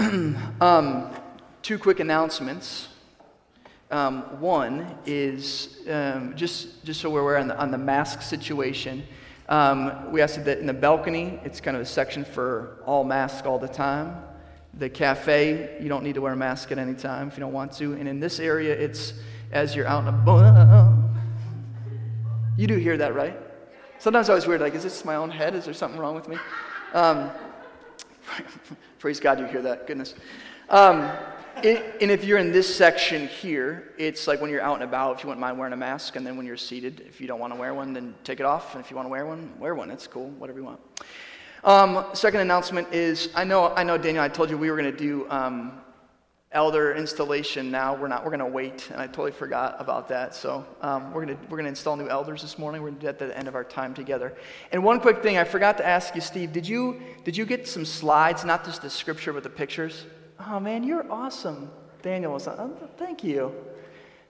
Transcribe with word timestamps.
um, 0.62 1.10
two 1.60 1.78
quick 1.78 2.00
announcements. 2.00 2.88
Um, 3.90 4.40
one 4.40 4.96
is 5.04 5.80
um, 5.90 6.34
just, 6.34 6.82
just 6.86 7.02
so 7.02 7.10
we're 7.10 7.20
aware 7.20 7.36
on 7.36 7.48
the, 7.48 7.58
on 7.58 7.70
the 7.70 7.76
mask 7.76 8.22
situation. 8.22 9.02
Um, 9.50 10.10
we 10.10 10.22
asked 10.22 10.42
that 10.42 10.58
in 10.58 10.66
the 10.66 10.72
balcony, 10.72 11.38
it's 11.44 11.60
kind 11.60 11.76
of 11.76 11.82
a 11.82 11.86
section 11.86 12.24
for 12.24 12.78
all 12.86 13.04
masks 13.04 13.46
all 13.46 13.58
the 13.58 13.68
time. 13.68 14.22
The 14.72 14.88
cafe, 14.88 15.76
you 15.82 15.90
don't 15.90 16.04
need 16.04 16.14
to 16.14 16.22
wear 16.22 16.32
a 16.32 16.36
mask 16.36 16.72
at 16.72 16.78
any 16.78 16.94
time 16.94 17.28
if 17.28 17.34
you 17.34 17.40
don't 17.40 17.52
want 17.52 17.72
to. 17.72 17.92
And 17.92 18.08
in 18.08 18.20
this 18.20 18.40
area, 18.40 18.72
it's 18.72 19.12
as 19.52 19.76
you're 19.76 19.86
out 19.86 20.06
and 20.06 20.08
about. 20.08 20.96
You 22.56 22.66
do 22.66 22.76
hear 22.76 22.98
that, 22.98 23.14
right? 23.14 23.38
Sometimes 23.98 24.28
I 24.28 24.34
was 24.34 24.46
weird, 24.46 24.60
like, 24.60 24.74
is 24.74 24.82
this 24.82 25.02
my 25.02 25.14
own 25.14 25.30
head? 25.30 25.54
Is 25.54 25.64
there 25.64 25.72
something 25.72 25.98
wrong 25.98 26.14
with 26.14 26.28
me? 26.28 26.36
Praise 28.98 29.20
God, 29.20 29.38
you 29.38 29.46
hear 29.46 29.62
that. 29.62 29.86
Goodness. 29.86 30.14
Um, 30.68 31.10
it, 31.62 31.96
and 32.00 32.10
if 32.10 32.24
you're 32.24 32.38
in 32.38 32.52
this 32.52 32.74
section 32.74 33.28
here, 33.28 33.92
it's 33.98 34.26
like 34.26 34.40
when 34.40 34.50
you're 34.50 34.62
out 34.62 34.74
and 34.74 34.84
about, 34.84 35.18
if 35.18 35.24
you 35.24 35.28
wouldn't 35.28 35.40
mind 35.40 35.58
wearing 35.58 35.72
a 35.72 35.76
mask, 35.76 36.16
and 36.16 36.26
then 36.26 36.36
when 36.36 36.46
you're 36.46 36.56
seated, 36.56 37.00
if 37.06 37.20
you 37.20 37.26
don't 37.26 37.40
want 37.40 37.52
to 37.52 37.58
wear 37.58 37.74
one, 37.74 37.92
then 37.92 38.14
take 38.24 38.40
it 38.40 38.46
off. 38.46 38.74
And 38.74 38.82
if 38.82 38.90
you 38.90 38.96
want 38.96 39.06
to 39.06 39.10
wear 39.10 39.26
one, 39.26 39.52
wear 39.58 39.74
one. 39.74 39.90
It's 39.90 40.06
cool, 40.06 40.30
whatever 40.30 40.58
you 40.58 40.64
want. 40.64 40.80
Um, 41.62 42.06
second 42.14 42.40
announcement 42.40 42.92
is 42.92 43.28
I 43.34 43.44
know, 43.44 43.74
I 43.74 43.82
know, 43.82 43.98
Daniel, 43.98 44.24
I 44.24 44.28
told 44.28 44.48
you 44.48 44.56
we 44.56 44.70
were 44.70 44.76
going 44.76 44.90
to 44.90 44.98
do 44.98 45.26
um, 45.28 45.79
elder 46.52 46.94
installation 46.94 47.70
now. 47.70 47.94
We're 47.94 48.08
not, 48.08 48.24
we're 48.24 48.30
going 48.30 48.40
to 48.40 48.46
wait, 48.46 48.90
and 48.90 49.00
I 49.00 49.06
totally 49.06 49.30
forgot 49.30 49.76
about 49.78 50.08
that. 50.08 50.34
So 50.34 50.66
um, 50.80 51.12
we're 51.12 51.24
going 51.24 51.36
to 51.36 51.42
we're 51.44 51.56
going 51.56 51.64
to 51.64 51.70
install 51.70 51.96
new 51.96 52.08
elders 52.08 52.42
this 52.42 52.58
morning. 52.58 52.82
We're 52.82 52.88
going 52.88 53.00
to 53.00 53.06
do 53.06 53.12
that 53.12 53.22
at 53.22 53.28
the 53.28 53.38
end 53.38 53.46
of 53.46 53.54
our 53.54 53.62
time 53.64 53.94
together. 53.94 54.36
And 54.72 54.82
one 54.82 55.00
quick 55.00 55.22
thing 55.22 55.38
I 55.38 55.44
forgot 55.44 55.76
to 55.78 55.86
ask 55.86 56.14
you, 56.14 56.20
Steve, 56.20 56.52
did 56.52 56.66
you, 56.66 57.00
did 57.24 57.36
you 57.36 57.46
get 57.46 57.68
some 57.68 57.84
slides, 57.84 58.44
not 58.44 58.64
just 58.64 58.82
the 58.82 58.90
scripture, 58.90 59.32
but 59.32 59.42
the 59.44 59.50
pictures? 59.50 60.06
Oh, 60.48 60.58
man, 60.58 60.82
you're 60.82 61.10
awesome. 61.10 61.70
Daniel 62.02 62.32
was, 62.32 62.48
oh, 62.48 62.76
thank 62.96 63.22
you. 63.22 63.52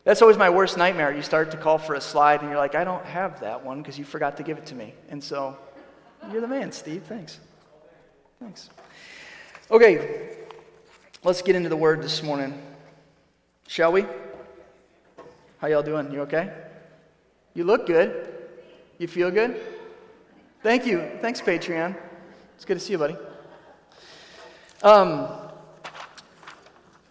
That's 0.05 0.23
always 0.23 0.37
my 0.37 0.51
worst 0.51 0.77
nightmare. 0.77 1.15
You 1.15 1.23
start 1.23 1.51
to 1.53 1.57
call 1.57 1.79
for 1.79 1.95
a 1.95 2.01
slide, 2.01 2.41
and 2.41 2.51
you're 2.51 2.59
like, 2.59 2.75
I 2.75 2.85
don't 2.85 3.05
have 3.05 3.41
that 3.41 3.65
one 3.65 3.81
because 3.81 3.99
you 3.99 4.05
forgot 4.05 4.37
to 4.39 4.43
give 4.43 4.59
it 4.59 4.67
to 4.67 4.75
me. 4.75 4.95
And 5.09 5.23
so, 5.23 5.57
you're 6.33 6.41
the 6.41 6.49
man, 6.49 6.73
Steve. 6.73 7.05
Thanks. 7.05 7.39
Thanks. 8.41 8.71
Okay, 9.71 10.39
let's 11.23 11.43
get 11.43 11.55
into 11.55 11.69
the 11.69 11.77
word 11.77 12.03
this 12.03 12.23
morning. 12.23 12.59
Shall 13.67 13.93
we? 13.93 14.07
How 15.59 15.69
y'all 15.69 15.83
doing? 15.83 16.11
You 16.11 16.23
okay? 16.23 16.51
You 17.53 17.65
look 17.65 17.87
good. 17.87 18.33
You 18.99 19.07
feel 19.07 19.31
good? 19.31 19.61
Thank 20.63 20.87
you. 20.87 21.11
Thanks, 21.21 21.41
Patreon. 21.41 21.95
It's 22.57 22.65
good 22.65 22.79
to 22.79 22.81
see 22.81 22.93
you, 22.93 22.99
buddy. 22.99 23.17
Um, 24.83 25.29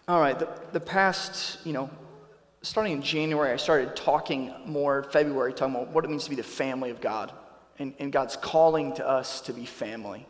all 0.08 0.20
right, 0.20 0.36
the, 0.36 0.48
the 0.72 0.80
past, 0.80 1.64
you 1.64 1.72
know, 1.72 1.88
starting 2.62 2.94
in 2.94 3.02
January, 3.02 3.52
I 3.52 3.56
started 3.56 3.94
talking 3.94 4.52
more, 4.66 5.04
February, 5.04 5.52
talking 5.52 5.76
about 5.76 5.88
what 5.88 6.04
it 6.04 6.10
means 6.10 6.24
to 6.24 6.30
be 6.30 6.36
the 6.36 6.42
family 6.42 6.90
of 6.90 7.00
God 7.00 7.32
and, 7.78 7.94
and 8.00 8.12
God's 8.12 8.36
calling 8.36 8.92
to 8.94 9.08
us 9.08 9.40
to 9.42 9.52
be 9.52 9.64
family. 9.64 10.26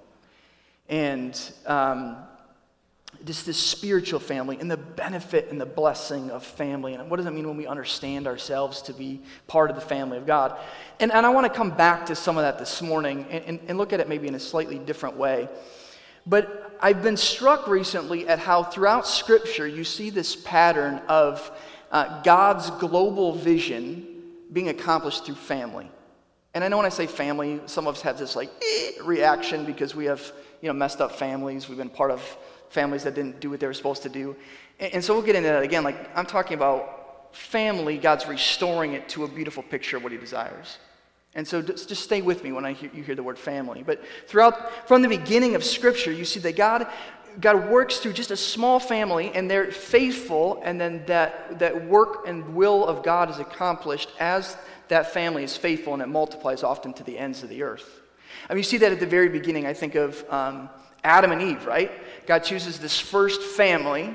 And 0.91 1.41
um, 1.64 2.17
just 3.25 3.44
this 3.44 3.58
spiritual 3.58 4.19
family 4.19 4.58
and 4.61 4.70
the 4.70 4.77
benefit 4.77 5.48
and 5.50 5.61
the 5.61 5.66
blessing 5.66 6.30
of 6.30 6.44
family. 6.44 6.94
And 6.94 7.11
what 7.11 7.19
does 7.19 7.27
it 7.27 7.33
mean 7.33 7.47
when 7.47 7.56
we 7.56 7.67
understand 7.67 8.27
ourselves 8.27 8.83
to 8.83 8.94
be 8.94 9.20
part 9.47 9.69
of 9.69 9.77
the 9.77 9.83
family 9.83 10.17
of 10.17 10.27
God? 10.27 10.58
And, 11.00 11.12
and 11.12 11.27
I 11.27 11.28
want 11.30 11.47
to 11.47 11.52
come 11.52 11.70
back 11.70 12.06
to 12.06 12.17
some 12.17 12.39
of 12.39 12.42
that 12.42 12.58
this 12.58 12.80
morning 12.80 13.27
and, 13.30 13.44
and, 13.44 13.61
and 13.69 13.78
look 13.78 13.92
at 13.92 14.00
it 14.00 14.08
maybe 14.08 14.27
in 14.27 14.34
a 14.34 14.41
slightly 14.41 14.78
different 14.78 15.17
way. 15.17 15.48
But 16.27 16.77
I've 16.80 17.02
been 17.02 17.17
struck 17.17 17.67
recently 17.67 18.27
at 18.27 18.39
how 18.39 18.62
throughout 18.62 19.06
Scripture 19.06 19.67
you 19.67 19.84
see 19.84 20.11
this 20.11 20.34
pattern 20.34 21.02
of 21.08 21.50
uh, 21.91 22.22
God's 22.22 22.70
global 22.70 23.34
vision 23.34 24.06
being 24.52 24.68
accomplished 24.68 25.27
through 25.27 25.35
family. 25.35 25.90
And 26.55 26.64
I 26.64 26.68
know 26.68 26.79
when 26.79 26.86
I 26.86 26.90
say 26.90 27.06
family, 27.06 27.61
some 27.67 27.86
of 27.86 27.96
us 27.96 28.02
have 28.02 28.18
this 28.18 28.35
like 28.35 28.51
eh, 28.62 28.92
reaction 29.02 29.64
because 29.64 29.95
we 29.95 30.06
have 30.06 30.20
you 30.61 30.68
know 30.68 30.73
messed 30.73 31.01
up 31.01 31.12
families. 31.12 31.68
We've 31.68 31.79
been 31.79 31.89
part 31.89 32.11
of 32.11 32.36
families 32.70 33.05
that 33.05 33.14
didn't 33.14 33.41
do 33.41 33.51
what 33.51 33.61
they 33.61 33.67
were 33.67 33.75
supposed 33.75 34.03
to 34.03 34.08
do, 34.08 34.35
and, 34.79 34.95
and 34.95 35.05
so 35.05 35.14
we'll 35.14 35.23
get 35.23 35.36
into 35.36 35.48
that 35.48 35.63
again. 35.63 35.85
Like 35.85 36.11
I'm 36.17 36.27
talking 36.27 36.55
about 36.55 37.36
family, 37.36 37.98
God's 37.98 38.27
restoring 38.27 38.95
it 38.95 39.08
to 39.11 39.25
a 39.25 39.29
beautiful 39.29 39.63
picture 39.63 39.97
of 39.97 40.03
what 40.03 40.13
He 40.13 40.19
desires. 40.19 40.79
And 41.35 41.47
so 41.47 41.63
just, 41.63 41.95
stay 41.95 42.23
with 42.23 42.42
me 42.42 42.51
when 42.51 42.64
I 42.64 42.73
hear, 42.73 42.91
you 42.92 43.05
hear 43.05 43.14
the 43.14 43.23
word 43.23 43.39
family. 43.39 43.85
But 43.85 44.03
throughout, 44.27 44.89
from 44.89 45.03
the 45.03 45.09
beginning 45.09 45.55
of 45.55 45.63
Scripture, 45.63 46.11
you 46.11 46.25
see 46.25 46.41
that 46.41 46.57
God, 46.57 46.89
God 47.41 47.70
works 47.70 47.98
through 47.98 48.14
just 48.14 48.33
a 48.33 48.36
small 48.36 48.80
family, 48.80 49.30
and 49.33 49.48
they're 49.48 49.70
faithful, 49.70 50.61
and 50.64 50.80
then 50.80 51.05
that, 51.07 51.61
that 51.61 51.86
work 51.86 52.27
and 52.27 52.57
will 52.57 52.85
of 52.85 53.05
God 53.05 53.30
is 53.30 53.39
accomplished 53.39 54.11
as 54.19 54.57
that 54.89 55.13
family 55.13 55.45
is 55.45 55.57
faithful, 55.57 55.92
and 55.92 56.03
it 56.03 56.09
multiplies 56.09 56.64
often 56.64 56.92
to 56.95 57.05
the 57.05 57.17
ends 57.17 57.45
of 57.45 57.48
the 57.48 57.63
earth. 57.63 58.01
I 58.48 58.55
mean, 58.55 58.59
you 58.59 58.64
see 58.64 58.79
that 58.79 58.91
at 58.91 58.98
the 58.98 59.07
very 59.07 59.29
beginning. 59.29 59.67
I 59.67 59.75
think 59.75 59.95
of 59.95 60.25
um, 60.30 60.69
Adam 61.05 61.33
and 61.33 61.42
Eve, 61.42 61.66
right? 61.66 61.90
God 62.27 62.40
chooses 62.40 62.78
this 62.78 62.98
first 62.98 63.42
family, 63.42 64.14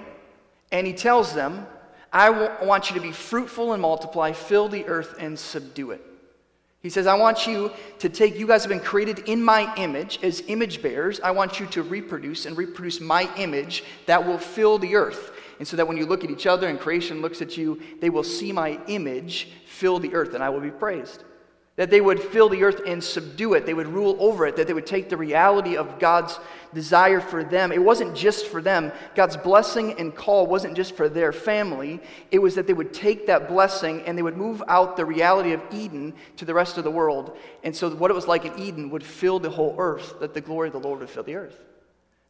and 0.72 0.86
He 0.86 0.94
tells 0.94 1.34
them, 1.34 1.66
I 2.14 2.30
want 2.64 2.90
you 2.90 2.96
to 2.96 3.02
be 3.02 3.12
fruitful 3.12 3.74
and 3.74 3.82
multiply, 3.82 4.32
fill 4.32 4.70
the 4.70 4.86
earth, 4.86 5.16
and 5.20 5.38
subdue 5.38 5.92
it. 5.92 6.02
He 6.82 6.90
says, 6.90 7.08
I 7.08 7.16
want 7.16 7.48
you 7.48 7.72
to 8.00 8.10
take, 8.10 8.38
you 8.38 8.46
guys 8.46 8.64
have 8.64 8.70
been 8.70 8.80
created 8.80 9.28
in 9.28 9.44
my 9.44 9.74
image 9.76 10.20
as 10.22 10.44
image 10.48 10.82
bearers. 10.84 11.20
I 11.20 11.32
want 11.32 11.60
you 11.60 11.66
to 11.68 11.82
reproduce 11.82 12.46
and 12.46 12.56
reproduce 12.56 13.02
my 13.02 13.28
image 13.38 13.84
that 14.06 14.26
will 14.26 14.38
fill 14.38 14.78
the 14.78 14.96
earth. 14.96 15.32
And 15.58 15.68
so 15.68 15.76
that 15.78 15.88
when 15.88 15.98
you 15.98 16.06
look 16.06 16.24
at 16.24 16.30
each 16.30 16.46
other 16.46 16.68
and 16.68 16.80
creation 16.80 17.22
looks 17.22 17.42
at 17.42 17.58
you, 17.58 17.82
they 18.02 18.12
will 18.12 18.24
see 18.24 18.52
my 18.52 18.80
image 18.88 19.50
fill 19.66 20.00
the 20.00 20.14
earth 20.14 20.36
and 20.36 20.44
I 20.44 20.50
will 20.50 20.62
be 20.62 20.70
praised 20.70 21.24
that 21.76 21.90
they 21.90 22.00
would 22.00 22.22
fill 22.22 22.48
the 22.48 22.64
earth 22.64 22.82
and 22.88 23.04
subdue 23.04 23.54
it, 23.54 23.66
they 23.66 23.74
would 23.74 23.88
rule 23.88 24.16
over 24.20 24.46
it, 24.46 24.56
that 24.56 24.66
they 24.66 24.74
would 24.74 24.86
take 24.86 25.10
the 25.10 25.18
reality 25.18 25.76
of 25.76 26.00
God's 26.00 26.40
desire 26.74 27.20
for 27.20 27.44
them. 27.44 27.72
It 27.72 27.84
wasn't 27.84 28.16
just 28.16 28.48
for 28.48 28.62
them. 28.62 28.94
God's 29.14 29.36
blessing 29.36 30.00
and 30.00 30.16
call 30.16 30.48
wasn't 30.48 30.76
just 30.76 30.96
for 30.96 31.10
their 31.10 31.34
family, 31.34 32.00
it 32.32 32.40
was 32.40 32.56
that 32.56 32.68
they 32.68 32.74
would 32.74 32.94
take 32.94 33.28
that 33.28 33.50
blessing 33.50 34.04
and 34.04 34.18
they 34.18 34.22
would 34.22 34.38
move 34.38 34.64
out 34.68 34.96
the 34.96 35.06
reality 35.06 35.52
of 35.52 35.62
Eden 35.72 36.14
to 36.38 36.46
the 36.46 36.54
rest 36.54 36.78
of 36.78 36.86
the 36.86 36.92
world. 36.92 37.38
And 37.64 37.76
so, 37.76 37.90
what 37.90 38.12
it 38.12 38.16
was 38.16 38.28
like 38.28 38.46
in 38.46 38.58
Eden 38.58 38.90
would 38.92 39.04
fill 39.04 39.40
the 39.40 39.50
whole 39.50 39.76
earth, 39.78 40.20
that 40.22 40.34
the 40.34 40.42
glory 40.42 40.68
of 40.68 40.74
the 40.74 40.80
Lord 40.80 41.00
would 41.00 41.10
fill 41.10 41.24
the 41.24 41.36
earth. 41.36 41.60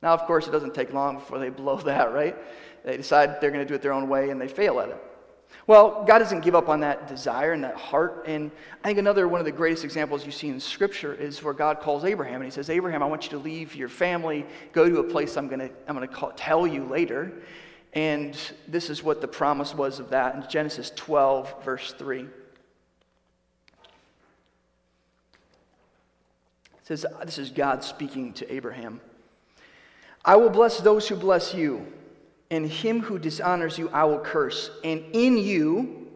Now, 0.01 0.13
of 0.13 0.21
course, 0.21 0.47
it 0.47 0.51
doesn't 0.51 0.73
take 0.73 0.93
long 0.93 1.15
before 1.15 1.39
they 1.39 1.49
blow 1.49 1.77
that, 1.81 2.13
right? 2.13 2.35
They 2.83 2.97
decide 2.97 3.41
they're 3.41 3.51
going 3.51 3.65
to 3.65 3.67
do 3.67 3.75
it 3.75 3.81
their 3.81 3.93
own 3.93 4.09
way 4.09 4.29
and 4.31 4.41
they 4.41 4.47
fail 4.47 4.79
at 4.79 4.89
it. 4.89 5.03
Well, 5.67 6.03
God 6.05 6.19
doesn't 6.19 6.41
give 6.41 6.53
up 6.53 6.69
on 6.69 6.81
that 6.81 7.07
desire 7.07 7.53
and 7.53 7.63
that 7.63 7.75
heart. 7.75 8.25
And 8.27 8.51
I 8.83 8.87
think 8.87 8.99
another 8.99 9.27
one 9.27 9.39
of 9.39 9.45
the 9.45 9.51
greatest 9.51 9.83
examples 9.83 10.25
you 10.25 10.31
see 10.31 10.47
in 10.47 10.59
Scripture 10.59 11.13
is 11.13 11.41
where 11.41 11.53
God 11.53 11.79
calls 11.79 12.05
Abraham 12.05 12.35
and 12.35 12.45
he 12.45 12.51
says, 12.51 12.69
Abraham, 12.69 13.01
I 13.01 13.07
want 13.07 13.23
you 13.23 13.31
to 13.31 13.37
leave 13.39 13.75
your 13.75 13.89
family, 13.89 14.45
go 14.73 14.87
to 14.87 14.99
a 14.99 15.03
place 15.03 15.37
I'm 15.37 15.47
going 15.47 15.59
to 15.59 15.71
I'm 15.87 15.99
to 15.99 16.33
tell 16.35 16.67
you 16.67 16.83
later. 16.83 17.33
And 17.93 18.37
this 18.67 18.89
is 18.89 19.01
what 19.01 19.21
the 19.21 19.27
promise 19.27 19.73
was 19.73 19.99
of 19.99 20.09
that 20.09 20.35
in 20.35 20.43
Genesis 20.49 20.91
12, 20.95 21.63
verse 21.63 21.93
3. 21.93 22.21
It 22.21 22.29
says, 26.83 27.05
This 27.23 27.37
is 27.37 27.49
God 27.49 27.83
speaking 27.83 28.33
to 28.33 28.53
Abraham. 28.53 29.01
I 30.23 30.35
will 30.35 30.49
bless 30.49 30.79
those 30.79 31.07
who 31.07 31.15
bless 31.15 31.53
you 31.53 31.91
and 32.51 32.69
him 32.69 33.01
who 33.01 33.19
dishonors 33.19 33.77
you 33.77 33.89
I 33.89 34.03
will 34.05 34.19
curse, 34.19 34.69
and 34.83 35.03
in 35.13 35.37
you 35.37 36.07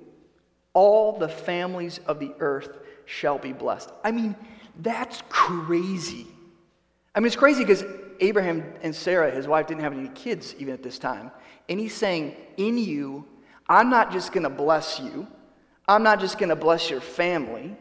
all 0.73 1.17
the 1.17 1.29
families 1.29 2.00
of 2.06 2.19
the 2.19 2.34
earth 2.40 2.78
shall 3.06 3.38
be 3.38 3.53
blessed. 3.53 3.91
I 4.03 4.12
mean, 4.12 4.35
that's 4.79 5.22
crazy. 5.29 6.28
I 7.16 7.19
mean, 7.19 7.28
it's 7.28 7.35
crazy 7.35 7.63
because 7.63 7.84
Abraham 8.19 8.63
and 8.81 8.95
Sarah, 8.95 9.31
his 9.31 9.47
wife, 9.47 9.68
didn't 9.68 9.81
have 9.81 9.94
any 9.94 10.09
kids 10.09 10.56
even 10.59 10.74
at 10.74 10.83
this 10.83 11.00
time. 11.00 11.31
And 11.68 11.80
he's 11.80 11.95
saying, 11.95 12.36
In 12.57 12.77
you, 12.77 13.25
I'm 13.68 13.89
not 13.89 14.12
just 14.12 14.31
going 14.31 14.44
to 14.44 14.50
bless 14.50 15.00
you, 15.00 15.27
I'm 15.88 16.04
not 16.04 16.19
just 16.19 16.38
going 16.38 16.50
to 16.50 16.56
bless 16.56 16.89
your 16.89 17.01
family. 17.01 17.75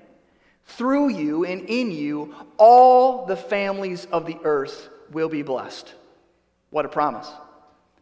Through 0.64 1.11
you 1.11 1.46
and 1.46 1.62
in 1.62 1.90
you, 1.90 2.34
all 2.58 3.25
the 3.25 3.37
families 3.37 4.06
of 4.06 4.26
the 4.26 4.38
earth 4.44 4.90
will 5.11 5.31
be 5.31 5.43
blessed. 5.43 5.94
What 6.70 6.84
a 6.84 6.88
promise. 6.88 7.31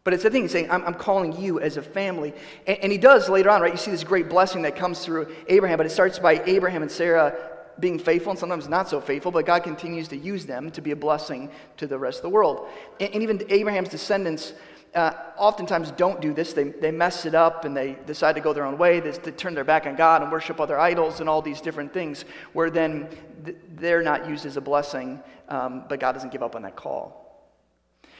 But 0.07 0.13
it's 0.13 0.23
the 0.23 0.29
thing, 0.29 0.43
he's 0.43 0.53
saying, 0.53 0.71
I'm, 0.71 0.85
I'm 0.85 0.93
calling 0.93 1.37
you 1.37 1.59
as 1.59 1.75
a 1.75 1.81
family. 1.81 2.33
And, 2.65 2.77
and, 2.77 2.91
he 2.93 2.97
does 2.97 3.27
later 3.27 3.49
on, 3.49 3.59
right? 3.59 3.73
You 3.73 3.77
see 3.77 3.91
this 3.91 4.05
great 4.05 4.29
blessing 4.29 4.61
that 4.61 4.77
comes 4.77 5.03
through 5.03 5.35
Abraham, 5.49 5.75
but 5.75 5.85
it 5.85 5.89
starts 5.89 6.17
by 6.17 6.41
Abraham 6.45 6.81
and 6.81 6.89
Sarah 6.89 7.35
being 7.81 7.99
faithful 7.99 8.29
and 8.29 8.39
sometimes 8.39 8.69
not 8.69 8.87
so 8.87 9.01
faithful, 9.01 9.33
but 9.33 9.45
God 9.45 9.63
continues 9.63 10.07
to 10.07 10.15
use 10.15 10.45
them 10.45 10.71
to 10.71 10.81
be 10.81 10.91
a 10.91 10.95
blessing 10.95 11.51
to 11.75 11.87
the 11.87 11.99
rest 11.99 12.19
of 12.19 12.21
the 12.21 12.29
world. 12.29 12.69
And, 13.01 13.15
and 13.15 13.21
even 13.21 13.43
Abraham's 13.49 13.89
descendants 13.89 14.53
uh, 14.95 15.11
oftentimes 15.35 15.91
don't 15.91 16.21
do 16.21 16.33
this. 16.33 16.53
They, 16.53 16.69
they 16.69 16.91
mess 16.91 17.25
it 17.25 17.35
up 17.35 17.65
and 17.65 17.75
they 17.75 17.97
decide 18.05 18.35
to 18.35 18.41
go 18.41 18.53
their 18.53 18.63
own 18.63 18.77
way. 18.77 19.01
They, 19.01 19.11
they 19.11 19.31
turn 19.31 19.55
their 19.55 19.65
back 19.65 19.87
on 19.87 19.97
God 19.97 20.21
and 20.21 20.31
worship 20.31 20.61
other 20.61 20.79
idols 20.79 21.19
and 21.19 21.27
all 21.27 21.41
these 21.41 21.59
different 21.59 21.91
things, 21.91 22.23
where 22.53 22.69
then 22.69 23.09
th- 23.43 23.57
they're 23.75 24.03
not 24.03 24.29
used 24.29 24.45
as 24.45 24.55
a 24.55 24.61
blessing, 24.61 25.21
um, 25.49 25.83
but 25.89 25.99
God 25.99 26.13
doesn't 26.13 26.31
give 26.31 26.43
up 26.43 26.55
on 26.55 26.61
that 26.61 26.77
call. 26.77 27.26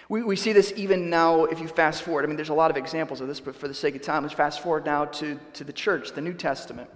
We, 0.10 0.24
we 0.24 0.36
see 0.38 0.54
this 0.54 0.72
even 0.78 1.10
now 1.10 1.46
if 1.46 1.60
you 1.60 1.68
fast 1.68 2.04
forward. 2.04 2.24
I 2.24 2.28
mean, 2.28 2.38
there's 2.38 2.50
a 2.50 2.54
lot 2.54 2.72
of 2.72 2.78
examples 2.78 3.20
of 3.20 3.28
this, 3.28 3.42
but 3.42 3.56
for 3.56 3.68
the 3.68 3.74
sake 3.74 3.96
of 3.96 4.02
time, 4.02 4.24
let's 4.24 4.34
fast 4.34 4.62
forward 4.62 4.86
now 4.86 5.06
to, 5.06 5.38
to 5.54 5.64
the 5.64 5.74
church, 5.74 6.14
the 6.14 6.22
New 6.22 6.34
Testament, 6.34 6.90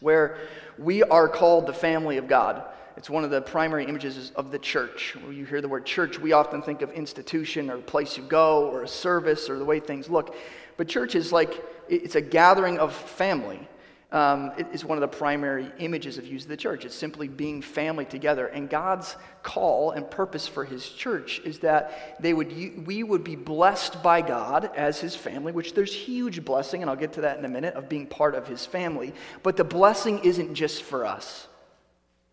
where 0.00 0.36
we 0.76 1.02
are 1.02 1.28
called 1.28 1.66
the 1.66 1.72
family 1.72 2.18
of 2.18 2.28
God. 2.28 2.64
It's 2.98 3.08
one 3.08 3.24
of 3.24 3.30
the 3.30 3.40
primary 3.40 3.86
images 3.86 4.32
of 4.36 4.50
the 4.50 4.58
church. 4.58 5.16
When 5.22 5.34
you 5.34 5.46
hear 5.46 5.60
the 5.60 5.68
word 5.68 5.86
church, 5.86 6.18
we 6.18 6.32
often 6.32 6.62
think 6.62 6.82
of 6.82 6.90
institution 6.90 7.70
or 7.70 7.78
place 7.78 8.16
you 8.16 8.24
go 8.24 8.68
or 8.68 8.82
a 8.82 8.88
service 8.88 9.48
or 9.48 9.58
the 9.58 9.64
way 9.64 9.80
things 9.80 10.10
look. 10.10 10.34
But 10.76 10.88
church 10.88 11.14
is 11.14 11.32
like, 11.32 11.64
it's 11.88 12.16
a 12.16 12.20
gathering 12.20 12.78
of 12.78 12.94
family 12.94 13.66
um, 14.10 14.52
is 14.72 14.84
one 14.84 14.96
of 14.96 15.02
the 15.02 15.18
primary 15.18 15.70
images 15.78 16.16
of 16.16 16.26
use 16.26 16.44
of 16.44 16.48
the 16.48 16.56
church. 16.56 16.86
It's 16.86 16.94
simply 16.94 17.28
being 17.28 17.60
family 17.60 18.06
together. 18.06 18.46
And 18.46 18.70
God's 18.70 19.16
call 19.42 19.90
and 19.90 20.10
purpose 20.10 20.48
for 20.48 20.64
His 20.64 20.88
church 20.88 21.40
is 21.44 21.58
that 21.58 22.16
they 22.18 22.32
would, 22.32 22.86
we 22.86 23.02
would 23.02 23.22
be 23.22 23.36
blessed 23.36 24.02
by 24.02 24.22
God 24.22 24.70
as 24.74 24.98
His 24.98 25.14
family, 25.14 25.52
which 25.52 25.74
there's 25.74 25.92
huge 25.92 26.42
blessing, 26.42 26.80
and 26.80 26.90
I'll 26.90 26.96
get 26.96 27.12
to 27.14 27.20
that 27.22 27.38
in 27.38 27.44
a 27.44 27.48
minute, 27.48 27.74
of 27.74 27.88
being 27.88 28.06
part 28.06 28.34
of 28.34 28.48
His 28.48 28.64
family. 28.64 29.12
But 29.42 29.58
the 29.58 29.64
blessing 29.64 30.20
isn't 30.20 30.54
just 30.54 30.82
for 30.84 31.04
us. 31.04 31.46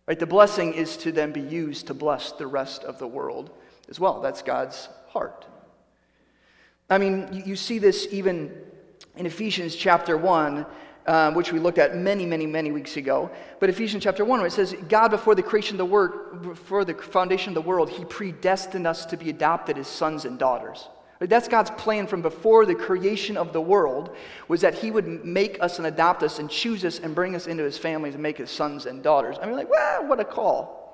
Right? 0.06 0.18
The 0.18 0.26
blessing 0.26 0.72
is 0.72 0.96
to 0.98 1.12
then 1.12 1.32
be 1.32 1.40
used 1.40 1.88
to 1.88 1.94
bless 1.94 2.32
the 2.32 2.46
rest 2.46 2.84
of 2.84 2.98
the 2.98 3.08
world 3.08 3.50
as 3.90 4.00
well. 4.00 4.20
That's 4.20 4.40
God's 4.40 4.88
heart. 5.08 5.44
I 6.88 6.96
mean, 6.96 7.28
you, 7.32 7.42
you 7.44 7.56
see 7.56 7.78
this 7.78 8.06
even 8.10 8.56
in 9.16 9.26
Ephesians 9.26 9.74
chapter 9.74 10.16
1 10.16 10.64
um, 11.06 11.34
which 11.34 11.52
we 11.52 11.58
looked 11.58 11.78
at 11.78 11.96
many, 11.96 12.26
many, 12.26 12.46
many 12.46 12.72
weeks 12.72 12.96
ago. 12.96 13.30
But 13.60 13.70
Ephesians 13.70 14.02
chapter 14.02 14.24
1, 14.24 14.40
where 14.40 14.46
it 14.46 14.52
says, 14.52 14.74
God, 14.88 15.08
before 15.08 15.34
the 15.34 15.42
creation 15.42 15.74
of 15.74 15.78
the 15.78 15.84
world, 15.84 16.42
before 16.42 16.84
the 16.84 16.94
foundation 16.94 17.50
of 17.50 17.54
the 17.54 17.68
world, 17.68 17.90
He 17.90 18.04
predestined 18.04 18.86
us 18.86 19.06
to 19.06 19.16
be 19.16 19.30
adopted 19.30 19.78
as 19.78 19.86
sons 19.86 20.24
and 20.24 20.38
daughters. 20.38 20.88
That's 21.18 21.48
God's 21.48 21.70
plan 21.70 22.06
from 22.06 22.20
before 22.20 22.66
the 22.66 22.74
creation 22.74 23.38
of 23.38 23.52
the 23.52 23.60
world, 23.60 24.14
was 24.48 24.60
that 24.60 24.74
He 24.74 24.90
would 24.90 25.24
make 25.24 25.62
us 25.62 25.78
and 25.78 25.86
adopt 25.86 26.22
us 26.22 26.38
and 26.38 26.50
choose 26.50 26.84
us 26.84 26.98
and 26.98 27.14
bring 27.14 27.34
us 27.34 27.46
into 27.46 27.64
His 27.64 27.78
family 27.78 28.10
to 28.12 28.18
make 28.18 28.40
us 28.40 28.50
sons 28.50 28.86
and 28.86 29.02
daughters. 29.02 29.36
I 29.40 29.46
mean, 29.46 29.56
like, 29.56 29.70
what 29.70 30.20
a 30.20 30.24
call. 30.24 30.85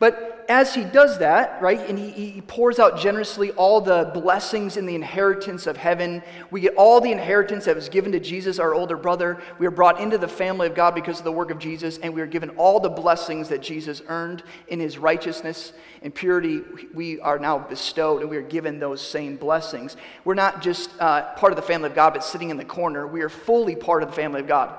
But 0.00 0.46
as 0.48 0.74
he 0.74 0.84
does 0.84 1.18
that, 1.18 1.60
right, 1.60 1.80
and 1.88 1.98
he, 1.98 2.10
he, 2.10 2.40
pours 2.40 2.78
out 2.78 2.98
generously 2.98 3.50
all 3.50 3.80
the 3.80 4.10
blessings 4.14 4.76
in 4.76 4.86
the 4.86 4.94
inheritance 4.94 5.66
of 5.66 5.76
heaven, 5.76 6.22
we 6.50 6.60
get 6.60 6.74
all 6.76 7.00
the 7.00 7.10
inheritance 7.10 7.64
that 7.64 7.74
was 7.74 7.88
given 7.88 8.12
to 8.12 8.20
Jesus, 8.20 8.60
our 8.60 8.74
older 8.74 8.96
brother. 8.96 9.42
We 9.58 9.66
are 9.66 9.72
brought 9.72 10.00
into 10.00 10.16
the 10.16 10.28
family 10.28 10.68
of 10.68 10.74
God 10.74 10.94
because 10.94 11.18
of 11.18 11.24
the 11.24 11.32
work 11.32 11.50
of 11.50 11.58
Jesus, 11.58 11.98
and 11.98 12.14
we 12.14 12.22
are 12.22 12.26
given 12.26 12.50
all 12.50 12.78
the 12.78 12.88
blessings 12.88 13.48
that 13.48 13.60
Jesus 13.60 14.00
earned 14.06 14.44
in 14.68 14.78
his 14.78 14.98
righteousness 14.98 15.72
and 16.00 16.14
purity. 16.14 16.62
We 16.94 17.20
are 17.20 17.40
now 17.40 17.58
bestowed, 17.58 18.22
and 18.22 18.30
we 18.30 18.36
are 18.36 18.42
given 18.42 18.78
those 18.78 19.02
same 19.02 19.36
blessings. 19.36 19.96
We're 20.24 20.34
not 20.34 20.62
just 20.62 20.90
uh, 21.00 21.34
part 21.34 21.52
of 21.52 21.56
the 21.56 21.62
family 21.62 21.90
of 21.90 21.96
God, 21.96 22.14
but 22.14 22.22
sitting 22.22 22.50
in 22.50 22.56
the 22.56 22.64
corner. 22.64 23.06
We 23.06 23.22
are 23.22 23.28
fully 23.28 23.74
part 23.74 24.04
of 24.04 24.10
the 24.10 24.16
family 24.16 24.40
of 24.40 24.46
God. 24.46 24.74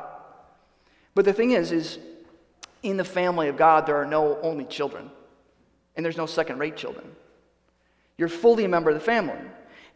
But 1.14 1.26
the 1.26 1.34
thing 1.34 1.52
is, 1.52 1.74
is 1.74 2.00
in 2.84 2.98
the 2.98 3.04
family 3.04 3.48
of 3.48 3.58
God, 3.58 3.86
there 3.86 3.98
are 3.98 4.06
no 4.06 4.40
only 4.42 4.66
children, 4.66 5.10
and 5.96 6.06
there's 6.06 6.18
no 6.18 6.26
second 6.26 6.60
rate 6.60 6.78
children. 6.78 7.06
You're 8.18 8.30
fully 8.30 8.66
a 8.66 8.70
member 8.70 8.90
of 8.90 8.96
the 8.96 9.02
family. 9.02 9.40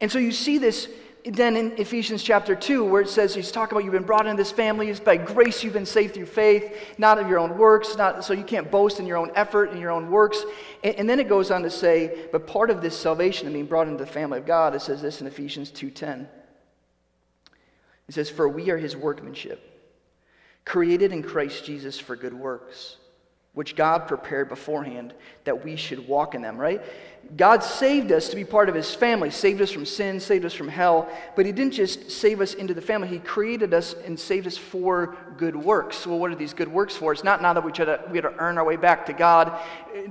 And 0.02 0.12
so 0.12 0.20
you 0.20 0.32
see 0.32 0.58
this 0.58 0.88
then 1.26 1.56
in 1.56 1.72
Ephesians 1.78 2.22
chapter 2.22 2.54
2, 2.54 2.84
where 2.84 3.02
it 3.02 3.08
says, 3.08 3.34
he's 3.34 3.52
talking 3.52 3.78
about 3.78 3.86
you've 3.86 3.94
been 3.94 4.04
brought 4.04 4.26
into 4.26 4.42
this 4.42 4.52
family. 4.52 4.90
It's 4.90 5.00
by 5.00 5.16
grace 5.16 5.64
you've 5.64 5.74
been 5.74 5.86
saved 5.86 6.14
through 6.14 6.26
faith, 6.26 6.94
not 6.98 7.18
of 7.18 7.30
your 7.30 7.40
own 7.40 7.58
works, 7.58 7.96
not, 7.96 8.26
so 8.26 8.34
you 8.34 8.44
can't 8.44 8.70
boast 8.70 9.00
in 9.00 9.06
your 9.06 9.18
own 9.18 9.32
effort 9.36 9.70
and 9.70 9.80
your 9.80 9.92
own 9.92 10.12
works. 10.12 10.44
And, 10.84 10.96
and, 10.96 11.10
then 11.10 11.22
it 11.22 11.30
goes 11.30 11.50
on 11.50 11.64
to 11.64 11.70
say, 11.70 12.28
but 12.34 12.46
part 12.46 12.70
of 12.70 12.82
this 12.82 12.98
salvation 12.98 13.48
and 13.48 13.54
being 13.54 13.66
brought 13.66 13.88
into 13.88 14.04
the 14.04 14.10
family 14.10 14.40
of 14.40 14.46
God, 14.46 14.76
it 14.76 14.82
says 14.82 15.02
this 15.02 15.22
in 15.22 15.28
Ephesians 15.28 15.72
2.10. 15.72 16.28
It 18.10 18.14
says, 18.14 18.30
for 18.30 18.50
we 18.50 18.70
are 18.70 18.78
his 18.78 18.96
workmanship 18.96 19.73
created 20.66 21.12
in 21.12 21.24
Christ 21.24 21.66
Jesus 21.66 22.00
for 22.00 22.16
good 22.16 22.34
works, 22.34 22.98
which 23.54 23.76
God 23.76 24.08
prepared 24.08 24.50
beforehand 24.50 25.14
that 25.44 25.64
we 25.64 25.76
should 25.76 26.08
walk 26.08 26.34
in 26.34 26.42
them, 26.42 26.58
right? 26.58 26.82
God 27.38 27.64
saved 27.64 28.12
us 28.12 28.30
to 28.30 28.36
be 28.36 28.44
part 28.44 28.68
of 28.68 28.76
his 28.76 28.94
family, 28.94 29.30
saved 29.30 29.62
us 29.62 29.72
from 29.72 29.86
sin, 29.86 30.20
saved 30.20 30.44
us 30.44 30.54
from 30.54 30.68
hell, 30.68 31.08
but 31.36 31.46
he 31.46 31.52
didn't 31.52 31.74
just 31.74 32.12
save 32.12 32.42
us 32.42 32.54
into 32.54 32.74
the 32.74 32.82
family. 32.82 33.08
He 33.08 33.20
created 33.20 33.74
us 33.74 33.96
and 34.06 34.20
saved 34.20 34.46
us 34.46 34.58
for 34.58 35.16
good 35.38 35.56
works. 35.56 36.06
Well, 36.06 36.20
what 36.20 36.32
are 36.32 36.36
these 36.36 36.54
good 36.54 36.68
works 36.68 36.96
for? 36.96 37.14
It's 37.14 37.24
not 37.24 37.42
now 37.42 37.54
that 37.54 37.64
we 37.64 37.72
try 37.72 37.86
to, 37.86 38.02
we 38.12 38.18
had 38.18 38.24
to 38.24 38.36
earn 38.40 38.58
our 38.58 38.66
way 38.66 38.76
back 38.76 39.06
to 39.06 39.14
God. 39.14 39.58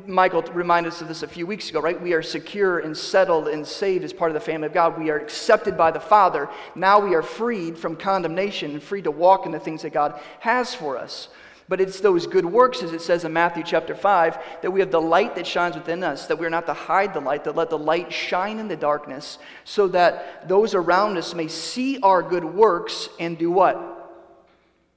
Michael 0.06 0.42
reminded 0.54 0.92
us 0.92 1.02
of 1.02 1.08
this 1.08 1.22
a 1.22 1.28
few 1.28 1.46
weeks 1.46 1.68
ago, 1.68 1.80
right? 1.80 2.00
We 2.00 2.14
are 2.14 2.22
secure 2.22 2.78
and 2.78 2.96
settled 2.96 3.48
and 3.48 3.66
saved 3.66 4.04
as 4.04 4.12
part 4.12 4.30
of 4.30 4.34
the 4.34 4.40
family 4.40 4.68
of 4.68 4.72
God. 4.72 4.98
We 4.98 5.10
are 5.10 5.18
accepted 5.18 5.76
by 5.76 5.90
the 5.90 6.00
Father. 6.00 6.48
Now 6.74 6.98
we 6.98 7.14
are 7.14 7.22
freed 7.22 7.76
from 7.76 7.96
condemnation 7.96 8.70
and 8.70 8.82
free 8.82 9.02
to 9.02 9.10
walk 9.10 9.46
in 9.46 9.52
the 9.52 9.60
things 9.60 9.82
that 9.82 9.92
God 9.92 10.18
has 10.40 10.74
for 10.74 10.96
us. 10.96 11.28
But 11.72 11.80
it's 11.80 12.00
those 12.00 12.26
good 12.26 12.44
works, 12.44 12.82
as 12.82 12.92
it 12.92 13.00
says 13.00 13.24
in 13.24 13.32
Matthew 13.32 13.62
chapter 13.62 13.94
5, 13.94 14.38
that 14.60 14.70
we 14.70 14.80
have 14.80 14.90
the 14.90 15.00
light 15.00 15.36
that 15.36 15.46
shines 15.46 15.74
within 15.74 16.04
us, 16.04 16.26
that 16.26 16.38
we're 16.38 16.50
not 16.50 16.66
to 16.66 16.74
hide 16.74 17.14
the 17.14 17.20
light, 17.20 17.44
that 17.44 17.56
let 17.56 17.70
the 17.70 17.78
light 17.78 18.12
shine 18.12 18.58
in 18.58 18.68
the 18.68 18.76
darkness, 18.76 19.38
so 19.64 19.88
that 19.88 20.46
those 20.46 20.74
around 20.74 21.16
us 21.16 21.34
may 21.34 21.48
see 21.48 21.98
our 22.02 22.22
good 22.22 22.44
works 22.44 23.08
and 23.18 23.38
do 23.38 23.50
what? 23.50 23.78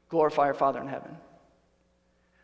Glorify 0.10 0.48
our 0.48 0.54
Father 0.54 0.82
in 0.82 0.90
heaven. 0.90 1.16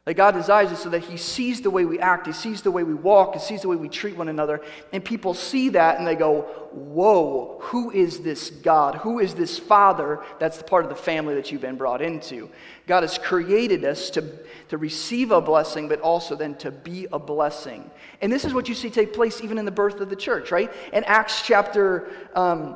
Like 0.07 0.17
God 0.17 0.31
desires 0.31 0.71
it 0.71 0.77
so 0.77 0.89
that 0.89 1.03
He 1.03 1.15
sees 1.15 1.61
the 1.61 1.69
way 1.69 1.85
we 1.85 1.99
act, 1.99 2.25
He 2.25 2.33
sees 2.33 2.63
the 2.63 2.71
way 2.71 2.81
we 2.81 2.95
walk, 2.95 3.35
He 3.35 3.39
sees 3.39 3.61
the 3.61 3.67
way 3.67 3.75
we 3.75 3.87
treat 3.87 4.17
one 4.17 4.29
another. 4.29 4.61
And 4.91 5.05
people 5.05 5.35
see 5.35 5.69
that 5.69 5.99
and 5.99 6.07
they 6.07 6.15
go, 6.15 6.41
Whoa, 6.71 7.59
who 7.61 7.91
is 7.91 8.21
this 8.21 8.49
God? 8.49 8.95
Who 8.95 9.19
is 9.19 9.35
this 9.35 9.59
Father 9.59 10.19
that's 10.39 10.57
the 10.57 10.63
part 10.63 10.85
of 10.85 10.89
the 10.89 10.95
family 10.95 11.35
that 11.35 11.51
you've 11.51 11.61
been 11.61 11.75
brought 11.75 12.01
into? 12.01 12.49
God 12.87 13.03
has 13.03 13.19
created 13.19 13.85
us 13.85 14.09
to, 14.11 14.39
to 14.69 14.79
receive 14.79 15.29
a 15.29 15.39
blessing, 15.39 15.87
but 15.87 16.01
also 16.01 16.35
then 16.35 16.55
to 16.55 16.71
be 16.71 17.07
a 17.13 17.19
blessing. 17.19 17.89
And 18.21 18.31
this 18.31 18.43
is 18.43 18.55
what 18.55 18.67
you 18.67 18.73
see 18.73 18.89
take 18.89 19.13
place 19.13 19.41
even 19.41 19.59
in 19.59 19.65
the 19.65 19.71
birth 19.71 19.99
of 19.99 20.09
the 20.09 20.15
church, 20.15 20.49
right? 20.49 20.71
In 20.93 21.03
Acts 21.03 21.43
chapter, 21.45 22.09
um, 22.33 22.75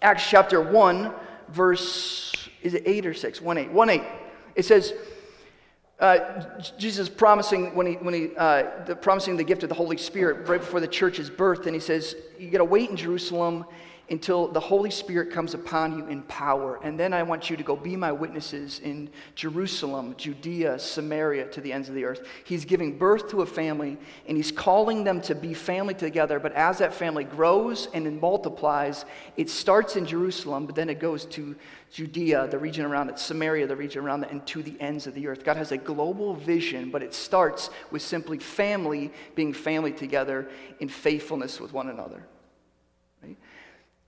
Acts 0.00 0.26
chapter 0.26 0.62
1, 0.62 1.12
verse, 1.48 2.48
is 2.62 2.72
it 2.72 2.82
8 2.86 3.04
or 3.04 3.14
6? 3.14 3.42
1 3.42 3.58
8. 3.58 3.72
1 3.72 3.90
8. 3.90 4.02
It 4.54 4.64
says, 4.64 4.94
uh, 5.98 6.60
Jesus 6.78 7.08
promising 7.08 7.74
when 7.74 7.86
he, 7.86 7.94
when 7.94 8.12
he 8.12 8.36
uh, 8.36 8.84
the, 8.84 8.94
promising 8.94 9.36
the 9.36 9.44
gift 9.44 9.62
of 9.62 9.70
the 9.70 9.74
Holy 9.74 9.96
Spirit 9.96 10.46
right 10.46 10.60
before 10.60 10.80
the 10.80 10.88
church's 10.88 11.30
birth, 11.30 11.66
and 11.66 11.74
he 11.74 11.80
says, 11.80 12.14
"You 12.38 12.50
got 12.50 12.58
to 12.58 12.64
wait 12.64 12.90
in 12.90 12.96
Jerusalem 12.96 13.64
until 14.08 14.46
the 14.46 14.60
Holy 14.60 14.90
Spirit 14.90 15.32
comes 15.32 15.52
upon 15.54 15.98
you 15.98 16.06
in 16.06 16.22
power. 16.22 16.78
And 16.82 16.98
then 16.98 17.12
I 17.12 17.24
want 17.24 17.50
you 17.50 17.56
to 17.56 17.62
go 17.62 17.74
be 17.74 17.96
my 17.96 18.12
witnesses 18.12 18.80
in 18.84 19.10
Jerusalem, 19.34 20.14
Judea, 20.16 20.78
Samaria, 20.78 21.48
to 21.48 21.60
the 21.60 21.72
ends 21.72 21.88
of 21.88 21.96
the 21.96 22.04
earth. 22.04 22.26
He's 22.44 22.64
giving 22.64 22.98
birth 22.98 23.28
to 23.30 23.42
a 23.42 23.46
family, 23.46 23.98
and 24.28 24.36
he's 24.36 24.52
calling 24.52 25.02
them 25.02 25.20
to 25.22 25.34
be 25.34 25.54
family 25.54 25.94
together. 25.94 26.38
But 26.38 26.52
as 26.52 26.78
that 26.78 26.94
family 26.94 27.24
grows 27.24 27.88
and 27.94 28.20
multiplies, 28.20 29.04
it 29.36 29.50
starts 29.50 29.96
in 29.96 30.06
Jerusalem, 30.06 30.66
but 30.66 30.76
then 30.76 30.88
it 30.88 31.00
goes 31.00 31.24
to 31.26 31.56
Judea, 31.90 32.48
the 32.48 32.58
region 32.58 32.84
around 32.84 33.08
it, 33.08 33.18
Samaria, 33.18 33.66
the 33.66 33.76
region 33.76 34.04
around 34.04 34.24
it, 34.24 34.30
and 34.30 34.46
to 34.46 34.62
the 34.62 34.80
ends 34.80 35.06
of 35.06 35.14
the 35.14 35.26
earth. 35.26 35.44
God 35.44 35.56
has 35.56 35.72
a 35.72 35.78
global 35.78 36.34
vision, 36.34 36.90
but 36.90 37.02
it 37.02 37.12
starts 37.12 37.70
with 37.90 38.02
simply 38.02 38.38
family 38.38 39.12
being 39.34 39.52
family 39.52 39.92
together 39.92 40.48
in 40.78 40.88
faithfulness 40.88 41.60
with 41.60 41.72
one 41.72 41.88
another 41.88 42.22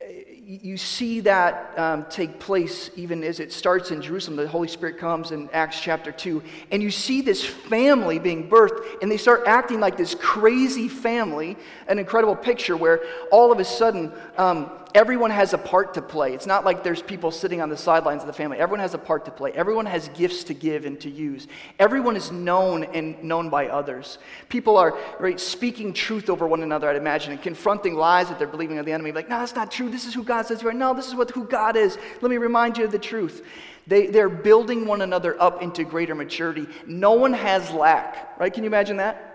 you 0.01 0.77
see 0.77 1.21
that 1.21 1.77
um, 1.77 2.07
take 2.09 2.39
place 2.39 2.91
even 2.97 3.25
as 3.25 3.41
it 3.41 3.53
starts 3.53 3.91
in 3.91 4.01
Jerusalem. 4.01 4.37
The 4.37 4.47
Holy 4.47 4.69
Spirit 4.69 4.97
comes 4.97 5.33
in 5.33 5.51
Acts 5.53 5.81
chapter 5.81 6.13
2, 6.13 6.43
and 6.71 6.83
you 6.83 6.91
see 6.91 7.21
this 7.21 7.45
family 7.45 8.19
being 8.19 8.49
birthed, 8.49 9.03
and 9.03 9.11
they 9.11 9.17
start 9.17 9.43
acting 9.47 9.81
like 9.81 9.97
this 9.97 10.15
crazy 10.15 10.89
family. 10.89 11.57
An 11.89 11.99
incredible 11.99 12.37
picture 12.37 12.77
where 12.77 13.01
all 13.33 13.51
of 13.51 13.59
a 13.59 13.65
sudden, 13.65 14.13
um, 14.37 14.71
everyone 14.95 15.31
has 15.31 15.53
a 15.53 15.59
part 15.59 15.95
to 15.95 16.03
play. 16.03 16.35
It's 16.35 16.47
not 16.47 16.65
like 16.65 16.83
there's 16.83 17.03
people 17.03 17.31
sitting 17.31 17.61
on 17.61 17.69
the 17.69 17.77
sidelines 17.77 18.23
of 18.23 18.27
the 18.27 18.33
family. 18.33 18.59
Everyone 18.59 18.81
has 18.81 18.95
a 18.95 18.99
part 18.99 19.25
to 19.27 19.31
play. 19.31 19.53
Everyone 19.53 19.87
has 19.87 20.09
gifts 20.11 20.45
to 20.45 20.55
give 20.55 20.85
and 20.85 21.01
to 21.01 21.11
use. 21.11 21.47
Everyone 21.79 22.17
is 22.17 22.31
known 22.31 22.85
and 22.85 23.23
known 23.23 23.51
by 23.51 23.69
others. 23.69 24.19
People 24.49 24.77
are 24.77 24.99
right, 25.19 25.39
speaking 25.39 25.93
truth 25.93 26.31
over 26.31 26.47
one 26.47 26.63
another, 26.63 26.89
I'd 26.89 26.97
imagine, 26.97 27.33
and 27.33 27.43
confronting 27.43 27.95
lies 27.95 28.29
that 28.29 28.39
they're 28.39 28.49
believing 28.49 28.79
of 28.79 28.87
the 28.87 28.93
enemy. 28.93 29.13
Like, 29.13 29.29
no, 29.29 29.39
that's 29.39 29.55
not 29.55 29.71
true. 29.71 29.89
This 29.89 30.07
is 30.07 30.15
who 30.15 30.25
God 30.25 30.47
says 30.47 30.63
you 30.63 30.69
are. 30.69 30.73
No, 30.73 30.95
this 30.95 31.07
is 31.07 31.15
what, 31.15 31.31
who 31.31 31.45
God 31.45 31.77
is. 31.77 31.99
Let 32.21 32.31
me 32.31 32.37
remind 32.39 32.79
you 32.79 32.85
of 32.85 32.93
the 32.93 32.99
truth. 32.99 33.45
They, 33.87 34.07
they're 34.07 34.29
building 34.29 34.87
one 34.87 35.01
another 35.01 35.41
up 35.41 35.63
into 35.63 35.83
greater 35.85 36.15
maturity. 36.15 36.67
No 36.87 37.13
one 37.13 37.33
has 37.33 37.71
lack, 37.71 38.39
right? 38.39 38.53
Can 38.53 38.63
you 38.63 38.69
imagine 38.69 38.99
that? 38.99 39.28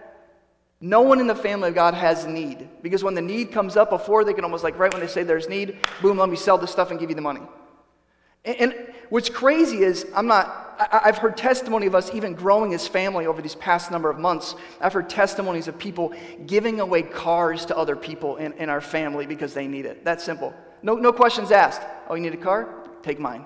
No 0.85 0.99
one 0.99 1.21
in 1.21 1.27
the 1.27 1.35
family 1.35 1.69
of 1.69 1.75
God 1.75 1.93
has 1.93 2.27
need. 2.27 2.67
Because 2.81 3.05
when 3.05 3.13
the 3.13 3.21
need 3.21 3.53
comes 3.53 3.77
up 3.77 3.89
before, 3.89 4.25
they 4.25 4.33
can 4.33 4.43
almost 4.43 4.65
like, 4.65 4.77
right 4.77 4.91
when 4.91 4.99
they 4.99 5.07
say 5.07 5.23
there's 5.23 5.47
need, 5.47 5.77
boom, 6.01 6.17
let 6.17 6.27
me 6.27 6.35
sell 6.35 6.57
this 6.57 6.71
stuff 6.71 6.91
and 6.91 6.99
give 6.99 7.09
you 7.09 7.15
the 7.15 7.21
money. 7.21 7.39
And, 8.43 8.57
and 8.57 8.93
what's 9.07 9.29
crazy 9.29 9.77
is, 9.77 10.05
I'm 10.13 10.27
not 10.27 10.63
I, 10.77 11.01
I've 11.05 11.19
heard 11.19 11.37
testimony 11.37 11.85
of 11.85 11.95
us 11.95 12.13
even 12.13 12.33
growing 12.33 12.73
as 12.73 12.85
family 12.85 13.25
over 13.25 13.41
these 13.41 13.55
past 13.55 13.91
number 13.91 14.09
of 14.09 14.19
months. 14.19 14.55
I've 14.81 14.91
heard 14.91 15.09
testimonies 15.09 15.69
of 15.69 15.79
people 15.79 16.11
giving 16.45 16.81
away 16.81 17.03
cars 17.03 17.65
to 17.67 17.77
other 17.77 17.95
people 17.95 18.35
in, 18.35 18.51
in 18.53 18.67
our 18.67 18.81
family 18.81 19.25
because 19.25 19.53
they 19.53 19.67
need 19.67 19.85
it. 19.85 20.03
That's 20.03 20.21
simple. 20.21 20.53
No, 20.81 20.95
no 20.95 21.13
questions 21.13 21.51
asked. 21.51 21.81
Oh, 22.09 22.15
you 22.15 22.23
need 22.23 22.33
a 22.33 22.37
car? 22.37 22.89
Take 23.03 23.19
mine. 23.19 23.45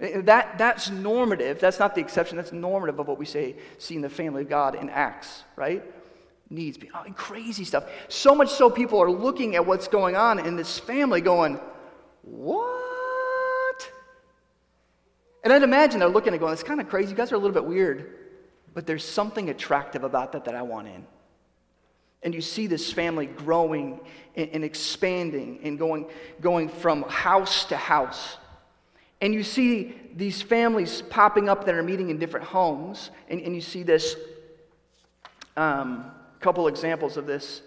Eh, 0.00 0.12
eh, 0.14 0.20
that, 0.22 0.56
that's 0.56 0.88
normative. 0.88 1.60
That's 1.60 1.78
not 1.78 1.94
the 1.94 2.00
exception. 2.00 2.38
That's 2.38 2.52
normative 2.52 2.98
of 2.98 3.06
what 3.06 3.18
we 3.18 3.26
say, 3.26 3.56
see 3.76 3.96
in 3.96 4.00
the 4.00 4.08
family 4.08 4.42
of 4.42 4.48
God 4.48 4.76
in 4.76 4.88
Acts, 4.88 5.42
right? 5.56 5.82
Needs, 6.50 6.78
crazy 7.14 7.64
stuff. 7.64 7.84
So 8.08 8.34
much 8.34 8.50
so 8.50 8.70
people 8.70 9.02
are 9.02 9.10
looking 9.10 9.54
at 9.54 9.66
what's 9.66 9.86
going 9.86 10.16
on 10.16 10.38
in 10.38 10.56
this 10.56 10.78
family 10.78 11.20
going, 11.20 11.60
what? 12.22 13.90
And 15.44 15.52
I'd 15.52 15.62
imagine 15.62 16.00
they're 16.00 16.08
looking 16.08 16.32
and 16.32 16.40
going, 16.40 16.54
it's 16.54 16.62
kind 16.62 16.80
of 16.80 16.88
crazy. 16.88 17.10
You 17.10 17.16
guys 17.16 17.32
are 17.32 17.36
a 17.36 17.38
little 17.38 17.54
bit 17.54 17.66
weird. 17.66 18.14
But 18.72 18.86
there's 18.86 19.04
something 19.04 19.50
attractive 19.50 20.04
about 20.04 20.32
that 20.32 20.44
that 20.46 20.54
I 20.54 20.62
want 20.62 20.88
in. 20.88 21.06
And 22.22 22.34
you 22.34 22.40
see 22.40 22.66
this 22.66 22.92
family 22.92 23.26
growing 23.26 24.00
and 24.34 24.64
expanding 24.64 25.60
and 25.62 25.78
going, 25.78 26.06
going 26.40 26.68
from 26.68 27.02
house 27.02 27.64
to 27.66 27.76
house. 27.76 28.38
And 29.20 29.34
you 29.34 29.42
see 29.42 29.94
these 30.14 30.40
families 30.42 31.02
popping 31.02 31.48
up 31.48 31.64
that 31.66 31.74
are 31.74 31.82
meeting 31.82 32.10
in 32.10 32.18
different 32.18 32.46
homes. 32.46 33.10
And, 33.28 33.40
and 33.40 33.54
you 33.54 33.60
see 33.60 33.82
this 33.82 34.16
um, 35.56 36.10
couple 36.40 36.68
examples 36.68 37.16
of 37.16 37.26
this 37.26 37.62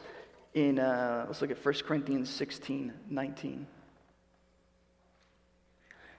in, 0.54 0.80
uh, 0.80 1.26
let's 1.28 1.42
look 1.42 1.52
at 1.52 1.64
1 1.64 1.74
Corinthians 1.86 2.30
16 2.30 2.94
19. 3.10 3.68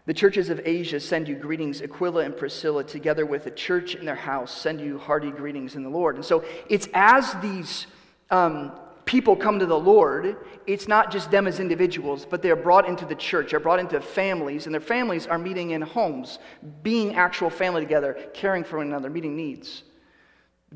The 0.05 0.15
churches 0.15 0.51
of 0.51 0.61
Asia 0.65 0.99
send 0.99 1.29
you 1.29 1.37
greetings. 1.37 1.81
Aquila 1.81 2.25
and 2.25 2.37
Priscilla, 2.37 2.83
together 2.83 3.25
with 3.25 3.45
the 3.45 3.53
church 3.53 3.95
in 3.95 4.05
their 4.05 4.17
house, 4.17 4.53
send 4.53 4.81
you 4.81 4.99
hearty 4.99 5.31
greetings 5.31 5.77
in 5.77 5.85
the 5.85 5.89
Lord. 5.89 6.17
And 6.17 6.25
so 6.25 6.45
it's 6.69 6.89
as 6.93 7.35
these 7.41 7.87
um, 8.29 8.73
people 9.05 9.37
come 9.37 9.61
to 9.61 9.67
the 9.67 9.79
Lord, 9.79 10.39
it's 10.67 10.89
not 10.89 11.13
just 11.13 11.31
them 11.31 11.47
as 11.47 11.61
individuals, 11.61 12.27
but 12.29 12.43
they're 12.43 12.57
brought 12.57 12.89
into 12.89 13.05
the 13.05 13.15
church. 13.15 13.53
They're 13.53 13.61
brought 13.61 13.79
into 13.79 14.01
families, 14.01 14.67
and 14.67 14.75
their 14.75 14.81
families 14.81 15.29
are 15.29 15.39
meeting 15.39 15.71
in 15.71 15.83
homes, 15.83 16.41
being 16.83 17.15
actual 17.15 17.49
family 17.49 17.83
together, 17.83 18.19
caring 18.35 18.65
for 18.65 18.79
one 18.79 18.89
another, 18.89 19.09
meeting 19.09 19.37
needs 19.37 19.85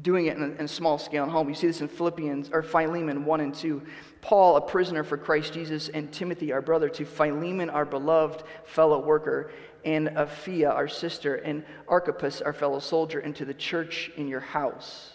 doing 0.03 0.27
it 0.27 0.37
in 0.37 0.43
a, 0.43 0.47
in 0.47 0.61
a, 0.63 0.69
small 0.69 0.99
scale 0.99 1.25
at 1.25 1.31
home. 1.31 1.49
You 1.49 1.55
see 1.55 1.67
this 1.67 1.81
in 1.81 1.89
Philippians 1.89 2.51
or 2.53 2.63
Philemon 2.63 3.25
1 3.25 3.41
and 3.41 3.55
2. 3.55 3.83
Paul, 4.21 4.57
a 4.57 4.61
prisoner 4.61 5.05
for 5.05 5.17
Christ 5.17 5.53
Jesus, 5.53 5.89
and 5.89 6.13
Timothy, 6.13 6.53
our 6.53 6.61
brother, 6.61 6.89
to 6.91 7.05
Philemon, 7.05 7.71
our 7.71 7.85
beloved 7.85 8.43
fellow 8.65 8.99
worker, 9.05 9.51
and 9.85 10.09
Apphia, 10.09 10.71
our 10.71 10.89
sister, 10.89 11.37
and 11.37 11.65
Archippus, 11.87 12.41
our 12.41 12.53
fellow 12.53 12.81
soldier, 12.81 13.21
into 13.21 13.45
the 13.45 13.55
church 13.55 14.11
in 14.17 14.27
your 14.27 14.41
house. 14.41 15.13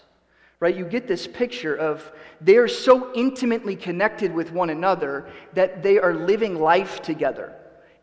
Right? 0.59 0.75
You 0.75 0.85
get 0.85 1.07
this 1.07 1.27
picture 1.27 1.75
of 1.75 2.11
they 2.39 2.57
are 2.57 2.67
so 2.67 3.11
intimately 3.13 3.75
connected 3.75 4.33
with 4.33 4.51
one 4.51 4.69
another 4.69 5.27
that 5.53 5.83
they 5.83 5.97
are 5.97 6.13
living 6.13 6.59
life 6.59 7.01
together. 7.01 7.53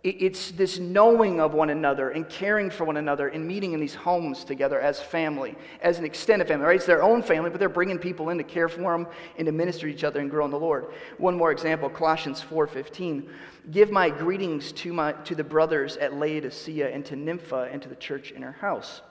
It's 0.04 0.52
this 0.52 0.78
knowing 0.78 1.40
of 1.40 1.54
one 1.54 1.70
another 1.70 2.10
and 2.10 2.28
caring 2.28 2.70
for 2.70 2.84
one 2.84 2.98
another 2.98 3.26
and 3.26 3.44
meeting 3.44 3.72
in 3.72 3.80
these 3.80 3.96
homes 3.96 4.44
together 4.44 4.80
as 4.80 5.00
family, 5.02 5.56
as 5.82 5.98
an 5.98 6.04
extended 6.04 6.46
family, 6.46 6.66
right? 6.66 6.76
It's 6.76 6.86
their 6.86 7.02
own 7.02 7.20
family, 7.20 7.50
but 7.50 7.58
they're 7.58 7.68
bringing 7.68 7.98
people 7.98 8.30
in 8.30 8.38
to 8.38 8.44
care 8.44 8.68
for 8.68 8.80
them 8.80 9.08
and 9.36 9.46
to 9.46 9.52
minister 9.52 9.88
to 9.88 9.92
each 9.92 10.04
other 10.04 10.20
and 10.20 10.30
grow 10.30 10.44
in 10.44 10.52
the 10.52 10.58
Lord. 10.58 10.86
One 11.16 11.36
more 11.36 11.50
example, 11.50 11.90
Colossians 11.90 12.40
4.15. 12.40 13.28
Give 13.72 13.90
my 13.90 14.08
greetings 14.08 14.70
to, 14.72 14.92
my, 14.92 15.12
to 15.24 15.34
the 15.34 15.42
brothers 15.42 15.96
at 15.96 16.14
Laodicea 16.14 16.88
and 16.94 17.04
to 17.06 17.16
Nympha 17.16 17.68
and 17.72 17.82
to 17.82 17.88
the 17.88 17.96
church 17.96 18.30
in 18.30 18.42
her 18.42 18.52
house. 18.52 19.02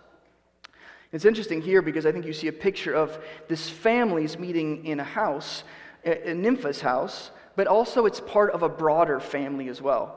It's 1.12 1.26
interesting 1.26 1.62
here 1.62 1.82
because 1.82 2.06
I 2.06 2.14
think 2.14 2.26
you 2.26 2.34
see 2.34 2.48
a 2.48 2.54
picture 2.54 2.94
of 2.94 3.22
this 3.50 3.70
family's 3.70 4.40
meeting 4.40 4.86
in 4.86 5.02
a 5.02 5.06
house, 5.06 5.66
in 6.06 6.42
Nympha's 6.42 6.80
house, 6.80 7.32
but 7.58 7.68
also 7.68 8.06
it's 8.06 8.22
part 8.22 8.52
of 8.52 8.64
a 8.64 8.70
broader 8.70 9.20
family 9.20 9.68
as 9.68 9.82
well. 9.82 10.17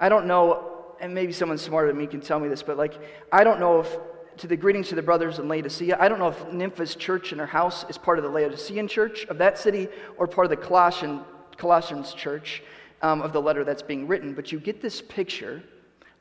I 0.00 0.08
don't 0.08 0.26
know, 0.26 0.94
and 1.00 1.14
maybe 1.14 1.32
someone 1.32 1.58
smarter 1.58 1.88
than 1.88 1.98
me 1.98 2.06
can 2.06 2.20
tell 2.20 2.38
me 2.38 2.48
this, 2.48 2.62
but 2.62 2.76
like, 2.76 2.94
I 3.32 3.44
don't 3.44 3.58
know 3.58 3.80
if, 3.80 3.98
to 4.38 4.46
the 4.46 4.56
greetings 4.56 4.88
to 4.88 4.94
the 4.94 5.02
brothers 5.02 5.38
in 5.38 5.48
Laodicea, 5.48 5.96
I 5.98 6.08
don't 6.08 6.18
know 6.18 6.28
if 6.28 6.52
Nympha's 6.52 6.94
church 6.94 7.32
in 7.32 7.38
her 7.38 7.46
house 7.46 7.84
is 7.88 7.98
part 7.98 8.18
of 8.18 8.24
the 8.24 8.30
Laodicean 8.30 8.86
church 8.86 9.24
of 9.26 9.38
that 9.38 9.58
city 9.58 9.88
or 10.16 10.26
part 10.26 10.44
of 10.44 10.50
the 10.50 10.56
Colossian, 10.56 11.22
Colossians 11.56 12.14
church 12.14 12.62
um, 13.02 13.22
of 13.22 13.32
the 13.32 13.42
letter 13.42 13.64
that's 13.64 13.82
being 13.82 14.06
written, 14.06 14.34
but 14.34 14.52
you 14.52 14.60
get 14.60 14.80
this 14.80 15.02
picture 15.02 15.62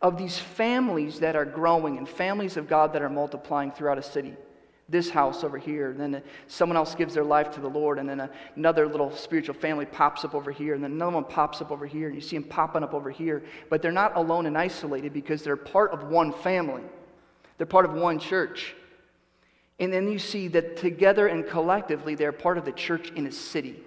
of 0.01 0.17
these 0.17 0.37
families 0.37 1.19
that 1.19 1.35
are 1.35 1.45
growing 1.45 1.97
and 1.97 2.07
families 2.07 2.57
of 2.57 2.67
God 2.67 2.93
that 2.93 3.01
are 3.01 3.09
multiplying 3.09 3.71
throughout 3.71 3.97
a 3.97 4.03
city 4.03 4.35
this 4.89 5.09
house 5.09 5.43
over 5.43 5.57
here, 5.57 5.91
and 5.91 5.99
then 5.99 6.23
someone 6.47 6.77
else 6.77 6.95
gives 6.95 7.13
their 7.13 7.23
life 7.23 7.51
to 7.51 7.59
the 7.59 7.69
Lord, 7.69 7.99
and 7.99 8.07
then 8.07 8.29
another 8.55 8.87
little 8.87 9.11
spiritual 9.11 9.55
family 9.55 9.85
pops 9.85 10.23
up 10.23 10.33
over 10.33 10.49
here, 10.49 10.75
and 10.75 10.83
then 10.83 10.93
another 10.93 11.15
one 11.15 11.25
pops 11.25 11.61
up 11.61 11.71
over 11.71 11.85
here, 11.85 12.07
and 12.07 12.15
you 12.15 12.21
see 12.21 12.37
them 12.37 12.47
popping 12.47 12.83
up 12.83 12.93
over 12.93 13.11
here. 13.11 13.43
But 13.69 13.81
they're 13.81 13.91
not 13.91 14.15
alone 14.15 14.45
and 14.45 14.57
isolated 14.57 15.11
because 15.11 15.43
they're 15.43 15.57
part 15.57 15.91
of 15.91 16.09
one 16.09 16.31
family, 16.31 16.83
they're 17.57 17.67
part 17.67 17.85
of 17.85 17.93
one 17.93 18.17
church. 18.19 18.75
And 19.79 19.93
then 19.93 20.11
you 20.11 20.17
see 20.17 20.47
that 20.49 20.77
together 20.77 21.27
and 21.27 21.47
collectively, 21.47 22.15
they're 22.15 22.31
part 22.31 22.57
of 22.57 22.65
the 22.65 22.71
church 22.71 23.11
in 23.11 23.27
a 23.27 23.31
city. 23.31 23.79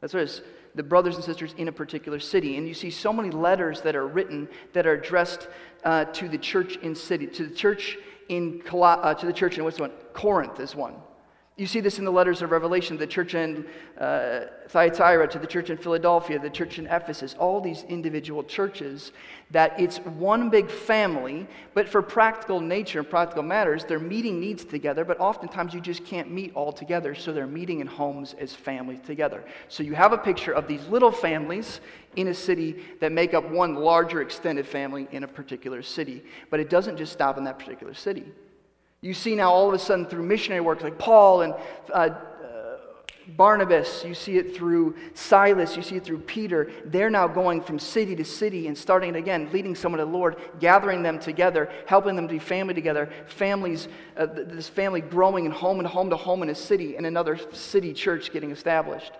That's 0.00 0.14
what 0.14 0.20
it 0.20 0.28
is. 0.28 0.42
The 0.74 0.82
brothers 0.82 1.16
and 1.16 1.24
sisters 1.24 1.54
in 1.58 1.68
a 1.68 1.72
particular 1.72 2.20
city. 2.20 2.56
And 2.56 2.68
you 2.68 2.74
see 2.74 2.90
so 2.90 3.12
many 3.12 3.30
letters 3.30 3.80
that 3.82 3.96
are 3.96 4.06
written 4.06 4.48
that 4.74 4.86
are 4.86 4.92
addressed 4.92 5.48
uh, 5.84 6.04
to 6.06 6.28
the 6.28 6.38
church 6.38 6.76
in 6.76 6.94
city, 6.94 7.26
to 7.26 7.46
the 7.46 7.54
church 7.54 7.98
in, 8.28 8.62
uh, 8.72 9.14
to 9.14 9.26
the 9.26 9.32
church 9.32 9.58
in 9.58 9.64
what's 9.64 9.80
one? 9.80 9.92
Corinth 10.12 10.60
is 10.60 10.74
one. 10.74 10.94
You 11.58 11.66
see 11.66 11.80
this 11.80 11.98
in 11.98 12.06
the 12.06 12.10
letters 12.10 12.40
of 12.40 12.50
Revelation, 12.50 12.96
the 12.96 13.06
church 13.06 13.34
in 13.34 13.66
uh, 14.00 14.46
Thyatira, 14.68 15.28
to 15.28 15.38
the 15.38 15.46
church 15.46 15.68
in 15.68 15.76
Philadelphia, 15.76 16.38
the 16.38 16.48
church 16.48 16.78
in 16.78 16.86
Ephesus, 16.86 17.36
all 17.38 17.60
these 17.60 17.82
individual 17.90 18.42
churches, 18.42 19.12
that 19.50 19.78
it's 19.78 19.98
one 19.98 20.48
big 20.48 20.70
family, 20.70 21.46
but 21.74 21.86
for 21.86 22.00
practical 22.00 22.58
nature 22.58 23.00
and 23.00 23.10
practical 23.10 23.42
matters, 23.42 23.84
they're 23.84 23.98
meeting 23.98 24.40
needs 24.40 24.64
together, 24.64 25.04
but 25.04 25.20
oftentimes 25.20 25.74
you 25.74 25.80
just 25.82 26.06
can't 26.06 26.30
meet 26.30 26.54
all 26.54 26.72
together, 26.72 27.14
so 27.14 27.34
they're 27.34 27.46
meeting 27.46 27.80
in 27.80 27.86
homes 27.86 28.34
as 28.38 28.54
families 28.54 29.00
together. 29.04 29.44
So 29.68 29.82
you 29.82 29.92
have 29.92 30.14
a 30.14 30.18
picture 30.18 30.52
of 30.52 30.66
these 30.66 30.86
little 30.86 31.12
families 31.12 31.80
in 32.16 32.28
a 32.28 32.34
city 32.34 32.82
that 33.00 33.12
make 33.12 33.34
up 33.34 33.46
one 33.50 33.74
larger 33.74 34.22
extended 34.22 34.66
family 34.66 35.06
in 35.12 35.22
a 35.22 35.28
particular 35.28 35.82
city, 35.82 36.24
but 36.48 36.60
it 36.60 36.70
doesn't 36.70 36.96
just 36.96 37.12
stop 37.12 37.36
in 37.36 37.44
that 37.44 37.58
particular 37.58 37.92
city. 37.92 38.32
You 39.02 39.14
see 39.14 39.34
now 39.34 39.50
all 39.50 39.68
of 39.68 39.74
a 39.74 39.80
sudden 39.80 40.06
through 40.06 40.22
missionary 40.22 40.60
work 40.60 40.80
like 40.82 40.96
Paul 40.96 41.42
and 41.42 41.54
uh, 41.92 41.96
uh, 41.96 42.76
Barnabas, 43.36 44.04
you 44.04 44.14
see 44.14 44.38
it 44.38 44.54
through 44.54 44.94
Silas, 45.14 45.76
you 45.76 45.82
see 45.82 45.96
it 45.96 46.04
through 46.04 46.20
Peter. 46.20 46.70
They're 46.84 47.10
now 47.10 47.26
going 47.26 47.62
from 47.62 47.80
city 47.80 48.14
to 48.14 48.24
city 48.24 48.68
and 48.68 48.78
starting 48.78 49.16
again, 49.16 49.50
leading 49.52 49.74
someone 49.74 49.98
to 49.98 50.04
the 50.04 50.10
Lord, 50.10 50.36
gathering 50.60 51.02
them 51.02 51.18
together, 51.18 51.68
helping 51.86 52.14
them 52.14 52.28
to 52.28 52.32
be 52.32 52.38
family 52.38 52.74
together, 52.74 53.10
families, 53.26 53.88
uh, 54.16 54.26
this 54.26 54.68
family 54.68 55.00
growing 55.00 55.46
and 55.46 55.54
home 55.54 55.80
and 55.80 55.88
home 55.88 56.08
to 56.10 56.16
home 56.16 56.44
in 56.44 56.50
a 56.50 56.54
city, 56.54 56.96
and 56.96 57.04
another 57.04 57.40
city 57.52 57.92
church 57.92 58.32
getting 58.32 58.52
established. 58.52 59.12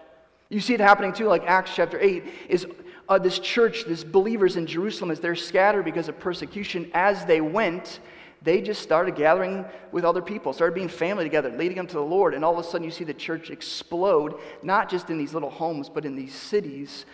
You 0.48 0.60
see 0.60 0.74
it 0.74 0.80
happening 0.80 1.12
too, 1.12 1.26
like 1.26 1.42
Acts 1.44 1.72
chapter 1.74 1.98
8, 1.98 2.24
is 2.48 2.66
uh, 3.08 3.18
this 3.18 3.40
church, 3.40 3.84
this 3.84 4.04
believers 4.04 4.54
in 4.54 4.64
Jerusalem, 4.66 5.10
as 5.10 5.18
they're 5.18 5.34
scattered 5.34 5.84
because 5.84 6.08
of 6.08 6.20
persecution, 6.20 6.88
as 6.94 7.24
they 7.24 7.40
went, 7.40 7.98
they 8.44 8.60
just 8.60 8.82
started 8.82 9.14
gathering 9.14 9.64
with 9.92 10.04
other 10.04 10.22
people, 10.22 10.52
started 10.52 10.74
being 10.74 10.88
family 10.88 11.24
together, 11.24 11.50
leading 11.50 11.76
them 11.76 11.86
to 11.86 11.94
the 11.94 12.00
Lord. 12.00 12.34
And 12.34 12.44
all 12.44 12.58
of 12.58 12.64
a 12.64 12.68
sudden, 12.68 12.84
you 12.84 12.90
see 12.90 13.04
the 13.04 13.14
church 13.14 13.50
explode, 13.50 14.34
not 14.62 14.90
just 14.90 15.10
in 15.10 15.18
these 15.18 15.34
little 15.34 15.50
homes, 15.50 15.88
but 15.88 16.04
in 16.04 16.16
these 16.16 16.34
cities. 16.34 17.04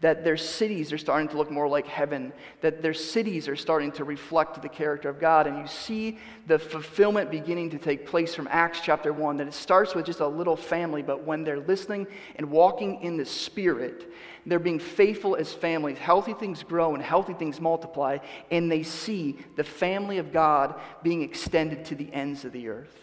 That 0.00 0.22
their 0.22 0.36
cities 0.36 0.92
are 0.92 0.98
starting 0.98 1.26
to 1.28 1.36
look 1.36 1.50
more 1.50 1.66
like 1.66 1.88
heaven, 1.88 2.32
that 2.60 2.82
their 2.82 2.94
cities 2.94 3.48
are 3.48 3.56
starting 3.56 3.90
to 3.92 4.04
reflect 4.04 4.62
the 4.62 4.68
character 4.68 5.08
of 5.08 5.18
God. 5.18 5.48
And 5.48 5.58
you 5.58 5.66
see 5.66 6.18
the 6.46 6.56
fulfillment 6.56 7.32
beginning 7.32 7.70
to 7.70 7.78
take 7.78 8.06
place 8.06 8.32
from 8.32 8.46
Acts 8.48 8.80
chapter 8.80 9.12
1, 9.12 9.38
that 9.38 9.48
it 9.48 9.54
starts 9.54 9.96
with 9.96 10.06
just 10.06 10.20
a 10.20 10.28
little 10.28 10.54
family, 10.54 11.02
but 11.02 11.24
when 11.24 11.42
they're 11.42 11.58
listening 11.58 12.06
and 12.36 12.48
walking 12.48 13.02
in 13.02 13.16
the 13.16 13.26
Spirit, 13.26 14.12
they're 14.46 14.58
being 14.58 14.78
faithful 14.78 15.36
as 15.36 15.52
families. 15.52 15.98
Healthy 15.98 16.34
things 16.34 16.62
grow 16.62 16.94
and 16.94 17.02
healthy 17.02 17.34
things 17.34 17.60
multiply, 17.60 18.18
and 18.50 18.70
they 18.70 18.82
see 18.82 19.36
the 19.56 19.64
family 19.64 20.18
of 20.18 20.32
God 20.32 20.74
being 21.02 21.22
extended 21.22 21.84
to 21.86 21.94
the 21.94 22.12
ends 22.12 22.44
of 22.44 22.52
the 22.52 22.68
earth. 22.68 22.96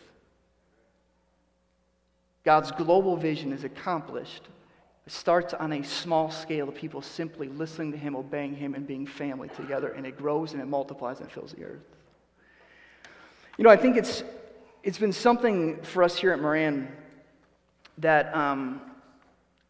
God's 2.44 2.72
global 2.72 3.18
vision 3.18 3.52
is 3.52 3.64
accomplished. 3.64 4.44
It 5.06 5.12
starts 5.12 5.54
on 5.54 5.74
a 5.74 5.84
small 5.84 6.32
scale 6.32 6.70
of 6.70 6.76
people 6.76 7.02
simply 7.02 7.48
listening 7.48 7.92
to 7.92 7.98
Him, 7.98 8.16
obeying 8.16 8.56
Him, 8.56 8.76
and 8.76 8.88
being 8.88 9.06
family 9.06 9.50
together, 9.50 9.90
and 9.90 10.06
it 10.06 10.18
grows 10.18 10.54
and 10.54 10.62
it 10.62 10.66
multiplies 10.66 11.20
and 11.20 11.32
fills 11.32 11.54
the 11.54 11.64
earth. 11.64 11.84
You 13.58 13.64
know, 13.64 13.70
I 13.70 13.78
think 13.78 13.98
it's, 13.98 14.24
it's 14.84 14.98
been 14.98 15.14
something 15.14 15.82
for 15.82 16.04
us 16.04 16.18
here 16.18 16.32
at 16.32 16.40
Moran 16.40 16.88
that 18.00 18.36
um, 18.36 18.82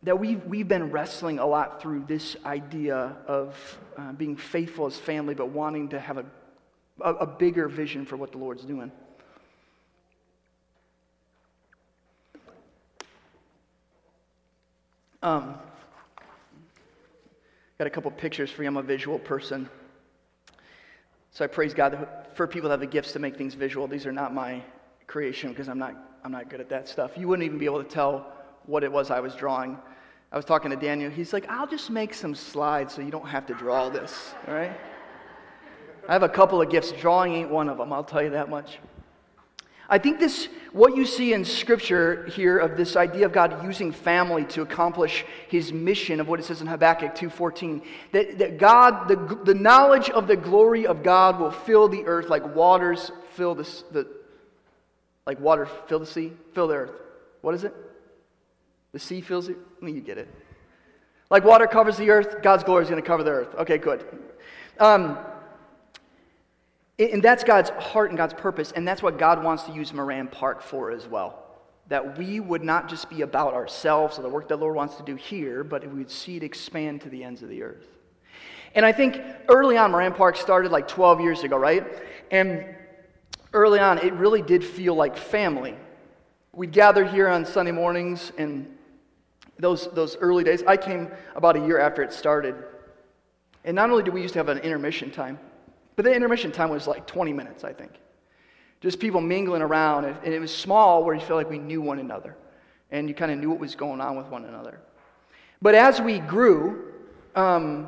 that 0.05 0.19
we've, 0.19 0.43
we've 0.45 0.67
been 0.67 0.91
wrestling 0.91 1.39
a 1.39 1.45
lot 1.45 1.81
through 1.81 2.05
this 2.07 2.35
idea 2.45 3.15
of 3.27 3.77
uh, 3.97 4.13
being 4.13 4.37
faithful 4.37 4.85
as 4.85 4.97
family, 4.97 5.35
but 5.35 5.49
wanting 5.49 5.89
to 5.89 5.99
have 5.99 6.17
a 6.17 6.25
a, 7.01 7.13
a 7.13 7.27
bigger 7.27 7.67
vision 7.67 8.05
for 8.05 8.17
what 8.17 8.31
the 8.31 8.37
Lord's 8.37 8.63
doing. 8.63 8.91
Um, 15.21 15.55
got 17.79 17.87
a 17.87 17.89
couple 17.89 18.11
pictures 18.11 18.51
for 18.51 18.61
you. 18.61 18.67
I'm 18.67 18.77
a 18.77 18.83
visual 18.83 19.17
person. 19.17 19.67
So 21.31 21.43
I 21.43 21.47
praise 21.47 21.73
God 21.73 22.07
for 22.35 22.47
people 22.47 22.69
that 22.69 22.73
have 22.73 22.79
the 22.79 22.85
gifts 22.85 23.11
to 23.13 23.19
make 23.19 23.35
things 23.35 23.55
visual. 23.55 23.87
These 23.87 24.05
are 24.05 24.11
not 24.11 24.33
my 24.33 24.61
creation 25.07 25.49
because 25.49 25.67
I'm 25.67 25.79
not, 25.79 25.95
I'm 26.23 26.31
not 26.31 26.49
good 26.49 26.61
at 26.61 26.69
that 26.69 26.87
stuff. 26.87 27.17
You 27.17 27.27
wouldn't 27.27 27.45
even 27.45 27.57
be 27.57 27.65
able 27.65 27.83
to 27.83 27.89
tell 27.89 28.31
what 28.67 28.83
it 28.83 28.91
was 28.91 29.11
I 29.11 29.19
was 29.19 29.35
drawing. 29.35 29.77
I 30.31 30.35
was 30.35 30.45
talking 30.45 30.71
to 30.71 30.77
Daniel. 30.77 31.09
He's 31.09 31.33
like, 31.33 31.45
I'll 31.49 31.67
just 31.67 31.89
make 31.89 32.13
some 32.13 32.35
slides 32.35 32.93
so 32.93 33.01
you 33.01 33.11
don't 33.11 33.27
have 33.27 33.45
to 33.47 33.53
draw 33.53 33.89
this, 33.89 34.33
all 34.47 34.53
right? 34.53 34.77
I 36.07 36.13
have 36.13 36.23
a 36.23 36.29
couple 36.29 36.61
of 36.61 36.69
gifts. 36.69 36.91
Drawing 36.91 37.33
ain't 37.33 37.49
one 37.49 37.69
of 37.69 37.77
them, 37.77 37.91
I'll 37.93 38.03
tell 38.03 38.21
you 38.21 38.31
that 38.31 38.49
much. 38.49 38.79
I 39.87 39.99
think 39.99 40.19
this, 40.19 40.49
what 40.71 40.95
you 40.95 41.05
see 41.05 41.33
in 41.33 41.45
Scripture 41.45 42.25
here 42.25 42.57
of 42.57 42.75
this 42.75 42.95
idea 42.95 43.27
of 43.27 43.33
God 43.33 43.63
using 43.63 43.91
family 43.91 44.43
to 44.45 44.63
accomplish 44.63 45.25
His 45.47 45.71
mission 45.71 46.19
of 46.19 46.27
what 46.27 46.39
it 46.39 46.43
says 46.43 46.61
in 46.61 46.67
Habakkuk 46.67 47.15
2.14, 47.15 47.83
that, 48.11 48.39
that 48.39 48.57
God, 48.57 49.07
the, 49.07 49.39
the 49.43 49.53
knowledge 49.53 50.09
of 50.09 50.27
the 50.27 50.35
glory 50.35 50.87
of 50.87 51.03
God 51.03 51.39
will 51.39 51.51
fill 51.51 51.87
the 51.87 52.03
earth 52.05 52.29
like 52.29 52.55
waters 52.55 53.11
fill 53.35 53.53
the, 53.53 53.63
the 53.91 54.07
like 55.25 55.39
water 55.39 55.67
fill 55.87 55.99
the 55.99 56.05
sea, 56.05 56.33
fill 56.53 56.67
the 56.67 56.75
earth. 56.75 56.91
What 57.41 57.53
is 57.53 57.63
it? 57.63 57.73
The 58.95 58.99
sea 58.99 59.19
fills 59.19 59.49
it? 59.49 59.57
You 59.81 59.99
get 59.99 60.17
it. 60.17 60.33
Like 61.29 61.43
water 61.43 61.67
covers 61.67 61.97
the 61.97 62.09
earth, 62.11 62.41
God's 62.41 62.63
glory 62.63 62.83
is 62.83 62.89
going 62.89 63.01
to 63.01 63.05
cover 63.05 63.23
the 63.23 63.31
earth. 63.31 63.53
Okay, 63.55 63.77
good. 63.77 64.05
Um, 64.79 65.17
and 66.97 67.21
that's 67.21 67.43
God's 67.43 67.71
heart 67.71 68.11
and 68.11 68.17
God's 68.17 68.35
purpose, 68.35 68.71
and 68.71 68.87
that's 68.87 69.03
what 69.03 69.17
God 69.17 69.43
wants 69.43 69.63
to 69.63 69.73
use 69.73 69.91
Moran 69.91 70.29
Park 70.29 70.61
for 70.61 70.91
as 70.91 71.07
well. 71.07 71.43
That 71.89 72.17
we 72.17 72.39
would 72.39 72.63
not 72.63 72.87
just 72.87 73.09
be 73.09 73.21
about 73.21 73.53
ourselves 73.53 74.17
or 74.17 74.21
the 74.21 74.29
work 74.29 74.47
that 74.47 74.55
the 74.55 74.61
Lord 74.61 74.77
wants 74.77 74.95
to 74.95 75.03
do 75.03 75.15
here, 75.15 75.65
but 75.65 75.85
we 75.85 75.97
would 75.97 76.09
see 76.09 76.37
it 76.37 76.43
expand 76.43 77.01
to 77.01 77.09
the 77.09 77.21
ends 77.21 77.43
of 77.43 77.49
the 77.49 77.63
earth. 77.63 77.83
And 78.75 78.85
I 78.85 78.93
think 78.93 79.21
early 79.49 79.75
on, 79.75 79.91
Moran 79.91 80.13
Park 80.13 80.37
started 80.37 80.71
like 80.71 80.87
12 80.87 81.19
years 81.19 81.43
ago, 81.43 81.57
right? 81.57 81.85
And 82.31 82.63
early 83.51 83.79
on, 83.79 83.97
it 83.97 84.13
really 84.13 84.41
did 84.41 84.63
feel 84.63 84.95
like 84.95 85.17
family. 85.17 85.75
We'd 86.53 86.71
gather 86.71 87.03
here 87.03 87.27
on 87.27 87.45
Sunday 87.45 87.73
mornings, 87.73 88.31
and 88.37 88.74
those, 89.59 89.87
those 89.93 90.17
early 90.17 90.43
days, 90.43 90.63
I 90.67 90.77
came 90.77 91.09
about 91.35 91.55
a 91.55 91.59
year 91.59 91.79
after 91.79 92.03
it 92.03 92.11
started. 92.11 92.55
And 93.63 93.75
not 93.75 93.89
only 93.89 94.03
did 94.03 94.13
we 94.13 94.21
used 94.21 94.33
to 94.33 94.39
have 94.39 94.49
an 94.49 94.59
intermission 94.59 95.11
time, 95.11 95.39
but 95.95 96.05
the 96.05 96.13
intermission 96.13 96.51
time 96.51 96.69
was 96.69 96.87
like 96.87 97.07
20 97.07 97.33
minutes, 97.33 97.63
I 97.63 97.73
think. 97.73 97.91
Just 98.81 98.99
people 98.99 99.21
mingling 99.21 99.61
around. 99.61 100.05
And 100.05 100.33
it 100.33 100.39
was 100.39 100.53
small 100.53 101.03
where 101.03 101.15
you 101.15 101.21
felt 101.21 101.37
like 101.37 101.49
we 101.49 101.57
knew 101.57 101.81
one 101.81 101.99
another. 101.99 102.35
And 102.91 103.07
you 103.07 103.15
kind 103.15 103.31
of 103.31 103.39
knew 103.39 103.49
what 103.49 103.59
was 103.59 103.75
going 103.75 104.01
on 104.01 104.15
with 104.15 104.27
one 104.27 104.45
another. 104.45 104.79
But 105.61 105.73
as 105.73 106.01
we 106.01 106.19
grew, 106.19 106.93
um, 107.35 107.87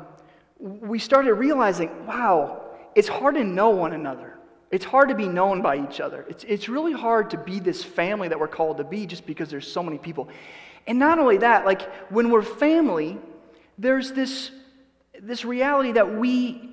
we 0.58 0.98
started 0.98 1.34
realizing 1.34 2.06
wow, 2.06 2.62
it's 2.94 3.08
hard 3.08 3.36
to 3.36 3.44
know 3.44 3.70
one 3.70 3.92
another. 3.92 4.38
It's 4.70 4.84
hard 4.84 5.08
to 5.08 5.14
be 5.14 5.28
known 5.28 5.62
by 5.62 5.78
each 5.78 6.00
other. 6.00 6.26
It's, 6.28 6.44
it's 6.44 6.68
really 6.68 6.92
hard 6.92 7.30
to 7.30 7.38
be 7.38 7.58
this 7.58 7.82
family 7.82 8.28
that 8.28 8.38
we're 8.38 8.48
called 8.48 8.76
to 8.78 8.84
be 8.84 9.06
just 9.06 9.24
because 9.24 9.48
there's 9.48 9.70
so 9.70 9.82
many 9.82 9.96
people. 9.96 10.28
And 10.88 10.98
not 10.98 11.20
only 11.20 11.38
that, 11.38 11.64
like 11.64 11.82
when 12.10 12.30
we're 12.30 12.42
family, 12.42 13.18
there's 13.78 14.10
this, 14.10 14.50
this 15.22 15.44
reality 15.44 15.92
that 15.92 16.16
we 16.16 16.68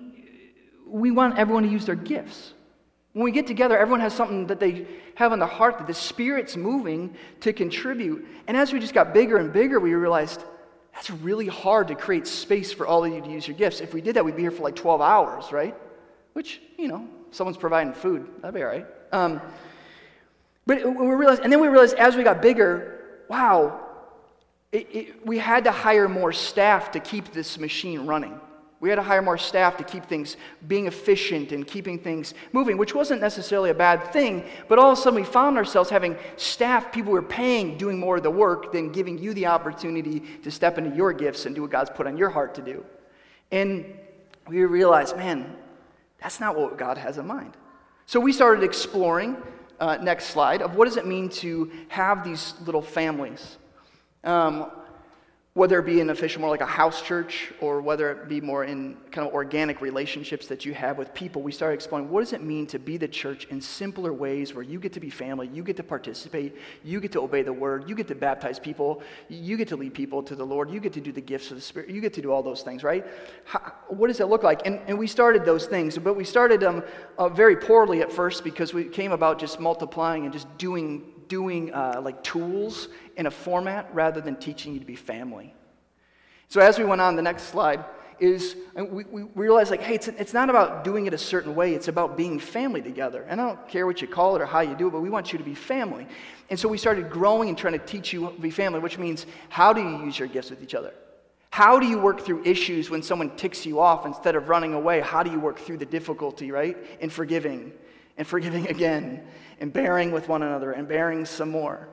we 0.88 1.12
want 1.12 1.38
everyone 1.38 1.64
to 1.64 1.70
use 1.70 1.86
their 1.86 1.96
gifts. 1.96 2.54
When 3.14 3.24
we 3.24 3.32
get 3.32 3.48
together, 3.48 3.78
everyone 3.78 4.02
has 4.02 4.14
something 4.14 4.48
that 4.48 4.60
they 4.60 4.88
have 5.16 5.32
in 5.32 5.40
their 5.40 5.48
heart 5.48 5.78
that 5.78 5.88
the 5.88 5.94
Spirit's 5.94 6.56
moving 6.56 7.16
to 7.42 7.54
contribute. 7.54 8.26
And 8.48 8.58
as 8.58 8.74
we 8.74 8.80
just 8.80 8.94
got 8.94 9.14
bigger 9.14 9.38
and 9.38 9.52
bigger, 9.52 9.80
we 9.80 9.94
realized 9.94 10.44
that's 10.94 11.10
really 11.10 11.48
hard 11.48 11.88
to 11.90 11.96
create 11.96 12.28
space 12.28 12.72
for 12.72 12.88
all 12.88 13.04
of 13.04 13.12
you 13.12 13.22
to 13.22 13.30
use 13.30 13.48
your 13.48 13.58
gifts. 13.58 13.82
If 13.82 13.94
we 13.94 14.02
did 14.02 14.16
that, 14.16 14.24
we'd 14.24 14.36
be 14.36 14.42
here 14.42 14.52
for 14.52 14.64
like 14.64 14.76
12 14.76 15.02
hours, 15.02 15.51
right? 15.51 15.75
Which, 16.34 16.62
you 16.78 16.88
know, 16.88 17.08
someone's 17.32 17.58
providing 17.58 17.94
food. 17.94 18.28
That'd 18.42 18.56
be 18.56 18.62
all 18.62 18.68
right. 18.68 18.86
Um, 19.12 19.42
but 20.66 20.86
we 20.86 21.08
realized, 21.08 21.42
and 21.42 21.51
then 21.51 21.60
we 21.60 21.68
realized 21.68 21.96
as 21.96 22.16
we 22.16 22.24
got 22.24 22.42
bigger, 22.42 23.24
wow, 23.30 23.85
it, 24.72 24.88
it, 24.96 25.25
we 25.25 25.38
had 25.38 25.64
to 25.66 25.72
hire 25.72 26.10
more 26.10 26.34
staff 26.34 26.92
to 26.92 27.00
keep 27.00 27.32
this 27.32 27.58
machine 27.58 28.06
running. 28.06 28.40
We 28.82 28.90
had 28.90 28.98
to 28.98 29.04
hire 29.04 29.22
more 29.22 29.38
staff 29.38 29.78
to 29.78 29.84
keep 29.84 30.06
things 30.06 30.38
being 30.68 30.86
efficient 30.86 31.51
and 31.51 31.66
keeping 31.66 31.98
things 31.98 32.34
moving, 32.51 32.78
which 32.78 32.94
wasn't 32.94 33.22
necessarily 33.22 33.70
a 33.70 33.74
bad 33.74 34.12
thing. 34.12 34.44
But 34.68 34.80
all 34.80 34.92
of 34.92 35.00
a 35.00 35.01
sudden, 35.01 35.20
we 35.20 35.25
found 35.25 35.58
ourselves 35.58 35.90
having 35.90 36.18
staff, 36.36 36.92
people 36.92 37.14
we 37.14 37.20
were 37.20 37.25
paying, 37.25 37.78
doing 37.78 37.98
more 37.98 38.18
of 38.18 38.24
the 38.24 38.30
work 38.30 38.72
than 38.72 38.92
giving 38.92 39.18
you 39.18 39.34
the 39.34 39.48
opportunity 39.48 40.20
to 40.44 40.51
step 40.51 40.78
into 40.78 40.96
your 40.96 41.14
gifts 41.14 41.46
and 41.46 41.56
do 41.56 41.62
what 41.62 41.72
God's 41.72 41.90
put 41.90 42.06
on 42.06 42.18
your 42.18 42.30
heart 42.30 42.54
to 42.56 42.62
do. 42.62 42.86
And 43.51 43.86
we 44.48 44.64
realized, 44.66 45.16
man, 45.16 45.56
that's 46.20 46.40
not 46.40 46.56
what 46.56 46.78
God 46.78 46.98
has 46.98 47.18
in 47.18 47.25
mind. 47.25 47.54
So 48.06 48.20
we 48.20 48.34
started 48.34 48.64
exploring, 48.64 49.38
uh, 49.80 49.98
next 49.98 50.25
slide, 50.25 50.62
of 50.62 50.75
what 50.75 50.86
does 50.86 50.98
it 50.98 51.08
mean 51.08 51.30
to 51.30 51.72
have 51.88 52.24
these 52.24 52.54
little 52.66 52.82
families. 52.82 53.58
Um, 54.25 54.72
whether 55.55 55.79
it 55.79 55.85
be 55.85 56.01
an 56.01 56.09
official 56.09 56.42
more 56.42 56.50
like 56.50 56.59
a 56.59 56.66
house 56.66 57.01
church 57.01 57.53
or 57.61 57.79
whether 57.79 58.11
it 58.11 58.27
be 58.27 58.42
more 58.42 58.66
in 58.66 58.98
kind 59.09 59.25
of 59.25 59.33
organic 59.33 59.79
relationships 59.79 60.48
that 60.48 60.66
you 60.66 60.74
have 60.74 60.98
with 60.98 61.14
people 61.14 61.42
we 61.42 61.51
started 61.51 61.75
exploring 61.75 62.09
what 62.09 62.20
does 62.20 62.33
it 62.33 62.44
mean 62.44 62.68
to 62.68 62.77
be 62.77 62.98
the 62.98 63.07
church 63.07 63.46
in 63.46 63.61
simpler 63.61 64.11
ways 64.11 64.53
where 64.53 64.64
you 64.64 64.81
get 64.81 64.92
to 64.92 65.00
be 65.00 65.09
family 65.09 65.50
you 65.53 65.64
get 65.64 65.77
to 65.77 65.83
participate 65.83 66.57
you 66.83 67.00
get 67.00 67.14
to 67.14 67.22
obey 67.22 67.42
the 67.42 67.53
word 67.53 67.88
you 67.88 67.96
get 67.96 68.05
to 68.05 68.14
baptize 68.14 68.59
people 68.59 69.01
you 69.29 69.55
get 69.55 69.70
to 69.70 69.77
lead 69.77 69.94
people 69.94 70.22
to 70.22 70.35
the 70.35 70.46
lord 70.46 70.70
you 70.70 70.81
get 70.81 70.92
to 70.92 71.00
do 71.00 71.14
the 71.14 71.22
gifts 71.22 71.50
of 71.51 71.55
the 71.55 71.61
spirit 71.61 71.90
you 71.90 72.01
get 72.01 72.14
to 72.14 72.22
do 72.22 72.33
all 72.33 72.44
those 72.44 72.61
things 72.61 72.83
right? 72.83 73.05
How, 73.46 73.72
what 73.88 74.07
does 74.07 74.20
it 74.20 74.25
look 74.25 74.44
like? 74.44 74.68
And, 74.68 74.81
and 74.88 75.00
we 75.00 75.07
started 75.07 75.46
those 75.46 75.68
things 75.68 75.98
but 75.98 76.16
we 76.16 76.25
started 76.25 76.59
them 76.59 76.83
uh, 77.18 77.29
very 77.29 77.55
poorly 77.55 78.01
at 78.01 78.11
first 78.11 78.44
because 78.44 78.74
we 78.74 78.83
came 78.83 79.14
about 79.14 79.40
just 79.40 79.61
multiplying 79.61 80.25
and 80.25 80.33
just 80.33 80.50
doing 80.57 81.15
doing 81.27 81.74
uh, 81.74 82.01
like 82.03 82.24
tools 82.24 82.90
in 83.18 83.25
a 83.25 83.31
format 83.31 83.90
rather 83.94 84.22
than 84.22 84.35
teaching 84.35 84.74
you 84.74 84.79
to 84.79 84.85
be 84.85 84.96
family. 84.96 85.53
So 86.48 86.61
as 86.61 86.77
we 86.77 86.85
went 86.85 87.01
on, 87.01 87.16
the 87.16 87.22
next 87.22 87.44
slide 87.44 87.83
is 88.20 88.55
we, 88.75 89.03
we 89.05 89.24
realized 89.35 89.72
like, 89.72 89.81
hey, 89.81 89.96
it's, 89.96 90.07
it's 90.07 90.33
not 90.33 90.50
about 90.50 90.83
doing 90.83 91.05
it 91.05 91.14
a 91.14 91.18
certain 91.18 91.55
way. 91.55 91.74
It's 91.74 91.88
about 91.88 92.16
being 92.16 92.40
family 92.40 92.81
together. 92.81 93.25
And 93.27 93.42
I 93.42 93.48
don't 93.48 93.68
care 93.68 93.85
what 93.85 94.01
you 94.01 94.07
call 94.07 94.35
it 94.35 94.42
or 94.42 94.46
how 94.46 94.61
you 94.61 94.75
do 94.75 94.88
it, 94.88 94.92
but 94.92 95.01
we 95.01 95.09
want 95.09 95.33
you 95.33 95.38
to 95.38 95.44
be 95.44 95.55
family. 95.55 96.07
And 96.50 96.59
so 96.59 96.70
we 96.70 96.77
started 96.77 97.09
growing 97.09 97.50
and 97.50 97.57
trying 97.57 97.74
to 97.74 97.85
teach 97.85 98.14
you 98.14 98.29
to 98.29 98.42
be 98.42 98.51
family, 98.51 98.79
which 98.79 98.98
means 98.98 99.25
how 99.50 99.74
do 99.74 99.81
you 99.81 100.05
use 100.05 100.18
your 100.18 100.27
gifts 100.27 100.50
with 100.50 100.64
each 100.64 100.75
other? 100.75 100.94
How 101.50 101.79
do 101.79 101.85
you 101.85 101.98
work 101.98 102.22
through 102.22 102.44
issues 102.44 102.90
when 102.90 103.01
someone 103.01 103.35
ticks 103.38 103.66
you 103.66 103.79
off 103.79 104.05
instead 104.05 104.35
of 104.35 104.50
running 104.50 104.74
away? 104.74 105.00
How 105.00 105.24
do 105.24 105.31
you 105.31 105.40
work 105.40 105.57
through 105.57 105.77
the 105.77 105.85
difficulty, 105.85 106.51
right? 106.51 106.77
In 107.00 107.09
forgiving 107.09 107.72
and 108.18 108.28
forgiving 108.28 108.68
again 108.68 109.25
and 109.60 109.72
bearing 109.72 110.12
with 110.12 110.28
one 110.28 110.44
another 110.44 110.72
and 110.72 110.88
bearing 110.88 111.25
some 111.25 111.50
more. 111.50 111.88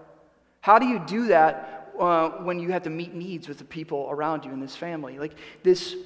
How 0.60 0.78
do 0.78 0.86
you 0.86 1.00
do 1.00 1.26
that 1.28 1.92
uh, 1.98 2.30
when 2.42 2.58
you 2.58 2.70
have 2.70 2.82
to 2.84 2.90
meet 2.90 3.14
needs 3.14 3.48
with 3.48 3.58
the 3.58 3.64
people 3.64 4.08
around 4.10 4.44
you 4.44 4.52
in 4.52 4.60
this 4.60 4.76
family? 4.76 5.18
Like 5.18 5.34
this, 5.62 5.96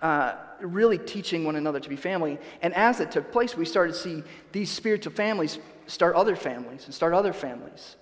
uh, 0.00 0.34
really 0.60 0.98
teaching 0.98 1.44
one 1.44 1.56
another 1.56 1.80
to 1.80 1.88
be 1.88 1.96
family. 1.96 2.38
And 2.60 2.74
as 2.74 3.00
it 3.00 3.10
took 3.10 3.32
place, 3.32 3.56
we 3.56 3.64
started 3.64 3.92
to 3.94 3.98
see 3.98 4.22
these 4.52 4.70
spiritual 4.70 5.12
families 5.12 5.58
start 5.86 6.14
other 6.14 6.36
families 6.36 6.84
and 6.84 6.94
start 6.94 7.14
other 7.14 7.32
families. 7.32 7.96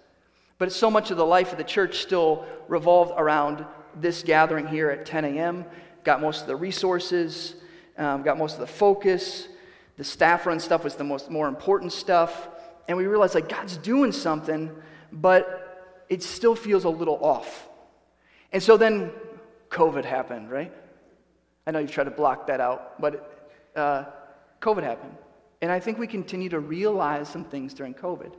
But 0.59 0.73
so 0.73 0.90
much 0.90 1.11
of 1.11 1.16
the 1.16 1.25
life 1.25 1.53
of 1.53 1.59
the 1.59 1.64
church 1.64 2.03
still 2.03 2.45
revolved 2.69 3.12
around 3.16 3.64
this 3.97 4.23
gathering 4.23 4.66
here 4.66 4.90
at 4.90 5.07
10 5.07 5.25
a.m., 5.25 5.64
got 6.05 6.21
most 6.21 6.43
of 6.43 6.47
the 6.47 6.57
resources, 6.57 7.55
um, 7.97 8.23
got 8.23 8.38
most 8.38 8.55
of 8.55 8.61
the 8.61 8.66
focus. 8.66 9.49
The 10.01 10.05
staff 10.05 10.47
run 10.47 10.61
stuff 10.61 10.83
was 10.83 10.95
the 10.95 11.05
most 11.05 11.29
more 11.29 11.47
important 11.47 11.93
stuff. 11.93 12.49
And 12.89 12.97
we 12.97 13.07
realized 13.07 13.35
like 13.35 13.51
God's 13.51 13.77
doing 13.77 14.13
something, 14.13 14.75
but 15.13 16.07
it 16.09 16.23
still 16.23 16.55
feels 16.55 16.85
a 16.85 16.89
little 16.89 17.23
off. 17.23 17.69
And 18.51 18.63
so 18.63 18.79
then 18.79 19.11
COVID 19.69 20.07
happened, 20.07 20.51
right? 20.51 20.73
I 21.67 21.71
know 21.71 21.81
you've 21.81 21.91
tried 21.91 22.05
to 22.05 22.13
block 22.13 22.47
that 22.47 22.63
out, 22.63 22.99
but 22.99 23.53
uh, 23.77 24.05
COVID 24.63 24.85
happened. 24.85 25.19
And 25.61 25.71
I 25.71 25.81
think 25.81 25.99
we 25.99 26.07
continue 26.07 26.49
to 26.49 26.61
realize 26.61 27.29
some 27.29 27.45
things 27.45 27.75
during 27.75 27.93
COVID. 27.93 28.33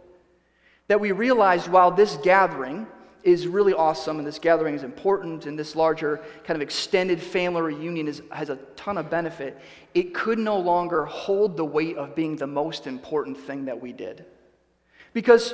That 0.88 1.00
we 1.00 1.12
realized 1.12 1.68
while 1.68 1.92
this 1.92 2.18
gathering, 2.24 2.88
is 3.24 3.48
really 3.48 3.74
awesome 3.74 4.18
and 4.18 4.28
this 4.28 4.40
gathering 4.40 4.76
is 4.76 4.84
important 4.84 5.46
and 5.46 5.58
this 5.58 5.76
larger 5.76 6.22
kind 6.44 6.56
of 6.56 6.62
extended 6.62 7.22
family 7.22 7.62
reunion 7.62 8.08
is, 8.08 8.22
has 8.32 8.50
a 8.50 8.58
ton 8.76 8.98
of 8.98 9.10
benefit, 9.10 9.60
it 9.94 10.14
could 10.14 10.40
no 10.40 10.58
longer 10.58 11.06
hold 11.06 11.58
the 11.58 11.66
weight 11.66 11.98
of 11.98 12.16
being 12.16 12.36
the 12.36 12.48
most 12.48 12.88
important 12.88 13.38
thing 13.38 13.66
that 13.66 13.80
we 13.80 13.94
did. 13.94 14.26
Because 15.14 15.54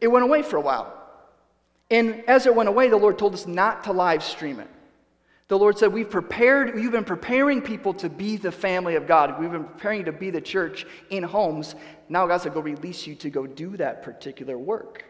it 0.00 0.08
went 0.08 0.24
away 0.24 0.42
for 0.42 0.56
a 0.56 0.60
while. 0.60 0.92
And 1.90 2.24
as 2.28 2.46
it 2.46 2.54
went 2.54 2.68
away, 2.68 2.88
the 2.88 2.96
Lord 2.96 3.18
told 3.18 3.34
us 3.34 3.46
not 3.46 3.84
to 3.84 3.92
live 3.92 4.22
stream 4.22 4.60
it. 4.60 4.68
The 5.48 5.58
Lord 5.58 5.78
said, 5.78 5.92
We've 5.92 6.08
prepared, 6.08 6.78
you've 6.80 6.92
been 6.92 7.04
preparing 7.04 7.60
people 7.60 7.92
to 7.94 8.08
be 8.08 8.36
the 8.36 8.52
family 8.52 8.94
of 8.94 9.06
God. 9.06 9.38
We've 9.38 9.50
been 9.50 9.64
preparing 9.64 9.98
you 10.00 10.04
to 10.06 10.12
be 10.12 10.30
the 10.30 10.40
church 10.40 10.86
in 11.10 11.22
homes. 11.22 11.74
Now 12.08 12.26
God 12.26 12.38
said, 12.40 12.54
Go 12.54 12.60
release 12.60 13.06
you 13.06 13.14
to 13.16 13.30
go 13.30 13.46
do 13.46 13.76
that 13.76 14.02
particular 14.02 14.56
work. 14.56 15.04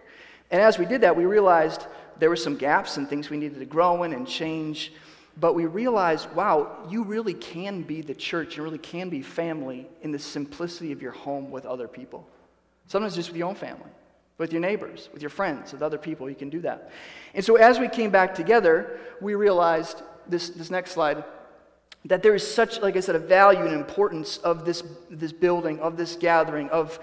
And 0.55 0.63
as 0.63 0.79
we 0.79 0.85
did 0.85 1.01
that, 1.01 1.17
we 1.17 1.25
realized 1.25 1.89
there 2.21 2.29
were 2.29 2.37
some 2.37 2.57
gaps 2.57 2.97
and 2.97 3.09
things 3.09 3.29
we 3.29 3.37
needed 3.37 3.59
to 3.59 3.65
grow 3.65 4.05
in 4.05 4.13
and 4.13 4.25
change. 4.25 4.93
But 5.41 5.57
we 5.57 5.67
realized, 5.67 6.33
wow, 6.33 6.87
you 6.89 7.03
really 7.03 7.35
can 7.35 7.83
be 7.83 8.03
the 8.03 8.15
church, 8.15 8.57
you 8.57 8.63
really 8.63 8.79
can 8.79 9.09
be 9.09 9.21
family 9.21 9.89
in 10.03 10.13
the 10.13 10.19
simplicity 10.21 10.93
of 10.93 11.03
your 11.03 11.11
home 11.11 11.51
with 11.51 11.67
other 11.67 11.89
people. 11.89 12.29
Sometimes 12.87 13.17
just 13.17 13.31
with 13.31 13.37
your 13.37 13.49
own 13.49 13.57
family, 13.57 13.91
with 14.39 14.53
your 14.53 14.61
neighbors, 14.61 15.09
with 15.13 15.23
your 15.23 15.29
friends, 15.29 15.73
with 15.73 15.83
other 15.83 15.99
people, 15.99 16.31
you 16.31 16.37
can 16.37 16.51
do 16.51 16.61
that. 16.61 16.93
And 17.35 17.45
so 17.45 17.57
as 17.57 17.81
we 17.81 17.89
came 17.89 18.11
back 18.13 18.33
together, 18.33 19.01
we 19.21 19.35
realized 19.35 20.03
this, 20.29 20.51
this 20.51 20.71
next 20.71 20.93
slide 20.93 21.25
that 22.07 22.23
there 22.23 22.35
is 22.35 22.47
such, 22.47 22.81
like 22.81 22.97
I 22.97 23.01
said, 23.01 23.15
a 23.15 23.19
value 23.19 23.65
and 23.65 23.73
importance 23.73 24.37
of 24.39 24.65
this, 24.65 24.83
this 25.11 25.33
building, 25.33 25.81
of 25.81 25.97
this 25.97 26.17
gathering, 26.17 26.69
of, 26.69 26.99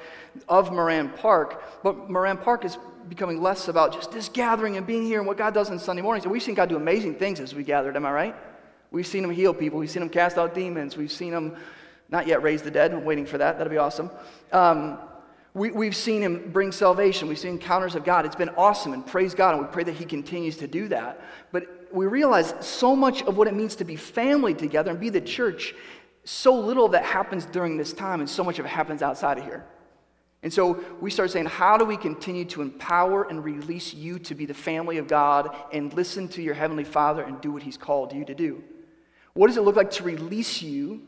of 0.47 0.71
Moran 0.71 1.09
Park. 1.09 1.81
But 1.81 2.09
Moran 2.09 2.37
Park 2.37 2.65
is 2.65 2.77
becoming 3.09 3.41
less 3.41 3.67
about 3.67 3.93
just 3.93 4.11
this 4.11 4.29
gathering 4.29 4.77
and 4.77 4.85
being 4.85 5.03
here 5.03 5.17
and 5.17 5.27
what 5.27 5.37
God 5.37 5.55
does 5.55 5.71
on 5.71 5.79
Sunday 5.79 6.03
mornings. 6.03 6.25
And 6.25 6.31
we've 6.31 6.43
seen 6.43 6.53
God 6.53 6.69
do 6.69 6.75
amazing 6.75 7.15
things 7.15 7.39
as 7.39 7.55
we 7.55 7.63
gathered, 7.63 7.95
am 7.95 8.05
I 8.05 8.11
right? 8.11 8.35
We've 8.91 9.07
seen 9.07 9.23
Him 9.23 9.31
heal 9.31 9.53
people, 9.53 9.79
we've 9.79 9.89
seen 9.89 10.03
Him 10.03 10.09
cast 10.09 10.37
out 10.37 10.53
demons, 10.53 10.97
we've 10.97 11.11
seen 11.11 11.33
Him 11.33 11.55
not 12.09 12.27
yet 12.27 12.43
raise 12.43 12.61
the 12.61 12.71
dead. 12.71 12.93
I'm 12.93 13.05
waiting 13.05 13.25
for 13.25 13.39
that, 13.39 13.57
that'll 13.57 13.71
be 13.71 13.77
awesome. 13.77 14.11
Um, 14.51 14.99
we, 15.53 15.71
we've 15.71 15.95
seen 15.95 16.21
Him 16.21 16.51
bring 16.51 16.71
salvation, 16.71 17.27
we've 17.27 17.39
seen 17.39 17.53
encounters 17.53 17.95
of 17.95 18.03
God. 18.03 18.25
It's 18.25 18.35
been 18.35 18.49
awesome, 18.49 18.93
and 18.93 19.05
praise 19.05 19.33
God, 19.33 19.55
and 19.55 19.65
we 19.65 19.71
pray 19.71 19.83
that 19.83 19.95
He 19.95 20.05
continues 20.05 20.57
to 20.57 20.67
do 20.67 20.87
that. 20.89 21.21
But 21.51 21.80
we 21.93 22.05
realize 22.05 22.53
so 22.61 22.95
much 22.95 23.21
of 23.23 23.37
what 23.37 23.47
it 23.47 23.53
means 23.53 23.75
to 23.77 23.85
be 23.85 23.95
family 23.95 24.53
together 24.53 24.91
and 24.91 24.99
be 24.99 25.09
the 25.09 25.21
church, 25.21 25.73
so 26.23 26.53
little 26.53 26.85
of 26.85 26.91
that 26.91 27.03
happens 27.03 27.45
during 27.45 27.77
this 27.77 27.93
time, 27.93 28.19
and 28.19 28.29
so 28.29 28.43
much 28.43 28.59
of 28.59 28.65
it 28.65 28.69
happens 28.69 29.01
outside 29.01 29.37
of 29.37 29.43
here. 29.43 29.65
And 30.43 30.51
so 30.51 30.83
we 30.99 31.11
start 31.11 31.29
saying, 31.29 31.45
how 31.45 31.77
do 31.77 31.85
we 31.85 31.97
continue 31.97 32.45
to 32.45 32.61
empower 32.61 33.29
and 33.29 33.43
release 33.43 33.93
you 33.93 34.17
to 34.19 34.33
be 34.33 34.45
the 34.45 34.53
family 34.53 34.97
of 34.97 35.07
God 35.07 35.55
and 35.71 35.93
listen 35.93 36.27
to 36.29 36.41
your 36.41 36.55
Heavenly 36.55 36.83
Father 36.83 37.21
and 37.23 37.39
do 37.41 37.51
what 37.51 37.61
He's 37.61 37.77
called 37.77 38.13
you 38.13 38.25
to 38.25 38.33
do? 38.33 38.63
What 39.33 39.47
does 39.47 39.57
it 39.57 39.61
look 39.61 39.75
like 39.75 39.91
to 39.91 40.03
release 40.03 40.61
you 40.61 41.03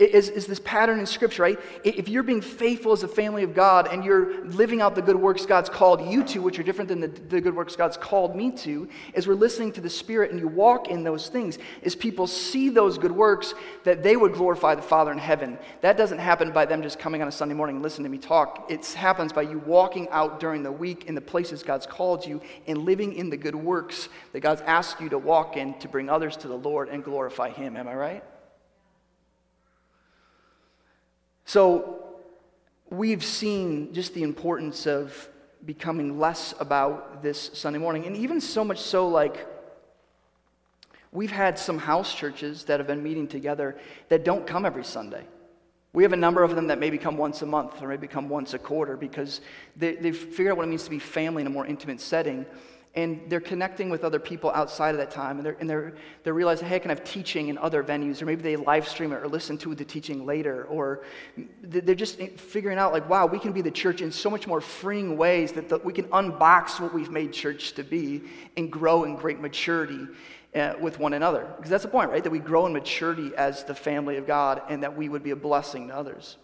is, 0.00 0.30
is 0.30 0.46
this 0.46 0.60
pattern 0.60 0.98
in 0.98 1.06
Scripture, 1.06 1.42
right? 1.42 1.58
If 1.84 2.08
you're 2.08 2.22
being 2.22 2.40
faithful 2.40 2.92
as 2.92 3.02
a 3.02 3.08
family 3.08 3.42
of 3.42 3.54
God 3.54 3.88
and 3.92 4.02
you're 4.02 4.44
living 4.46 4.80
out 4.80 4.94
the 4.94 5.02
good 5.02 5.16
works 5.16 5.44
God's 5.44 5.68
called 5.68 6.10
you 6.10 6.24
to, 6.24 6.40
which 6.40 6.58
are 6.58 6.62
different 6.62 6.88
than 6.88 7.00
the, 7.00 7.08
the 7.08 7.40
good 7.40 7.54
works 7.54 7.76
God's 7.76 7.98
called 7.98 8.34
me 8.34 8.50
to, 8.52 8.88
as 9.14 9.28
we're 9.28 9.34
listening 9.34 9.72
to 9.72 9.80
the 9.80 9.90
Spirit 9.90 10.30
and 10.30 10.40
you 10.40 10.48
walk 10.48 10.88
in 10.88 11.04
those 11.04 11.28
things, 11.28 11.58
as 11.82 11.94
people 11.94 12.26
see 12.26 12.70
those 12.70 12.96
good 12.96 13.12
works, 13.12 13.54
that 13.84 14.02
they 14.02 14.16
would 14.16 14.32
glorify 14.32 14.74
the 14.74 14.82
Father 14.82 15.12
in 15.12 15.18
heaven. 15.18 15.58
That 15.82 15.96
doesn't 15.96 16.18
happen 16.18 16.50
by 16.50 16.64
them 16.64 16.82
just 16.82 16.98
coming 16.98 17.20
on 17.20 17.28
a 17.28 17.32
Sunday 17.32 17.54
morning 17.54 17.76
and 17.76 17.82
listening 17.82 18.04
to 18.04 18.10
me 18.10 18.18
talk. 18.18 18.70
It 18.70 18.86
happens 18.86 19.32
by 19.32 19.42
you 19.42 19.58
walking 19.58 20.08
out 20.10 20.40
during 20.40 20.62
the 20.62 20.72
week 20.72 21.06
in 21.06 21.14
the 21.14 21.20
places 21.20 21.62
God's 21.62 21.86
called 21.86 22.26
you 22.26 22.40
and 22.66 22.78
living 22.78 23.12
in 23.12 23.28
the 23.28 23.36
good 23.36 23.54
works 23.54 24.08
that 24.32 24.40
God's 24.40 24.62
asked 24.62 25.00
you 25.00 25.10
to 25.10 25.18
walk 25.18 25.56
in 25.56 25.78
to 25.80 25.88
bring 25.88 26.08
others 26.08 26.36
to 26.38 26.48
the 26.48 26.56
Lord 26.56 26.88
and 26.88 27.04
glorify 27.04 27.50
Him. 27.50 27.76
Am 27.76 27.86
I 27.86 27.94
right? 27.94 28.24
So 31.50 31.98
we've 32.90 33.24
seen 33.24 33.92
just 33.92 34.14
the 34.14 34.22
importance 34.22 34.86
of 34.86 35.28
becoming 35.66 36.20
less 36.20 36.54
about 36.60 37.24
this 37.24 37.50
Sunday 37.54 37.80
morning. 37.80 38.06
And 38.06 38.16
even 38.16 38.40
so 38.40 38.62
much 38.62 38.78
so, 38.78 39.08
like, 39.08 39.48
we've 41.10 41.32
had 41.32 41.58
some 41.58 41.76
house 41.76 42.14
churches 42.14 42.66
that 42.66 42.78
have 42.78 42.86
been 42.86 43.02
meeting 43.02 43.26
together 43.26 43.76
that 44.10 44.24
don't 44.24 44.46
come 44.46 44.64
every 44.64 44.84
Sunday. 44.84 45.24
We 45.92 46.04
have 46.04 46.12
a 46.12 46.16
number 46.16 46.44
of 46.44 46.54
them 46.54 46.68
that 46.68 46.78
maybe 46.78 46.98
come 46.98 47.16
once 47.16 47.42
a 47.42 47.46
month 47.46 47.82
or 47.82 47.88
maybe 47.88 48.06
come 48.06 48.28
once 48.28 48.54
a 48.54 48.58
quarter 48.60 48.96
because 48.96 49.40
they, 49.74 49.96
they've 49.96 50.16
figured 50.16 50.52
out 50.52 50.56
what 50.56 50.66
it 50.66 50.70
means 50.70 50.84
to 50.84 50.90
be 50.90 51.00
family 51.00 51.40
in 51.40 51.48
a 51.48 51.50
more 51.50 51.66
intimate 51.66 52.00
setting 52.00 52.46
and 52.94 53.20
they're 53.28 53.40
connecting 53.40 53.88
with 53.88 54.02
other 54.02 54.18
people 54.18 54.50
outside 54.50 54.90
of 54.90 54.98
that 54.98 55.12
time 55.12 55.36
and 55.36 55.46
they're, 55.46 55.56
and 55.60 55.70
they're, 55.70 55.94
they're 56.24 56.34
realizing 56.34 56.66
hey 56.66 56.76
i 56.76 56.78
can 56.78 56.88
have 56.88 57.04
teaching 57.04 57.48
in 57.48 57.56
other 57.58 57.84
venues 57.84 58.20
or 58.20 58.26
maybe 58.26 58.42
they 58.42 58.56
live 58.56 58.86
stream 58.88 59.12
it 59.12 59.16
or 59.16 59.28
listen 59.28 59.56
to 59.56 59.74
the 59.74 59.84
teaching 59.84 60.26
later 60.26 60.64
or 60.64 61.02
they're 61.62 61.94
just 61.94 62.18
figuring 62.36 62.78
out 62.78 62.92
like 62.92 63.08
wow 63.08 63.26
we 63.26 63.38
can 63.38 63.52
be 63.52 63.62
the 63.62 63.70
church 63.70 64.00
in 64.00 64.10
so 64.10 64.28
much 64.28 64.46
more 64.46 64.60
freeing 64.60 65.16
ways 65.16 65.52
that 65.52 65.68
the, 65.68 65.78
we 65.78 65.92
can 65.92 66.04
unbox 66.06 66.80
what 66.80 66.92
we've 66.92 67.10
made 67.10 67.32
church 67.32 67.72
to 67.72 67.84
be 67.84 68.22
and 68.56 68.72
grow 68.72 69.04
in 69.04 69.14
great 69.14 69.40
maturity 69.40 70.08
uh, 70.54 70.74
with 70.80 70.98
one 70.98 71.12
another. 71.12 71.46
Because 71.56 71.70
that's 71.70 71.84
the 71.84 71.90
point 71.90 72.10
right? 72.10 72.22
That 72.22 72.30
we 72.30 72.38
grow 72.38 72.66
in 72.66 72.72
maturity 72.72 73.32
as 73.36 73.64
the 73.64 73.74
family 73.74 74.16
of 74.16 74.26
god 74.26 74.62
and 74.68 74.82
that 74.82 74.96
we 74.96 75.08
would 75.08 75.22
be 75.22 75.30
a 75.30 75.36
blessing 75.36 75.88
to 75.88 75.96
others. 75.96 76.36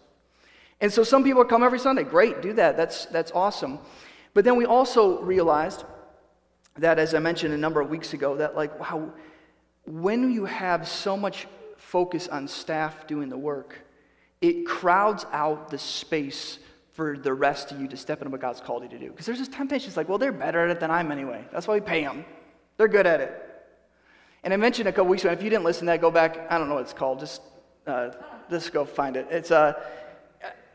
And 0.79 0.93
so 0.93 1.03
some 1.03 1.23
people 1.23 1.43
come 1.43 1.63
every 1.63 1.79
sunday. 1.79 2.03
Great 2.03 2.41
do 2.41 2.53
that. 2.53 2.77
That's 2.77 3.05
that's 3.07 3.31
awesome. 3.31 3.79
But 4.33 4.45
then 4.45 4.55
we 4.55 4.65
also 4.65 5.19
realized 5.21 5.83
that, 6.77 6.99
as 6.99 7.13
I 7.13 7.19
mentioned 7.19 7.53
a 7.53 7.57
number 7.57 7.81
of 7.81 7.89
weeks 7.89 8.13
ago, 8.13 8.37
that 8.37 8.55
like, 8.55 8.79
wow, 8.79 9.11
when 9.85 10.31
you 10.31 10.45
have 10.45 10.87
so 10.87 11.17
much 11.17 11.47
focus 11.77 12.27
on 12.27 12.47
staff 12.47 13.07
doing 13.07 13.29
the 13.29 13.37
work, 13.37 13.85
it 14.41 14.65
crowds 14.65 15.25
out 15.31 15.69
the 15.69 15.77
space 15.77 16.59
for 16.93 17.17
the 17.17 17.33
rest 17.33 17.71
of 17.71 17.79
you 17.79 17.87
to 17.87 17.97
step 17.97 18.21
into 18.21 18.31
what 18.31 18.41
God's 18.41 18.59
called 18.59 18.83
you 18.83 18.89
to 18.89 18.99
do. 18.99 19.09
Because 19.09 19.25
there's 19.25 19.39
this 19.39 19.47
temptation, 19.47 19.87
it's 19.87 19.97
like, 19.97 20.09
well, 20.09 20.17
they're 20.17 20.31
better 20.31 20.63
at 20.63 20.69
it 20.69 20.79
than 20.79 20.91
I'm 20.91 21.11
anyway. 21.11 21.45
That's 21.51 21.67
why 21.67 21.75
we 21.75 21.81
pay 21.81 22.01
them. 22.01 22.25
They're 22.77 22.87
good 22.87 23.07
at 23.07 23.21
it. 23.21 23.43
And 24.43 24.53
I 24.53 24.57
mentioned 24.57 24.87
a 24.87 24.91
couple 24.91 25.09
weeks 25.09 25.23
ago, 25.23 25.31
if 25.31 25.43
you 25.43 25.49
didn't 25.49 25.65
listen 25.65 25.85
to 25.87 25.91
that, 25.91 26.01
go 26.01 26.11
back, 26.11 26.47
I 26.49 26.57
don't 26.57 26.69
know 26.69 26.75
what 26.75 26.83
it's 26.83 26.93
called, 26.93 27.19
just, 27.19 27.41
uh, 27.85 28.11
just 28.49 28.73
go 28.73 28.85
find 28.85 29.15
it. 29.15 29.27
It's, 29.29 29.51
uh, 29.51 29.73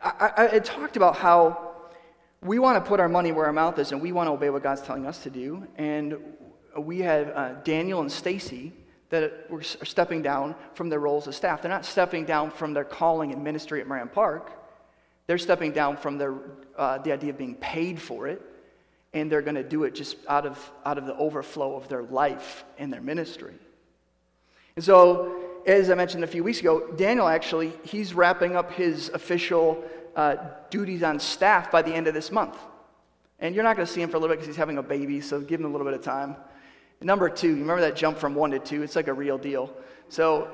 I, 0.03 0.33
I, 0.37 0.57
I 0.57 0.59
talked 0.59 0.97
about 0.97 1.17
how 1.17 1.72
we 2.43 2.59
want 2.59 2.83
to 2.83 2.89
put 2.89 2.99
our 2.99 3.09
money 3.09 3.33
where 3.33 3.47
our 3.47 3.53
mouth 3.53 3.79
is 3.79 3.93
and 3.93 4.03
we 4.03 4.13
want 4.13 4.27
to 4.27 4.33
obey 4.33 4.51
what 4.51 4.63
God's 4.63 4.83
telling 4.83 5.07
us 5.07 5.23
to 5.23 5.31
do. 5.31 5.67
And 5.77 6.17
we 6.77 7.01
have 7.01 7.29
uh, 7.29 7.53
Daniel 7.63 8.01
and 8.01 8.11
Stacy 8.11 8.73
that 9.11 9.47
are 9.51 9.63
stepping 9.63 10.23
down 10.23 10.55
from 10.75 10.89
their 10.89 10.99
roles 10.99 11.29
as 11.29 11.37
staff. 11.37 11.63
They're 11.63 11.71
not 11.71 11.85
stepping 11.85 12.25
down 12.25 12.51
from 12.51 12.73
their 12.73 12.85
calling 12.85 13.33
and 13.33 13.45
ministry 13.45 13.81
at 13.81 13.87
Moran 13.87 14.09
Park. 14.09 14.51
They're 15.27 15.39
stepping 15.39 15.73
down 15.73 15.99
from 15.99 16.19
their, 16.19 16.35
uh, 16.77 16.99
the 16.99 17.13
idea 17.13 17.31
of 17.31 17.39
being 17.39 17.55
paid 17.55 18.01
for 18.01 18.27
it, 18.27 18.43
and 19.13 19.31
they're 19.31 19.43
going 19.43 19.55
to 19.55 19.63
do 19.63 19.85
it 19.85 19.95
just 19.95 20.17
out 20.29 20.47
of, 20.47 20.73
out 20.85 20.99
of 20.99 21.07
the 21.07 21.15
overflow 21.17 21.77
of 21.77 21.89
their 21.89 22.03
life 22.03 22.65
and 22.79 22.93
their 22.93 23.03
ministry. 23.03 23.55
And 24.75 24.85
so, 24.85 25.37
as 25.67 25.91
I 25.91 25.95
mentioned 25.95 26.25
a 26.25 26.27
few 26.27 26.43
weeks 26.43 26.61
ago, 26.61 26.91
Daniel 26.97 27.29
actually, 27.29 27.73
he's 27.85 28.15
wrapping 28.15 28.57
up 28.57 28.73
his 28.73 29.11
official 29.11 29.85
uh, 30.17 30.37
duties 30.71 31.03
on 31.03 31.21
staff 31.21 31.71
by 31.71 31.83
the 31.83 31.93
end 31.93 32.07
of 32.07 32.15
this 32.15 32.31
month. 32.31 32.57
And 33.39 33.55
you're 33.55 33.65
not 33.65 33.77
going 33.77 33.87
to 33.87 33.93
see 33.93 34.01
him 34.01 34.09
for 34.09 34.17
a 34.17 34.21
little 34.21 34.35
bit 34.35 34.41
because 34.41 34.55
he's 34.55 34.57
having 34.57 34.79
a 34.79 34.83
baby, 34.83 35.21
so 35.21 35.41
give 35.41 35.61
him 35.61 35.67
a 35.67 35.69
little 35.69 35.87
bit 35.87 35.95
of 35.95 36.03
time. 36.03 36.37
Number 37.01 37.29
two, 37.29 37.49
you 37.49 37.57
remember 37.57 37.81
that 37.81 37.97
jump 37.97 38.19
from 38.19 38.35
one 38.35 38.53
to 38.53 38.59
two? 38.59 38.83
It's 38.83 38.95
like 38.95 39.09
a 39.09 39.13
real 39.13 39.39
deal. 39.39 39.75
So 40.09 40.49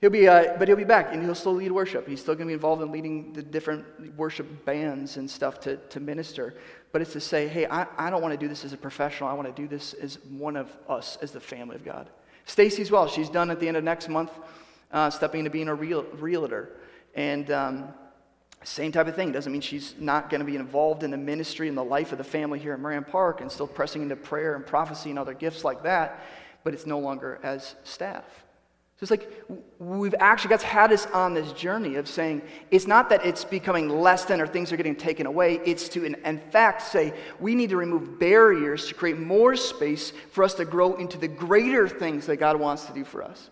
he'll 0.00 0.10
be, 0.10 0.28
uh, 0.28 0.56
but 0.58 0.68
he'll 0.68 0.76
be 0.76 0.84
back 0.84 1.12
and 1.12 1.22
he'll 1.22 1.34
still 1.34 1.54
lead 1.54 1.72
worship. 1.72 2.06
He's 2.06 2.20
still 2.20 2.34
going 2.34 2.46
to 2.46 2.50
be 2.50 2.54
involved 2.54 2.82
in 2.82 2.92
leading 2.92 3.32
the 3.32 3.42
different 3.42 4.16
worship 4.16 4.64
bands 4.64 5.16
and 5.16 5.28
stuff 5.28 5.58
to, 5.60 5.76
to 5.76 6.00
minister. 6.00 6.54
But 6.92 7.02
it's 7.02 7.12
to 7.14 7.20
say, 7.20 7.48
hey, 7.48 7.66
I, 7.66 7.86
I 7.96 8.10
don't 8.10 8.22
want 8.22 8.32
to 8.32 8.38
do 8.38 8.48
this 8.48 8.64
as 8.64 8.72
a 8.72 8.76
professional. 8.76 9.28
I 9.28 9.32
want 9.32 9.54
to 9.54 9.62
do 9.62 9.68
this 9.68 9.94
as 9.94 10.18
one 10.30 10.56
of 10.56 10.70
us, 10.88 11.18
as 11.20 11.32
the 11.32 11.40
family 11.40 11.74
of 11.74 11.84
God. 11.84 12.08
Stacy's 12.44 12.90
well. 12.90 13.08
She's 13.08 13.28
done 13.28 13.50
at 13.50 13.60
the 13.60 13.68
end 13.68 13.76
of 13.76 13.84
next 13.84 14.08
month, 14.08 14.30
uh, 14.92 15.10
stepping 15.10 15.40
into 15.40 15.50
being 15.50 15.68
a 15.68 15.74
real, 15.74 16.04
realtor. 16.14 16.70
And 17.14 17.50
um, 17.50 17.88
same 18.64 18.92
type 18.92 19.06
of 19.06 19.14
thing. 19.14 19.32
Doesn't 19.32 19.52
mean 19.52 19.60
she's 19.60 19.94
not 19.98 20.30
going 20.30 20.40
to 20.40 20.44
be 20.44 20.56
involved 20.56 21.02
in 21.02 21.10
the 21.10 21.16
ministry 21.16 21.68
and 21.68 21.76
the 21.76 21.84
life 21.84 22.12
of 22.12 22.18
the 22.18 22.24
family 22.24 22.58
here 22.58 22.72
at 22.72 22.80
Moran 22.80 23.04
Park 23.04 23.40
and 23.40 23.50
still 23.50 23.66
pressing 23.66 24.02
into 24.02 24.16
prayer 24.16 24.54
and 24.54 24.66
prophecy 24.66 25.10
and 25.10 25.18
other 25.18 25.34
gifts 25.34 25.64
like 25.64 25.84
that, 25.84 26.24
but 26.64 26.74
it's 26.74 26.86
no 26.86 26.98
longer 26.98 27.38
as 27.42 27.76
staff. 27.84 28.24
So 28.96 29.04
it's 29.04 29.10
like 29.12 29.30
we've 29.78 30.14
actually 30.18 30.50
God's 30.50 30.64
had 30.64 30.92
us 30.92 31.06
on 31.06 31.32
this 31.32 31.52
journey 31.52 31.94
of 31.94 32.08
saying 32.08 32.42
it's 32.72 32.88
not 32.88 33.10
that 33.10 33.24
it's 33.24 33.44
becoming 33.44 33.88
less 33.88 34.24
than 34.24 34.40
or 34.40 34.46
things 34.48 34.72
are 34.72 34.76
getting 34.76 34.96
taken 34.96 35.24
away. 35.24 35.60
It's 35.64 35.88
to, 35.90 36.04
in, 36.04 36.16
in 36.24 36.40
fact, 36.50 36.82
say 36.82 37.14
we 37.38 37.54
need 37.54 37.70
to 37.70 37.76
remove 37.76 38.18
barriers 38.18 38.88
to 38.88 38.94
create 38.94 39.16
more 39.16 39.54
space 39.54 40.12
for 40.32 40.42
us 40.42 40.54
to 40.54 40.64
grow 40.64 40.96
into 40.96 41.16
the 41.16 41.28
greater 41.28 41.88
things 41.88 42.26
that 42.26 42.38
God 42.38 42.58
wants 42.58 42.86
to 42.86 42.92
do 42.92 43.04
for 43.04 43.22
us. 43.22 43.50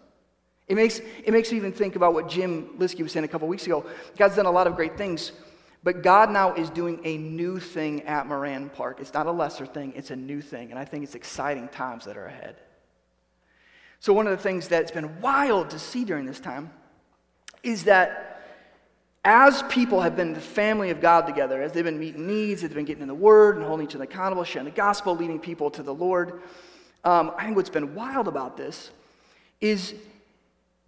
It 0.69 0.75
makes, 0.75 0.99
it 0.99 1.33
makes 1.33 1.51
me 1.53 1.59
even 1.59 1.73
think 1.73 1.97
about 1.97 2.13
what 2.13 2.29
Jim 2.29 2.71
Liskey 2.79 3.03
was 3.03 3.13
saying 3.13 3.25
a 3.25 3.29
couple 3.29 3.47
weeks 3.47 3.67
ago. 3.67 3.87
God's 4.17 4.37
done 4.37 4.47
a 4.47 4.51
lot 4.51 4.67
of 4.67 4.75
great 4.75 4.97
things, 4.97 5.33
but 5.85 6.03
God 6.03 6.31
now 6.31 6.55
is 6.55 6.71
doing 6.71 7.01
a 7.05 7.17
new 7.17 7.61
thing 7.61 8.03
at 8.03 8.27
Moran 8.27 8.71
Park. 8.71 8.99
It's 9.01 9.15
not 9.15 9.27
a 9.27 9.33
lesser 9.33 9.65
thing, 9.67 9.93
it's 9.95 10.11
a 10.11 10.17
new 10.17 10.41
thing. 10.41 10.71
And 10.71 10.79
I 10.79 10.85
think 10.85 11.05
it's 11.05 11.15
exciting 11.15 11.69
times 11.69 12.05
that 12.07 12.17
are 12.17 12.27
ahead. 12.27 12.57
So, 14.01 14.13
one 14.13 14.27
of 14.27 14.37
the 14.37 14.43
things 14.43 14.69
that's 14.69 14.91
been 14.91 15.21
wild 15.21 15.71
to 15.71 15.79
see 15.79 16.05
during 16.05 16.27
this 16.27 16.41
time 16.41 16.71
is 17.63 17.85
that 17.85 18.43
as 19.25 19.63
people 19.65 20.01
have 20.03 20.15
been 20.15 20.35
the 20.35 20.41
family 20.41 20.91
of 20.91 21.01
God 21.01 21.27
together, 21.27 21.63
as 21.63 21.73
they've 21.73 21.85
been 21.85 21.99
meeting 21.99 22.27
needs, 22.27 22.63
they've 22.63 22.73
been 22.73 22.85
getting 22.85 23.03
in 23.03 23.09
the 23.09 23.15
Word 23.15 23.57
and 23.57 23.65
holding 23.65 23.87
each 23.87 23.95
other 23.95 24.05
accountable, 24.05 24.45
sharing 24.45 24.67
the 24.67 24.71
gospel, 24.71 25.17
leading 25.17 25.41
people 25.41 25.71
to 25.71 25.83
the 25.83 25.95
Lord, 25.95 26.43
um, 27.07 27.31
I 27.39 27.45
think 27.45 27.57
what's 27.57 27.71
been 27.71 27.95
wild 27.95 28.27
about 28.27 28.57
this 28.57 28.91
is 29.61 29.95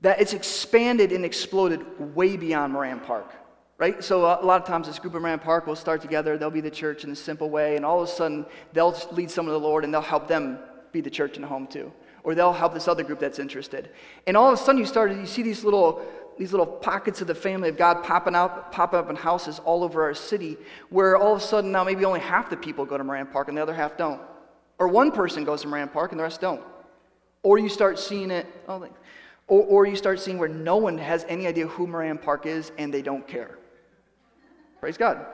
that 0.00 0.20
it's 0.20 0.32
expanded 0.32 1.12
and 1.12 1.24
exploded 1.24 2.14
way 2.14 2.36
beyond 2.36 2.72
Moran 2.72 3.00
Park. 3.00 3.34
Right? 3.78 4.02
So, 4.02 4.22
a 4.22 4.42
lot 4.44 4.60
of 4.60 4.66
times, 4.66 4.88
this 4.88 4.98
group 4.98 5.14
of 5.14 5.22
Moran 5.22 5.38
Park 5.38 5.66
will 5.68 5.76
start 5.76 6.02
together, 6.02 6.36
they'll 6.36 6.50
be 6.50 6.60
the 6.60 6.70
church 6.70 7.04
in 7.04 7.10
a 7.10 7.16
simple 7.16 7.48
way, 7.48 7.76
and 7.76 7.84
all 7.84 8.02
of 8.02 8.08
a 8.08 8.10
sudden, 8.10 8.44
they'll 8.72 8.96
lead 9.12 9.30
someone 9.30 9.54
to 9.54 9.60
the 9.60 9.64
Lord 9.64 9.84
and 9.84 9.94
they'll 9.94 10.00
help 10.00 10.26
them 10.26 10.58
be 10.90 11.00
the 11.00 11.10
church 11.10 11.36
in 11.36 11.42
the 11.42 11.48
home 11.48 11.66
too. 11.66 11.92
Or 12.24 12.34
they'll 12.34 12.52
help 12.52 12.74
this 12.74 12.88
other 12.88 13.04
group 13.04 13.20
that's 13.20 13.38
interested. 13.38 13.90
And 14.26 14.36
all 14.36 14.52
of 14.52 14.58
a 14.58 14.62
sudden, 14.62 14.80
you 14.80 14.86
start, 14.86 15.12
you 15.12 15.26
see 15.26 15.42
these 15.42 15.62
little 15.62 16.04
these 16.38 16.52
little 16.52 16.66
pockets 16.66 17.20
of 17.20 17.26
the 17.26 17.34
family 17.34 17.68
of 17.68 17.76
God 17.76 18.04
popping 18.04 18.34
out, 18.34 18.70
popping 18.70 18.98
up 18.98 19.10
in 19.10 19.16
houses 19.16 19.58
all 19.64 19.82
over 19.82 20.04
our 20.04 20.14
city, 20.14 20.56
where 20.88 21.16
all 21.16 21.34
of 21.34 21.42
a 21.42 21.44
sudden 21.44 21.72
now 21.72 21.82
maybe 21.82 22.04
only 22.04 22.20
half 22.20 22.48
the 22.48 22.56
people 22.56 22.84
go 22.86 22.96
to 22.96 23.04
Moran 23.04 23.26
Park 23.26 23.48
and 23.48 23.58
the 23.58 23.62
other 23.62 23.74
half 23.74 23.96
don't. 23.96 24.20
Or 24.78 24.86
one 24.86 25.10
person 25.10 25.44
goes 25.44 25.62
to 25.62 25.68
Moran 25.68 25.88
Park 25.88 26.12
and 26.12 26.18
the 26.18 26.22
rest 26.22 26.40
don't. 26.40 26.62
Or 27.42 27.58
you 27.58 27.68
start 27.68 27.98
seeing 27.98 28.30
it, 28.30 28.46
oh, 28.68 28.86
or, 29.48 29.62
or 29.62 29.86
you 29.86 29.96
start 29.96 30.20
seeing 30.20 30.38
where 30.38 30.48
no 30.48 30.76
one 30.76 30.98
has 30.98 31.24
any 31.28 31.46
idea 31.46 31.66
who 31.66 31.86
Moran 31.86 32.18
Park 32.18 32.46
is 32.46 32.70
and 32.78 32.92
they 32.92 33.02
don't 33.02 33.26
care. 33.26 33.58
Praise 34.80 34.96
God. 34.96 35.26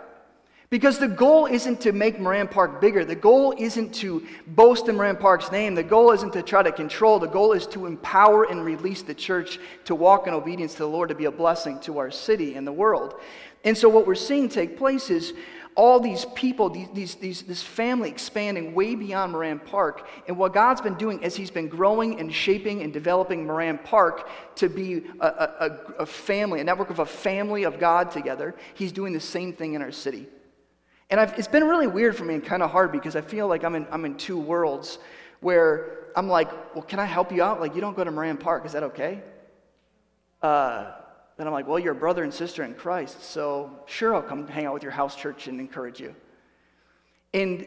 Because 0.71 0.99
the 0.99 1.07
goal 1.07 1.47
isn't 1.47 1.81
to 1.83 1.93
make 1.93 2.19
Moran 2.19 2.49
Park 2.49 2.81
bigger. 2.81 3.05
The 3.05 3.15
goal 3.15 3.55
isn't 3.57 3.95
to 3.97 4.27
boast 4.49 4.89
in 4.89 4.97
Moran 4.97 5.17
Park's 5.17 5.53
name. 5.53 5.75
The 5.75 5.83
goal 5.83 6.11
isn't 6.11 6.33
to 6.33 6.43
try 6.43 6.63
to 6.63 6.73
control. 6.73 7.19
The 7.19 7.29
goal 7.29 7.53
is 7.53 7.67
to 7.69 7.87
empower 7.87 8.45
and 8.45 8.65
release 8.65 9.03
the 9.03 9.15
church 9.15 9.61
to 9.85 9.95
walk 9.95 10.27
in 10.27 10.35
obedience 10.35 10.73
to 10.73 10.79
the 10.79 10.89
Lord, 10.89 11.11
to 11.11 11.15
be 11.15 11.27
a 11.27 11.31
blessing 11.31 11.79
to 11.81 11.99
our 11.99 12.11
city 12.11 12.55
and 12.55 12.67
the 12.67 12.73
world. 12.73 13.15
And 13.63 13.79
so, 13.79 13.89
what 13.89 14.07
we're 14.07 14.15
seeing 14.15 14.49
take 14.49 14.77
place 14.77 15.11
is 15.11 15.33
all 15.77 15.99
these 15.99 16.25
people, 16.35 16.71
these, 16.71 16.89
these, 16.95 17.15
these, 17.17 17.43
this 17.43 17.63
family 17.63 18.09
expanding 18.09 18.75
way 18.75 18.95
beyond 18.95 19.33
Moran 19.33 19.59
Park. 19.59 20.07
And 20.29 20.39
what 20.39 20.53
God's 20.53 20.81
been 20.81 20.95
doing 20.95 21.23
is 21.23 21.35
He's 21.35 21.51
been 21.51 21.69
growing 21.69 22.21
and 22.21 22.33
shaping 22.33 22.83
and 22.83 22.93
developing 22.93 23.47
Moran 23.47 23.79
Park 23.79 24.29
to 24.57 24.69
be 24.69 25.03
a, 25.21 25.27
a, 25.27 25.79
a 26.01 26.07
family, 26.07 26.61
a 26.61 26.65
network 26.65 26.91
of 26.91 27.01
a 27.01 27.07
family 27.07 27.65
of 27.65 27.81
God 27.81 28.11
together. 28.11 28.55
He's 28.75 28.93
doing 28.93 29.13
the 29.13 29.21
same 29.21 29.53
thing 29.53 29.75
in 29.75 29.83
our 29.83 29.93
city. 29.93 30.29
And 31.11 31.21
I've, 31.21 31.37
it's 31.39 31.49
been 31.49 31.65
really 31.65 31.87
weird 31.87 32.17
for 32.17 32.25
me 32.25 32.35
and 32.35 32.45
kind 32.45 32.63
of 32.63 32.71
hard 32.71 32.93
because 32.93 33.17
I 33.17 33.21
feel 33.21 33.49
like 33.49 33.65
I'm 33.65 33.75
in, 33.75 33.87
I'm 33.91 34.05
in 34.05 34.17
two 34.17 34.39
worlds 34.39 34.99
where 35.41 36.09
I'm 36.17 36.29
like, 36.29 36.51
well, 36.75 36.83
can 36.83 37.01
I 37.01 37.05
help 37.05 37.33
you 37.33 37.43
out? 37.43 37.61
Like, 37.61 37.75
you 37.75 37.81
don't 37.81 37.97
go 37.97 38.05
to 38.05 38.11
Moran 38.11 38.37
Park. 38.37 38.65
Is 38.65 38.73
that 38.73 38.85
okay? 38.85 39.23
Uh, 40.41 40.93
then 41.37 41.47
I'm 41.47 41.53
like, 41.53 41.67
well, 41.67 41.79
you're 41.79 41.93
a 41.93 41.97
brother 41.97 42.23
and 42.23 42.33
sister 42.33 42.63
in 42.63 42.75
Christ, 42.75 43.23
so 43.23 43.71
sure, 43.87 44.15
I'll 44.15 44.23
come 44.23 44.47
hang 44.47 44.67
out 44.67 44.75
with 44.75 44.83
your 44.83 44.93
house 44.93 45.17
church 45.17 45.49
and 45.49 45.59
encourage 45.59 46.01
you. 46.01 46.15
And 47.33 47.67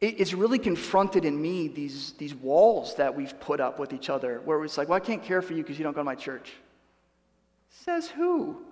it's 0.00 0.32
really 0.32 0.58
confronted 0.58 1.24
in 1.24 1.40
me 1.40 1.68
these, 1.68 2.12
these 2.12 2.34
walls 2.34 2.94
that 2.96 3.14
we've 3.14 3.38
put 3.40 3.60
up 3.60 3.78
with 3.78 3.92
each 3.92 4.08
other, 4.08 4.40
where 4.44 4.64
it's 4.64 4.78
like, 4.78 4.88
well, 4.88 4.96
I 4.96 5.00
can't 5.00 5.22
care 5.22 5.42
for 5.42 5.52
you 5.52 5.62
because 5.62 5.78
you 5.78 5.84
don't 5.84 5.92
go 5.92 6.00
to 6.00 6.04
my 6.04 6.14
church. 6.14 6.52
Says 7.70 8.08
who? 8.08 8.62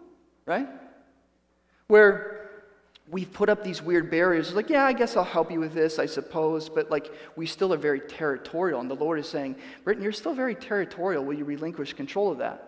Right? 0.46 0.68
Where 1.88 2.38
we've 3.11 3.33
put 3.33 3.48
up 3.48 3.64
these 3.64 3.83
weird 3.83 4.11
barriers. 4.11 4.48
It's 4.48 4.57
like, 4.57 4.70
yeah, 4.70 4.85
I 4.85 4.92
guess 4.92 5.16
I'll 5.16 5.24
help 5.24 5.51
you 5.51 5.61
with 5.61 5.74
this, 5.74 5.98
I 5.98 6.07
suppose, 6.07 6.68
but 6.68 6.90
like 6.90 7.11
we 7.37 7.46
still 7.46 7.72
are 7.72 7.79
very 7.79 8.01
territorial. 8.01 8.81
And 8.81 8.90
the 8.90 8.96
Lord 8.96 9.18
is 9.18 9.29
saying, 9.29 9.57
Britton, 9.85 10.03
you're 10.03 10.12
still 10.12 10.35
very 10.35 10.55
territorial. 10.55 11.24
Will 11.24 11.35
you 11.35 11.44
relinquish 11.44 11.94
control 11.94 12.31
of 12.31 12.38
that? 12.38 12.67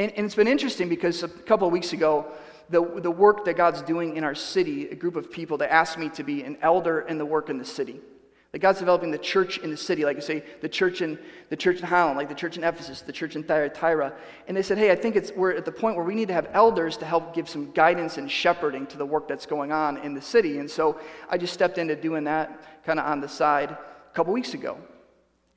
And, 0.00 0.12
and 0.16 0.24
it's 0.24 0.34
been 0.34 0.48
interesting 0.48 0.88
because 0.88 1.22
a 1.22 1.28
couple 1.28 1.66
of 1.66 1.74
weeks 1.74 1.92
ago, 1.92 2.24
the, 2.70 2.82
the 3.02 3.10
work 3.10 3.44
that 3.44 3.58
God's 3.58 3.82
doing 3.82 4.16
in 4.16 4.24
our 4.24 4.34
city, 4.34 4.88
a 4.88 4.94
group 4.94 5.14
of 5.14 5.30
people 5.30 5.58
that 5.58 5.70
asked 5.70 5.98
me 5.98 6.08
to 6.10 6.22
be 6.22 6.42
an 6.42 6.56
elder 6.62 7.02
in 7.02 7.18
the 7.18 7.26
work 7.26 7.50
in 7.50 7.58
the 7.58 7.66
city. 7.66 8.00
That 8.52 8.60
God's 8.60 8.78
developing 8.78 9.10
the 9.10 9.18
church 9.18 9.58
in 9.58 9.70
the 9.70 9.76
city, 9.76 10.06
like 10.06 10.16
I 10.16 10.20
say, 10.20 10.42
the 10.62 10.70
church 10.70 11.02
in 11.02 11.18
the 11.50 11.56
church 11.56 11.80
in 11.80 11.84
Holland, 11.84 12.16
like 12.16 12.30
the 12.30 12.34
church 12.34 12.56
in 12.56 12.64
Ephesus, 12.64 13.02
the 13.02 13.12
church 13.12 13.36
in 13.36 13.42
Thyatira. 13.42 14.14
And 14.48 14.56
they 14.56 14.62
said, 14.62 14.78
hey, 14.78 14.90
I 14.90 14.96
think 14.96 15.16
it's 15.16 15.32
we're 15.32 15.52
at 15.52 15.66
the 15.66 15.72
point 15.72 15.96
where 15.96 16.04
we 16.06 16.14
need 16.14 16.28
to 16.28 16.34
have 16.34 16.48
elders 16.54 16.96
to 16.96 17.04
help 17.04 17.34
give 17.34 17.46
some 17.46 17.70
guidance 17.72 18.16
and 18.16 18.30
shepherding 18.30 18.86
to 18.86 18.96
the 18.96 19.04
work 19.04 19.28
that's 19.28 19.44
going 19.44 19.70
on 19.70 19.98
in 19.98 20.14
the 20.14 20.22
city. 20.22 20.60
And 20.60 20.70
so 20.70 20.98
I 21.28 21.36
just 21.36 21.52
stepped 21.52 21.76
into 21.76 21.94
doing 21.94 22.24
that 22.24 22.84
kind 22.86 22.98
of 22.98 23.04
on 23.04 23.20
the 23.20 23.28
side 23.28 23.72
a 23.72 24.14
couple 24.14 24.32
weeks 24.32 24.54
ago. 24.54 24.78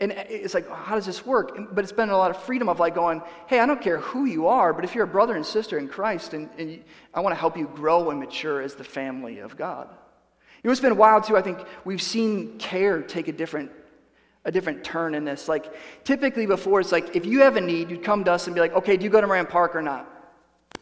And 0.03 0.11
it's 0.11 0.53
like, 0.53 0.67
oh, 0.69 0.73
how 0.73 0.95
does 0.95 1.05
this 1.05 1.25
work? 1.25 1.57
But 1.71 1.85
it's 1.85 1.93
been 1.93 2.09
a 2.09 2.17
lot 2.17 2.29
of 2.29 2.43
freedom 2.43 2.67
of 2.67 2.77
like 2.77 2.93
going, 2.93 3.21
hey, 3.47 3.61
I 3.61 3.65
don't 3.65 3.81
care 3.81 3.99
who 3.99 4.25
you 4.25 4.47
are, 4.47 4.73
but 4.73 4.83
if 4.83 4.93
you're 4.93 5.05
a 5.05 5.07
brother 5.07 5.37
and 5.37 5.45
sister 5.45 5.77
in 5.77 5.87
Christ, 5.87 6.33
and, 6.33 6.49
and 6.57 6.83
I 7.13 7.21
want 7.21 7.33
to 7.33 7.39
help 7.39 7.55
you 7.55 7.71
grow 7.73 8.09
and 8.09 8.19
mature 8.19 8.61
as 8.61 8.75
the 8.75 8.83
family 8.83 9.39
of 9.39 9.55
God. 9.55 9.87
You 10.61 10.67
know, 10.67 10.73
it's 10.73 10.81
been 10.81 10.97
wild 10.97 11.23
too. 11.23 11.37
I 11.37 11.41
think 11.41 11.57
we've 11.85 12.01
seen 12.01 12.57
care 12.57 13.01
take 13.01 13.29
a 13.29 13.31
different, 13.31 13.71
a 14.43 14.51
different 14.51 14.83
turn 14.83 15.15
in 15.15 15.23
this. 15.23 15.47
Like, 15.47 15.73
typically 16.03 16.47
before, 16.47 16.81
it's 16.81 16.91
like 16.91 17.15
if 17.15 17.25
you 17.25 17.39
have 17.39 17.55
a 17.55 17.61
need, 17.61 17.89
you'd 17.89 18.03
come 18.03 18.25
to 18.25 18.33
us 18.33 18.47
and 18.47 18.53
be 18.53 18.59
like, 18.59 18.73
okay, 18.73 18.97
do 18.97 19.05
you 19.05 19.09
go 19.09 19.21
to 19.21 19.27
Moran 19.27 19.45
Park 19.45 19.73
or 19.73 19.81
not? 19.81 20.05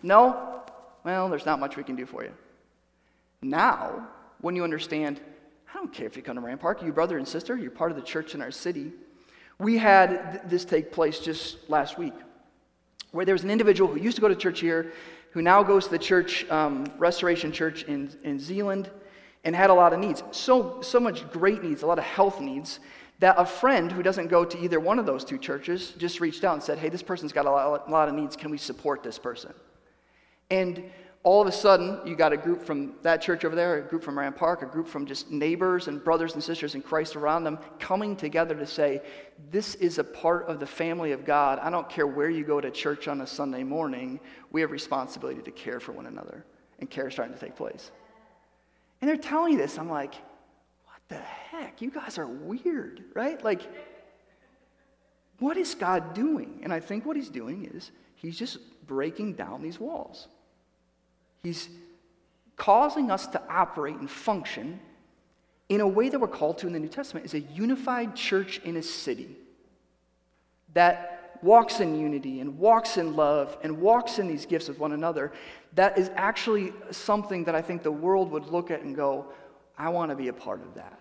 No? 0.01 0.63
Well, 1.03 1.29
there's 1.29 1.45
not 1.45 1.59
much 1.59 1.77
we 1.77 1.83
can 1.83 1.95
do 1.95 2.07
for 2.07 2.23
you. 2.23 2.31
Now, 3.43 4.07
when 4.39 4.55
you 4.55 4.63
understand, 4.63 5.21
I 5.71 5.77
don't 5.77 5.93
care 5.93 6.07
if 6.07 6.17
you 6.17 6.23
come 6.23 6.35
to 6.37 6.41
Moran 6.41 6.57
Park, 6.57 6.81
you 6.81 6.91
brother 6.91 7.19
and 7.19 7.27
sister, 7.27 7.55
you're 7.55 7.69
part 7.69 7.91
of 7.91 7.97
the 7.97 8.03
church 8.03 8.33
in 8.33 8.41
our 8.41 8.51
city. 8.51 8.91
We 9.61 9.77
had 9.77 10.31
th- 10.31 10.43
this 10.47 10.65
take 10.65 10.91
place 10.91 11.19
just 11.19 11.69
last 11.69 11.99
week, 11.99 12.15
where 13.11 13.25
there 13.25 13.35
was 13.35 13.43
an 13.43 13.51
individual 13.51 13.93
who 13.93 13.99
used 13.99 14.15
to 14.15 14.21
go 14.21 14.27
to 14.27 14.35
church 14.35 14.59
here, 14.59 14.91
who 15.33 15.43
now 15.43 15.61
goes 15.61 15.85
to 15.85 15.91
the 15.91 15.99
church, 15.99 16.49
um, 16.49 16.91
Restoration 16.97 17.51
Church 17.51 17.83
in, 17.83 18.09
in 18.23 18.39
Zeeland 18.39 18.89
and 19.43 19.55
had 19.55 19.69
a 19.69 19.73
lot 19.73 19.93
of 19.93 19.99
needs. 19.99 20.23
So, 20.31 20.81
so 20.81 20.99
much 20.99 21.29
great 21.29 21.63
needs, 21.63 21.83
a 21.83 21.85
lot 21.85 21.99
of 21.99 22.05
health 22.05 22.41
needs, 22.41 22.79
that 23.19 23.35
a 23.37 23.45
friend 23.45 23.91
who 23.91 24.01
doesn't 24.01 24.29
go 24.29 24.43
to 24.43 24.59
either 24.59 24.79
one 24.79 24.97
of 24.97 25.05
those 25.05 25.23
two 25.23 25.37
churches 25.37 25.91
just 25.91 26.19
reached 26.19 26.43
out 26.43 26.55
and 26.55 26.63
said, 26.63 26.79
Hey, 26.79 26.89
this 26.89 27.03
person's 27.03 27.31
got 27.31 27.45
a 27.45 27.51
lot, 27.51 27.87
a 27.87 27.91
lot 27.91 28.09
of 28.09 28.15
needs. 28.15 28.35
Can 28.35 28.49
we 28.49 28.57
support 28.57 29.03
this 29.03 29.19
person? 29.19 29.53
And 30.49 30.83
all 31.23 31.39
of 31.39 31.47
a 31.47 31.51
sudden, 31.51 31.99
you 32.03 32.15
got 32.15 32.33
a 32.33 32.37
group 32.37 32.63
from 32.63 32.93
that 33.03 33.21
church 33.21 33.45
over 33.45 33.55
there, 33.55 33.77
a 33.77 33.81
group 33.81 34.03
from 34.03 34.15
Moran 34.15 34.33
Park, 34.33 34.63
a 34.63 34.65
group 34.65 34.87
from 34.87 35.05
just 35.05 35.29
neighbors 35.29 35.87
and 35.87 36.03
brothers 36.03 36.33
and 36.33 36.43
sisters 36.43 36.73
in 36.73 36.81
Christ 36.81 37.15
around 37.15 37.43
them 37.43 37.59
coming 37.79 38.15
together 38.15 38.55
to 38.55 38.65
say, 38.65 39.03
This 39.51 39.75
is 39.75 39.99
a 39.99 40.03
part 40.03 40.47
of 40.47 40.59
the 40.59 40.65
family 40.65 41.11
of 41.11 41.23
God. 41.23 41.59
I 41.59 41.69
don't 41.69 41.87
care 41.87 42.07
where 42.07 42.29
you 42.29 42.43
go 42.43 42.59
to 42.59 42.71
church 42.71 43.07
on 43.07 43.21
a 43.21 43.27
Sunday 43.27 43.63
morning, 43.63 44.19
we 44.51 44.61
have 44.61 44.71
responsibility 44.71 45.43
to 45.43 45.51
care 45.51 45.79
for 45.79 45.91
one 45.91 46.07
another. 46.07 46.43
And 46.79 46.89
care 46.89 47.07
is 47.07 47.13
starting 47.13 47.35
to 47.35 47.39
take 47.39 47.55
place. 47.55 47.91
And 48.99 49.07
they're 49.07 49.15
telling 49.15 49.53
you 49.53 49.59
this. 49.59 49.77
I'm 49.77 49.89
like, 49.89 50.15
what 50.85 51.01
the 51.07 51.17
heck? 51.17 51.83
You 51.83 51.91
guys 51.91 52.17
are 52.17 52.25
weird, 52.25 53.03
right? 53.13 53.43
Like, 53.43 53.61
what 55.37 55.55
is 55.55 55.75
God 55.75 56.15
doing? 56.15 56.61
And 56.63 56.73
I 56.73 56.79
think 56.79 57.05
what 57.05 57.15
he's 57.15 57.29
doing 57.29 57.69
is 57.71 57.91
he's 58.15 58.39
just 58.39 58.57
breaking 58.87 59.33
down 59.33 59.61
these 59.61 59.79
walls. 59.79 60.27
He's 61.43 61.69
causing 62.55 63.09
us 63.09 63.27
to 63.27 63.41
operate 63.49 63.95
and 63.95 64.09
function 64.09 64.79
in 65.69 65.81
a 65.81 65.87
way 65.87 66.09
that 66.09 66.19
we're 66.19 66.27
called 66.27 66.57
to 66.59 66.67
in 66.67 66.73
the 66.73 66.79
New 66.79 66.89
Testament 66.89 67.25
is 67.25 67.33
a 67.33 67.39
unified 67.39 68.15
church 68.15 68.59
in 68.63 68.77
a 68.77 68.83
city 68.83 69.37
that 70.73 71.39
walks 71.41 71.79
in 71.79 71.99
unity 71.99 72.39
and 72.39 72.59
walks 72.59 72.97
in 72.97 73.15
love 73.15 73.57
and 73.63 73.79
walks 73.79 74.19
in 74.19 74.27
these 74.27 74.45
gifts 74.45 74.67
with 74.67 74.77
one 74.77 74.91
another 74.91 75.31
that 75.73 75.97
is 75.97 76.11
actually 76.15 76.73
something 76.91 77.45
that 77.45 77.55
I 77.55 77.61
think 77.61 77.83
the 77.83 77.91
world 77.91 78.31
would 78.31 78.47
look 78.47 78.69
at 78.69 78.81
and 78.81 78.95
go, 78.95 79.27
I 79.77 79.89
want 79.89 80.11
to 80.11 80.15
be 80.15 80.27
a 80.27 80.33
part 80.33 80.61
of 80.61 80.75
that. 80.75 80.99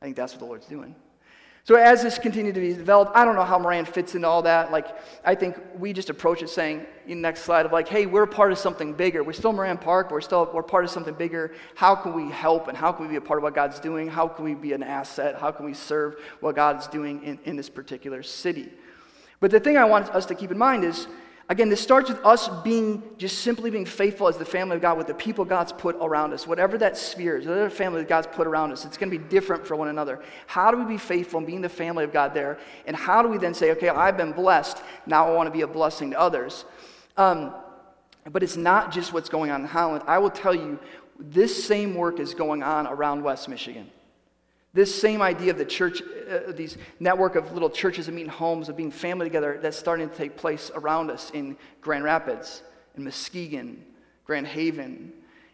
I 0.00 0.04
think 0.04 0.16
that's 0.16 0.32
what 0.32 0.40
the 0.40 0.46
Lord's 0.46 0.66
doing. 0.66 0.94
So 1.64 1.76
as 1.76 2.02
this 2.02 2.18
continued 2.18 2.56
to 2.56 2.60
be 2.60 2.74
developed, 2.74 3.12
I 3.14 3.24
don't 3.24 3.36
know 3.36 3.44
how 3.44 3.56
Moran 3.56 3.84
fits 3.84 4.16
into 4.16 4.26
all 4.26 4.42
that. 4.42 4.72
Like, 4.72 4.88
I 5.24 5.36
think 5.36 5.56
we 5.78 5.92
just 5.92 6.10
approach 6.10 6.42
it 6.42 6.48
saying, 6.48 6.84
in 7.06 7.18
the 7.18 7.22
next 7.22 7.42
slide, 7.42 7.66
of 7.66 7.72
like, 7.72 7.86
hey, 7.86 8.06
we're 8.06 8.26
part 8.26 8.50
of 8.50 8.58
something 8.58 8.92
bigger. 8.92 9.22
We're 9.22 9.32
still 9.32 9.52
Moran 9.52 9.78
Park, 9.78 10.10
we're 10.10 10.20
still 10.20 10.50
we're 10.52 10.64
part 10.64 10.84
of 10.84 10.90
something 10.90 11.14
bigger. 11.14 11.54
How 11.76 11.94
can 11.94 12.14
we 12.14 12.32
help 12.32 12.66
and 12.66 12.76
how 12.76 12.90
can 12.90 13.06
we 13.06 13.10
be 13.12 13.16
a 13.16 13.20
part 13.20 13.38
of 13.38 13.44
what 13.44 13.54
God's 13.54 13.78
doing? 13.78 14.08
How 14.08 14.26
can 14.26 14.44
we 14.44 14.54
be 14.54 14.72
an 14.72 14.82
asset? 14.82 15.36
How 15.38 15.52
can 15.52 15.64
we 15.64 15.74
serve 15.74 16.16
what 16.40 16.56
God's 16.56 16.88
doing 16.88 17.22
in, 17.22 17.38
in 17.44 17.54
this 17.54 17.68
particular 17.68 18.24
city? 18.24 18.68
But 19.38 19.52
the 19.52 19.60
thing 19.60 19.76
I 19.76 19.84
want 19.84 20.10
us 20.10 20.26
to 20.26 20.34
keep 20.34 20.50
in 20.50 20.58
mind 20.58 20.84
is 20.84 21.06
Again, 21.48 21.68
this 21.68 21.80
starts 21.80 22.08
with 22.08 22.24
us 22.24 22.48
being 22.62 23.02
just 23.18 23.38
simply 23.38 23.70
being 23.70 23.84
faithful 23.84 24.28
as 24.28 24.36
the 24.36 24.44
family 24.44 24.76
of 24.76 24.82
God 24.82 24.96
with 24.96 25.08
the 25.08 25.14
people 25.14 25.44
God's 25.44 25.72
put 25.72 25.96
around 26.00 26.32
us. 26.32 26.46
Whatever 26.46 26.78
that 26.78 26.96
sphere 26.96 27.36
is, 27.36 27.46
whatever 27.46 27.68
family 27.68 28.00
that 28.00 28.08
God's 28.08 28.28
put 28.28 28.46
around 28.46 28.72
us, 28.72 28.84
it's 28.84 28.96
going 28.96 29.10
to 29.10 29.18
be 29.18 29.24
different 29.24 29.66
for 29.66 29.74
one 29.74 29.88
another. 29.88 30.20
How 30.46 30.70
do 30.70 30.78
we 30.78 30.84
be 30.84 30.98
faithful 30.98 31.40
in 31.40 31.46
being 31.46 31.60
the 31.60 31.68
family 31.68 32.04
of 32.04 32.12
God 32.12 32.32
there? 32.32 32.58
And 32.86 32.94
how 32.94 33.22
do 33.22 33.28
we 33.28 33.38
then 33.38 33.54
say, 33.54 33.72
okay, 33.72 33.88
I've 33.88 34.16
been 34.16 34.32
blessed, 34.32 34.82
now 35.04 35.26
I 35.26 35.34
want 35.34 35.48
to 35.48 35.50
be 35.50 35.62
a 35.62 35.66
blessing 35.66 36.12
to 36.12 36.20
others? 36.20 36.64
Um, 37.16 37.52
but 38.30 38.42
it's 38.42 38.56
not 38.56 38.92
just 38.92 39.12
what's 39.12 39.28
going 39.28 39.50
on 39.50 39.62
in 39.62 39.66
Holland. 39.66 40.04
I 40.06 40.18
will 40.18 40.30
tell 40.30 40.54
you, 40.54 40.78
this 41.18 41.64
same 41.64 41.94
work 41.94 42.20
is 42.20 42.34
going 42.34 42.62
on 42.62 42.86
around 42.86 43.22
West 43.22 43.48
Michigan. 43.48 43.90
This 44.74 44.94
same 44.94 45.20
idea 45.20 45.50
of 45.50 45.58
the 45.58 45.64
church, 45.64 46.02
uh, 46.02 46.52
these 46.52 46.78
network 46.98 47.36
of 47.36 47.52
little 47.52 47.68
churches 47.68 48.08
and 48.08 48.16
meeting 48.16 48.32
homes, 48.32 48.68
of 48.68 48.76
being 48.76 48.90
family 48.90 49.26
together, 49.26 49.58
that's 49.60 49.76
starting 49.76 50.08
to 50.08 50.14
take 50.14 50.36
place 50.36 50.70
around 50.74 51.10
us 51.10 51.30
in 51.30 51.56
Grand 51.82 52.04
Rapids, 52.04 52.62
in 52.96 53.04
Muskegon, 53.04 53.84
Grand 54.24 54.46
Haven, 54.46 55.12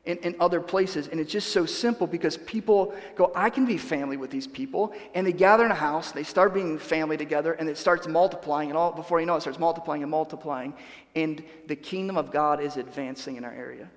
in 0.09 0.37
other 0.41 0.61
places. 0.61 1.07
And 1.09 1.21
it's 1.21 1.31
just 1.31 1.53
so 1.53 1.67
simple 1.67 2.07
because 2.07 2.39
people 2.39 2.95
go, 3.15 3.31
I 3.35 3.51
can 3.51 3.67
be 3.67 3.77
family 3.77 4.17
with 4.17 4.31
these 4.31 4.47
people. 4.47 4.95
And 5.15 5.27
they 5.27 5.33
gather 5.33 5.67
in 5.67 5.71
a 5.71 5.75
house, 5.75 6.13
they 6.13 6.23
start 6.23 6.55
being 6.55 6.79
family 6.79 7.19
together, 7.19 7.53
and 7.53 7.69
it 7.69 7.77
starts 7.77 8.09
multiplying. 8.09 8.71
And 8.71 8.79
all 8.79 8.91
before 8.91 9.21
you 9.21 9.27
know 9.27 9.35
it, 9.35 9.39
it 9.39 9.41
starts 9.43 9.59
multiplying 9.59 10.03
and 10.03 10.11
multiplying. 10.11 10.73
And 11.15 11.45
the 11.67 11.77
kingdom 11.77 12.17
of 12.17 12.31
God 12.31 12.63
is 12.63 12.79
advancing 12.79 13.37
in 13.37 13.45
our 13.45 13.53
area. 13.53 13.91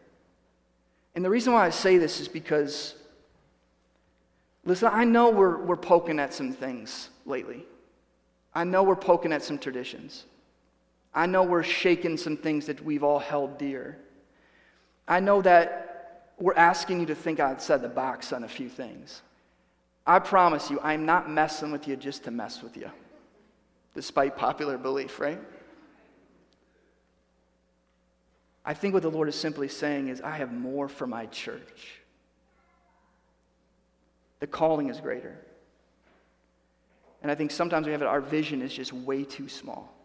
And 1.16 1.24
the 1.24 1.30
reason 1.30 1.54
why 1.54 1.66
I 1.66 1.70
say 1.70 1.98
this 1.98 2.20
is 2.20 2.28
because, 2.28 2.96
listen, 4.66 4.90
I 4.92 5.04
know 5.04 5.30
we're, 5.30 5.58
we're 5.58 5.76
poking 5.76 6.20
at 6.20 6.34
some 6.34 6.52
things 6.52 7.10
lately. 7.26 7.66
I 8.54 8.64
know 8.64 8.84
we're 8.84 8.96
poking 8.96 9.34
at 9.34 9.44
some 9.44 9.58
traditions. 9.58 10.26
I 11.14 11.26
know 11.26 11.44
we're 11.44 11.64
shaking 11.64 12.18
some 12.18 12.38
things 12.38 12.66
that 12.68 12.84
we've 12.84 13.04
all 13.04 13.20
held 13.20 13.58
dear. 13.58 13.98
I 15.08 15.20
know 15.20 15.42
that 15.42 16.34
we're 16.40 16.56
asking 16.56 17.02
you 17.02 17.06
to 17.08 17.16
think 17.16 17.40
outside 17.40 17.82
the 17.82 17.90
box 17.90 18.34
on 18.34 18.44
a 18.44 18.48
few 18.48 18.70
things. 18.70 19.22
I 20.06 20.20
promise 20.20 20.72
you, 20.72 20.80
I'm 20.82 21.06
not 21.06 21.30
messing 21.30 21.72
with 21.72 21.88
you 21.88 21.96
just 21.96 22.24
to 22.24 22.32
mess 22.32 22.64
with 22.64 22.76
you, 22.76 22.90
despite 23.94 24.36
popular 24.36 24.78
belief, 24.78 25.20
right? 25.20 25.40
I 28.66 28.74
think 28.74 28.94
what 28.94 29.04
the 29.04 29.12
Lord 29.12 29.28
is 29.28 29.36
simply 29.36 29.68
saying 29.68 30.08
is, 30.08 30.22
I 30.22 30.32
have 30.38 30.52
more 30.52 30.88
for 30.88 31.08
my 31.08 31.26
church. 31.28 32.01
The 34.42 34.48
calling 34.48 34.90
is 34.90 35.00
greater. 35.00 35.38
And 37.22 37.32
I 37.32 37.36
think 37.36 37.52
sometimes 37.52 37.86
we 37.86 37.94
have 37.94 38.02
it, 38.02 38.08
our 38.08 38.20
vision 38.20 38.62
is 38.62 38.74
just 38.74 38.92
way 38.92 39.24
too 39.24 39.48
small. 39.48 39.96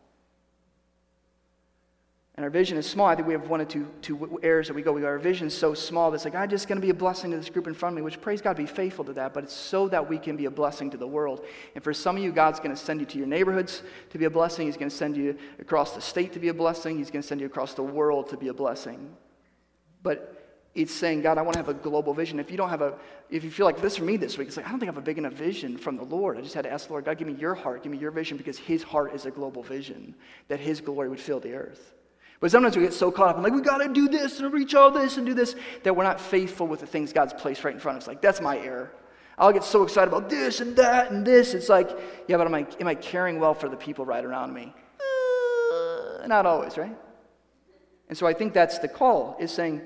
And 2.37 2.45
our 2.45 2.51
vision 2.51 2.77
is 2.77 2.87
small. 2.87 3.07
I 3.07 3.15
think 3.15 3.27
we 3.27 3.33
have 3.33 3.49
one 3.49 3.63
or 3.63 3.65
two, 3.65 3.89
two 4.03 4.39
areas 4.43 4.69
that 4.69 4.75
we 4.75 4.83
go. 4.83 4.93
We 4.93 5.01
go, 5.01 5.07
our 5.07 5.19
vision 5.19 5.47
is 5.47 5.57
so 5.57 5.73
small 5.73 6.11
that's 6.11 6.27
like, 6.27 6.35
I'm 6.35 6.51
just 6.51 6.69
going 6.69 6.77
to 6.77 6.83
be 6.83 6.91
a 6.91 6.95
blessing 6.95 7.31
to 7.31 7.39
this 7.39 7.49
group 7.49 7.67
in 7.67 7.73
front 7.73 7.95
of 7.95 7.97
me, 7.97 8.03
which 8.03 8.21
praise 8.21 8.43
God, 8.43 8.59
be 8.59 8.67
faithful 8.67 9.07
to 9.07 9.15
that. 9.15 9.33
But 9.33 9.45
it's 9.45 9.55
so 9.55 9.89
that 9.89 10.07
we 10.07 10.19
can 10.19 10.37
be 10.37 10.45
a 10.45 10.51
blessing 10.51 10.91
to 10.91 10.99
the 10.99 11.07
world. 11.07 11.47
And 11.75 11.83
for 11.83 11.95
some 11.95 12.19
of 12.19 12.23
you, 12.23 12.33
God's 12.33 12.61
going 12.61 12.73
to 12.73 12.77
send 12.77 13.01
you 13.01 13.07
to 13.07 13.17
your 13.17 13.27
neighborhoods 13.27 13.83
to 14.11 14.19
be 14.19 14.27
a 14.27 14.31
blessing. 14.31 14.67
He's 14.67 14.77
going 14.77 14.91
to 14.91 14.97
send 14.97 15.17
you 15.17 15.39
across 15.59 15.95
the 15.95 16.03
state 16.03 16.35
to 16.35 16.39
be 16.39 16.49
a 16.49 16.55
blessing. 16.55 16.99
He's 16.99 17.11
going 17.11 17.23
to 17.23 17.27
send 17.27 17.41
you 17.41 17.47
across 17.47 17.73
the 17.73 17.83
world 17.83 18.29
to 18.29 18.37
be 18.37 18.49
a 18.49 18.55
blessing. 18.55 19.17
But 20.03 20.36
it's 20.77 20.93
saying, 20.93 21.23
God, 21.23 21.39
I 21.39 21.43
want 21.43 21.55
to 21.55 21.59
have 21.59 21.71
a 21.71 21.75
global 21.75 22.13
vision. 22.13 22.39
If 22.39 22.51
you 22.51 22.59
don't 22.59 22.69
have 22.69 22.83
a, 22.83 22.95
if 23.31 23.43
you 23.43 23.51
feel 23.51 23.65
like 23.65 23.81
this 23.81 23.97
for 23.97 24.05
me 24.05 24.19
this 24.19 24.37
week, 24.37 24.49
it's 24.49 24.57
like, 24.57 24.67
I 24.67 24.71
don't 24.71 24.79
think 24.79 24.91
I 24.91 24.93
have 24.93 25.03
a 25.03 25.05
big 25.05 25.17
enough 25.17 25.33
vision 25.33 25.79
from 25.79 25.97
the 25.97 26.05
Lord. 26.05 26.37
I 26.37 26.43
just 26.43 26.55
had 26.55 26.65
to 26.65 26.71
ask 26.71 26.87
the 26.87 26.93
Lord, 26.93 27.07
God, 27.07 27.17
give 27.17 27.27
me 27.27 27.35
your 27.35 27.55
heart, 27.55 27.83
give 27.83 27.91
me 27.91 27.99
your 27.99 28.11
vision, 28.11 28.37
because 28.37 28.59
his 28.59 28.83
heart 28.83 29.15
is 29.15 29.25
a 29.25 29.31
global 29.31 29.63
vision, 29.63 30.15
that 30.49 30.61
his 30.61 30.83
glory 30.83 31.09
would 31.09 31.19
fill 31.19 31.41
the 31.41 31.55
earth. 31.55 31.95
But 32.41 32.51
sometimes 32.51 32.77
we 32.77 32.83
get 32.83 32.93
so 32.93 33.11
caught 33.11 33.31
up 33.31 33.37
in 33.39 33.43
like, 33.43 33.55
we 33.55 33.63
got 33.63 33.79
to 33.79 33.89
do 33.89 34.09
this 34.09 34.39
and 34.39 34.53
reach 34.53 34.75
all 34.75 34.91
this 34.91 35.17
and 35.17 35.25
do 35.25 35.33
this, 35.33 35.57
that 35.83 35.97
we're 35.97 36.05
not 36.05 36.21
faithful 36.21 36.67
with 36.67 36.81
the 36.81 36.87
things 36.87 37.13
God's 37.13 37.33
placed 37.33 37.65
right 37.65 37.73
in 37.73 37.81
front 37.81 37.97
of 37.97 38.03
us. 38.03 38.07
Like, 38.07 38.21
that's 38.21 38.43
my 38.43 38.59
error. 38.59 38.93
I'll 39.39 39.53
get 39.53 39.65
so 39.65 39.83
excited 39.83 40.13
about 40.13 40.29
this 40.29 40.61
and 40.61 40.77
that 40.77 41.11
and 41.11 41.27
this. 41.27 41.55
It's 41.55 41.71
like, 41.71 41.89
yeah, 42.29 42.37
but 42.37 42.47
am 42.47 42.55
I, 42.55 42.67
am 42.81 42.87
I 42.87 42.95
caring 42.95 43.41
well 43.41 43.55
for 43.55 43.71
the 43.71 43.77
people 43.77 44.05
right 44.05 44.25
around 44.25 44.53
me? 44.53 44.75
Uh, 45.73 46.27
not 46.27 46.45
always, 46.45 46.77
right? 46.77 46.97
And 48.09 48.17
so 48.17 48.27
I 48.27 48.35
think 48.35 48.53
that's 48.53 48.79
the 48.79 48.89
call, 48.89 49.37
is 49.41 49.51
saying, 49.51 49.81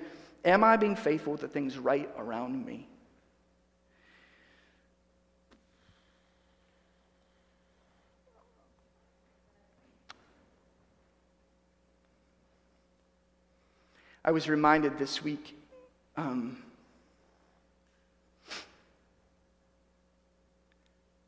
am 0.44 0.64
I 0.64 0.76
being 0.76 0.96
faithful 0.96 1.33
with 1.33 1.40
the 1.42 1.48
things 1.48 1.79
right 1.79 2.09
around 2.16 2.64
me? 2.64 2.87
I 14.24 14.33
was 14.33 14.48
reminded 14.48 14.98
this 14.98 15.22
week. 15.22 15.57
Um, 16.16 16.62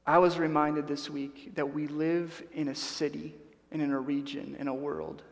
I 0.07 0.18
was 0.18 0.38
reminded 0.38 0.87
this 0.87 1.09
week 1.09 1.55
that 1.55 1.72
we 1.72 1.87
live 1.87 2.42
in 2.53 2.68
a 2.68 2.75
city 2.75 3.35
and 3.70 3.81
in 3.81 3.92
a 3.92 3.98
region, 3.98 4.57
in 4.59 4.68
a 4.68 4.75
world 4.75 5.22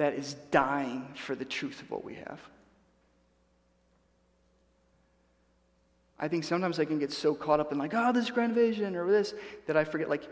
that 0.00 0.14
is 0.14 0.32
dying 0.50 1.06
for 1.14 1.34
the 1.34 1.44
truth 1.44 1.82
of 1.82 1.90
what 1.90 2.02
we 2.02 2.14
have. 2.14 2.40
I 6.18 6.26
think 6.26 6.42
sometimes 6.44 6.78
I 6.78 6.86
can 6.86 6.98
get 6.98 7.12
so 7.12 7.34
caught 7.34 7.60
up 7.60 7.70
in 7.70 7.76
like, 7.76 7.92
oh, 7.92 8.10
this 8.10 8.30
grand 8.30 8.54
vision 8.54 8.96
or 8.96 9.10
this, 9.10 9.34
that 9.66 9.76
I 9.76 9.84
forget, 9.84 10.08
like, 10.08 10.22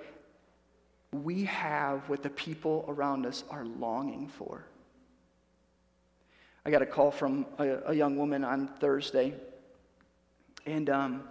we 1.12 1.44
have 1.44 2.08
what 2.08 2.22
the 2.22 2.30
people 2.30 2.86
around 2.88 3.26
us 3.26 3.44
are 3.50 3.66
longing 3.66 4.28
for. 4.28 4.64
I 6.64 6.70
got 6.70 6.80
a 6.80 6.86
call 6.86 7.10
from 7.10 7.44
a, 7.58 7.90
a 7.90 7.94
young 7.94 8.16
woman 8.16 8.44
on 8.44 8.68
Thursday, 8.80 9.34
and 10.64 10.88
um, 10.88 11.24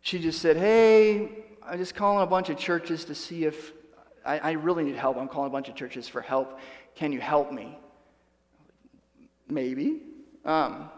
she 0.00 0.18
just 0.18 0.40
said, 0.40 0.56
Hey, 0.56 1.44
I'm 1.62 1.76
just 1.76 1.94
calling 1.94 2.22
a 2.22 2.26
bunch 2.26 2.48
of 2.48 2.56
churches 2.56 3.04
to 3.04 3.14
see 3.14 3.44
if 3.44 3.72
I, 4.24 4.38
I 4.38 4.50
really 4.52 4.84
need 4.84 4.96
help. 4.96 5.16
I'm 5.16 5.28
calling 5.28 5.48
a 5.48 5.52
bunch 5.52 5.68
of 5.68 5.74
churches 5.74 6.08
for 6.08 6.20
help. 6.20 6.58
Can 6.94 7.12
you 7.12 7.20
help 7.20 7.52
me? 7.52 7.78
Maybe. 9.48 10.02
Um, 10.44 10.90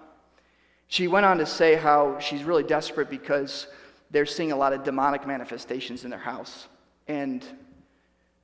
she 0.88 1.08
went 1.08 1.24
on 1.24 1.38
to 1.38 1.46
say 1.46 1.74
how 1.74 2.18
she's 2.18 2.44
really 2.44 2.62
desperate 2.62 3.08
because 3.08 3.66
they're 4.11 4.26
seeing 4.26 4.52
a 4.52 4.56
lot 4.56 4.72
of 4.72 4.85
demonic 4.85 5.26
manifestations 5.26 6.04
in 6.04 6.11
their 6.11 6.18
house. 6.18 6.68
And 7.08 7.44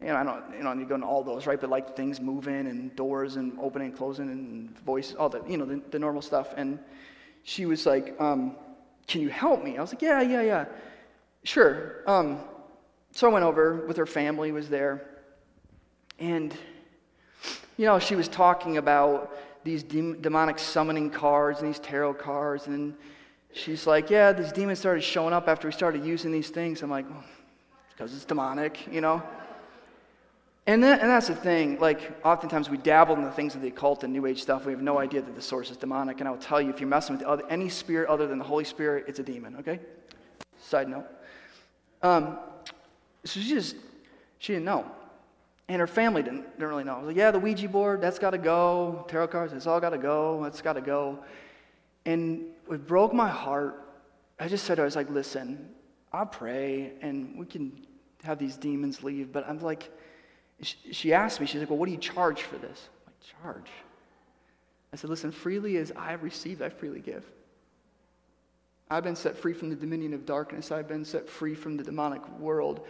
you 0.00 0.06
know, 0.06 0.16
I 0.16 0.22
don't, 0.22 0.44
you 0.56 0.62
know, 0.62 0.72
you 0.72 0.84
go 0.86 0.94
into 0.94 1.06
all 1.06 1.24
those, 1.24 1.46
right? 1.46 1.60
But 1.60 1.70
like 1.70 1.96
things 1.96 2.20
moving 2.20 2.68
and 2.68 2.94
doors 2.94 3.36
and 3.36 3.58
opening 3.60 3.88
and 3.88 3.96
closing 3.96 4.30
and 4.30 4.78
voice, 4.80 5.14
all 5.18 5.28
the, 5.28 5.42
you 5.48 5.56
know, 5.56 5.64
the, 5.64 5.82
the 5.90 5.98
normal 5.98 6.22
stuff. 6.22 6.54
And 6.56 6.78
she 7.42 7.66
was 7.66 7.84
like, 7.84 8.14
um, 8.20 8.54
can 9.08 9.20
you 9.22 9.28
help 9.28 9.64
me? 9.64 9.76
I 9.76 9.80
was 9.80 9.92
like, 9.92 10.02
yeah, 10.02 10.20
yeah, 10.20 10.42
yeah. 10.42 10.64
Sure. 11.42 12.02
Um, 12.06 12.40
so 13.18 13.28
I 13.28 13.32
went 13.32 13.44
over 13.44 13.84
with 13.88 13.96
her 13.96 14.06
family, 14.06 14.52
was 14.52 14.68
there. 14.68 15.04
And, 16.20 16.56
you 17.76 17.84
know, 17.84 17.98
she 17.98 18.14
was 18.14 18.28
talking 18.28 18.76
about 18.76 19.36
these 19.64 19.82
de- 19.82 20.14
demonic 20.14 20.60
summoning 20.60 21.10
cards 21.10 21.58
and 21.58 21.68
these 21.68 21.80
tarot 21.80 22.14
cards. 22.14 22.68
And 22.68 22.94
she's 23.52 23.88
like, 23.88 24.08
yeah, 24.08 24.30
these 24.30 24.52
demons 24.52 24.78
started 24.78 25.02
showing 25.02 25.34
up 25.34 25.48
after 25.48 25.66
we 25.66 25.72
started 25.72 26.04
using 26.04 26.30
these 26.30 26.50
things. 26.50 26.80
I'm 26.80 26.90
like, 26.90 27.10
well, 27.10 27.24
because 27.90 28.14
it's 28.14 28.24
demonic, 28.24 28.86
you 28.88 29.00
know? 29.00 29.20
And, 30.68 30.84
that, 30.84 31.00
and 31.00 31.10
that's 31.10 31.26
the 31.26 31.34
thing. 31.34 31.80
Like, 31.80 32.24
oftentimes 32.24 32.70
we 32.70 32.76
dabble 32.76 33.16
in 33.16 33.24
the 33.24 33.32
things 33.32 33.56
of 33.56 33.62
the 33.62 33.66
occult 33.66 34.04
and 34.04 34.12
New 34.12 34.26
Age 34.26 34.42
stuff. 34.42 34.64
We 34.64 34.70
have 34.70 34.80
no 34.80 35.00
idea 35.00 35.22
that 35.22 35.34
the 35.34 35.42
source 35.42 35.72
is 35.72 35.76
demonic. 35.76 36.20
And 36.20 36.28
I 36.28 36.30
will 36.30 36.38
tell 36.38 36.60
you, 36.60 36.70
if 36.70 36.78
you're 36.78 36.88
messing 36.88 37.16
with 37.16 37.26
other, 37.26 37.42
any 37.50 37.68
spirit 37.68 38.08
other 38.08 38.28
than 38.28 38.38
the 38.38 38.44
Holy 38.44 38.62
Spirit, 38.62 39.06
it's 39.08 39.18
a 39.18 39.24
demon, 39.24 39.56
okay? 39.56 39.80
Side 40.60 40.88
note. 40.88 41.06
Um, 42.00 42.38
so 43.24 43.40
she 43.40 43.48
just, 43.48 43.76
she 44.38 44.52
didn't 44.52 44.64
know. 44.64 44.90
And 45.68 45.80
her 45.80 45.86
family 45.86 46.22
didn't, 46.22 46.50
didn't 46.58 46.68
really 46.68 46.84
know. 46.84 46.94
I 46.94 46.98
was 46.98 47.06
like, 47.08 47.16
yeah, 47.16 47.30
the 47.30 47.38
Ouija 47.38 47.68
board, 47.68 48.00
that's 48.00 48.18
got 48.18 48.30
to 48.30 48.38
go. 48.38 49.04
Tarot 49.08 49.28
cards, 49.28 49.52
it's 49.52 49.66
all 49.66 49.80
got 49.80 49.90
to 49.90 49.98
go. 49.98 50.42
That's 50.42 50.62
got 50.62 50.74
to 50.74 50.80
go. 50.80 51.18
And 52.06 52.46
it 52.70 52.86
broke 52.86 53.12
my 53.12 53.28
heart. 53.28 53.84
I 54.40 54.48
just 54.48 54.64
said 54.64 54.80
I 54.80 54.84
was 54.84 54.96
like, 54.96 55.10
listen, 55.10 55.68
I'll 56.12 56.26
pray 56.26 56.92
and 57.02 57.38
we 57.38 57.44
can 57.44 57.86
have 58.22 58.38
these 58.38 58.56
demons 58.56 59.02
leave. 59.02 59.30
But 59.32 59.48
I'm 59.48 59.60
like, 59.60 59.90
she 60.62 61.12
asked 61.12 61.40
me, 61.40 61.46
she's 61.46 61.60
like, 61.60 61.70
Well, 61.70 61.78
what 61.78 61.86
do 61.86 61.92
you 61.92 61.98
charge 61.98 62.42
for 62.42 62.56
this? 62.56 62.88
I'm 63.06 63.12
like, 63.12 63.42
Charge? 63.42 63.70
I 64.92 64.96
said, 64.96 65.10
Listen, 65.10 65.30
freely 65.30 65.76
as 65.76 65.92
I 65.96 66.10
have 66.10 66.22
received, 66.22 66.62
I 66.62 66.68
freely 66.68 67.00
give. 67.00 67.24
I've 68.90 69.04
been 69.04 69.16
set 69.16 69.36
free 69.36 69.52
from 69.52 69.68
the 69.68 69.76
dominion 69.76 70.14
of 70.14 70.24
darkness. 70.24 70.72
I've 70.72 70.88
been 70.88 71.04
set 71.04 71.28
free 71.28 71.54
from 71.54 71.76
the 71.76 71.84
demonic 71.84 72.26
world. 72.38 72.86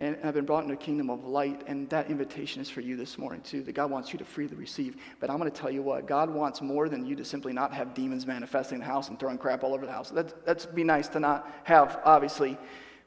And 0.00 0.16
I've 0.22 0.34
been 0.34 0.44
brought 0.44 0.62
into 0.62 0.74
a 0.74 0.78
kingdom 0.78 1.10
of 1.10 1.24
light. 1.24 1.62
And 1.66 1.88
that 1.90 2.08
invitation 2.08 2.62
is 2.62 2.70
for 2.70 2.80
you 2.80 2.96
this 2.96 3.18
morning, 3.18 3.40
too, 3.40 3.62
that 3.62 3.72
God 3.72 3.90
wants 3.90 4.12
you 4.12 4.18
to 4.18 4.24
freely 4.24 4.54
receive. 4.54 4.96
But 5.18 5.30
I'm 5.30 5.38
going 5.38 5.50
to 5.50 5.60
tell 5.60 5.70
you 5.70 5.82
what, 5.82 6.06
God 6.06 6.30
wants 6.30 6.62
more 6.62 6.88
than 6.88 7.04
you 7.04 7.16
to 7.16 7.24
simply 7.24 7.52
not 7.52 7.72
have 7.72 7.94
demons 7.94 8.26
manifesting 8.26 8.76
in 8.76 8.80
the 8.80 8.86
house 8.86 9.08
and 9.08 9.18
throwing 9.18 9.38
crap 9.38 9.64
all 9.64 9.74
over 9.74 9.86
the 9.86 9.92
house. 9.92 10.10
That's, 10.10 10.34
that's 10.44 10.66
be 10.66 10.84
nice 10.84 11.08
to 11.08 11.20
not 11.20 11.50
have, 11.64 12.00
obviously. 12.04 12.56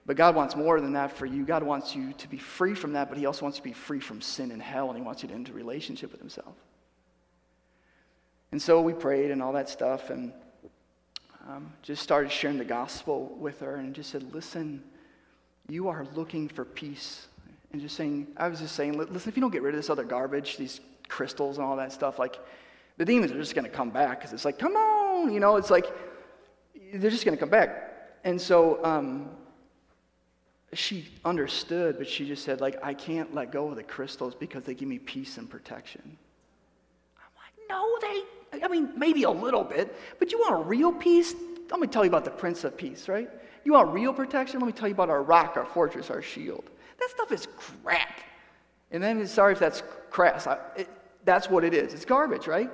But 0.06 0.18
God 0.18 0.36
wants 0.36 0.56
more 0.56 0.82
than 0.82 0.94
that 0.94 1.16
for 1.16 1.28
you. 1.28 1.46
God 1.46 1.64
wants 1.64 1.96
you 1.96 2.12
to 2.14 2.28
be 2.28 2.38
free 2.38 2.74
from 2.74 2.94
that, 2.94 3.08
but 3.08 3.18
He 3.18 3.26
also 3.26 3.44
wants 3.44 3.60
you 3.60 3.64
to 3.64 3.70
be 3.70 3.74
free 3.74 4.00
from 4.00 4.20
sin 4.20 4.52
and 4.52 4.62
hell, 4.62 4.90
and 4.90 4.98
He 4.98 5.04
wants 5.04 5.22
you 5.22 5.30
to 5.30 5.36
enter 5.36 5.54
relationship 5.54 6.12
with 6.12 6.20
Himself. 6.20 6.56
And 8.52 8.62
so 8.62 8.82
we 8.82 8.94
prayed 8.94 9.32
and 9.32 9.42
all 9.42 9.54
that 9.54 9.70
stuff, 9.70 10.10
and 10.10 10.34
um, 11.48 11.72
just 11.82 12.02
started 12.02 12.32
sharing 12.32 12.58
the 12.58 12.66
gospel 12.66 13.36
with 13.40 13.60
her, 13.60 13.76
and 13.76 13.94
just 13.94 14.12
said, 14.12 14.34
Listen, 14.34 14.84
you 15.72 15.88
are 15.88 16.06
looking 16.16 16.50
for 16.50 16.66
peace. 16.66 17.28
And 17.72 17.82
just 17.82 17.96
saying, 17.96 18.28
I 18.36 18.50
was 18.50 18.60
just 18.60 18.76
saying, 18.76 18.98
listen, 18.98 19.30
if 19.30 19.38
you 19.38 19.42
don't 19.42 19.52
get 19.52 19.62
rid 19.62 19.74
of 19.74 19.80
this 19.80 19.90
other 19.90 20.04
garbage, 20.04 20.58
these 20.58 20.82
crystals 21.08 21.58
and 21.58 21.66
all 21.66 21.78
that 21.78 21.94
stuff, 21.94 22.20
like 22.20 22.38
the 22.98 23.06
demons 23.06 23.32
are 23.32 23.38
just 23.38 23.56
going 23.56 23.64
to 23.66 23.72
come 23.72 23.90
back 23.90 24.20
because 24.20 24.34
it's 24.34 24.44
like, 24.44 24.60
come 24.60 24.76
on, 24.76 25.32
you 25.32 25.40
know, 25.40 25.56
it's 25.56 25.70
like 25.70 25.86
they're 26.94 27.10
just 27.10 27.24
going 27.24 27.38
to 27.38 27.40
come 27.40 27.50
back. 27.50 28.18
And 28.26 28.40
so 28.40 28.84
um, 28.84 29.30
she 30.74 31.08
understood, 31.24 31.98
but 31.98 32.10
she 32.10 32.28
just 32.28 32.44
said, 32.44 32.60
like, 32.60 32.78
I 32.84 32.94
can't 32.94 33.34
let 33.34 33.52
go 33.52 33.70
of 33.70 33.78
the 33.78 33.84
crystals 33.84 34.36
because 34.36 34.64
they 34.64 34.74
give 34.74 34.90
me 34.90 35.00
peace 35.00 35.38
and 35.38 35.50
protection. 35.50 36.18
I'm 37.18 37.32
like, 37.38 37.70
no, 37.70 37.98
they, 38.02 38.24
mean, 38.68 38.92
maybe 38.96 39.24
a 39.24 39.30
little 39.30 39.64
bit, 39.64 39.96
but 40.20 40.32
you 40.32 40.40
want 40.40 40.54
a 40.54 40.68
real 40.68 40.92
peace? 40.92 41.34
Let 41.70 41.80
me 41.80 41.88
tell 41.88 42.04
you 42.04 42.10
about 42.10 42.26
the 42.26 42.32
Prince 42.32 42.64
of 42.64 42.76
Peace, 42.76 43.08
right? 43.08 43.30
You 43.64 43.74
want 43.74 43.94
real 43.94 44.14
protection? 44.14 44.60
Let 44.60 44.68
me 44.68 44.74
tell 44.74 44.88
you 44.88 44.94
about 44.94 45.10
our 45.10 45.24
rock, 45.24 45.56
our 45.56 45.66
fortress, 45.66 46.10
our 46.10 46.22
shield. 46.22 46.70
That 47.00 47.10
stuff 47.12 47.32
is 47.32 47.48
crap. 47.56 48.20
And 48.92 49.02
then, 49.02 49.26
sorry 49.28 49.54
if 49.54 49.60
that's 49.60 49.84
crass. 50.10 50.48
I, 50.48 50.58
it, 50.76 50.90
that's 51.24 51.50
what 51.50 51.64
it 51.64 51.74
is. 51.74 51.94
It's 51.94 52.06
garbage, 52.06 52.48
right? 52.48 52.70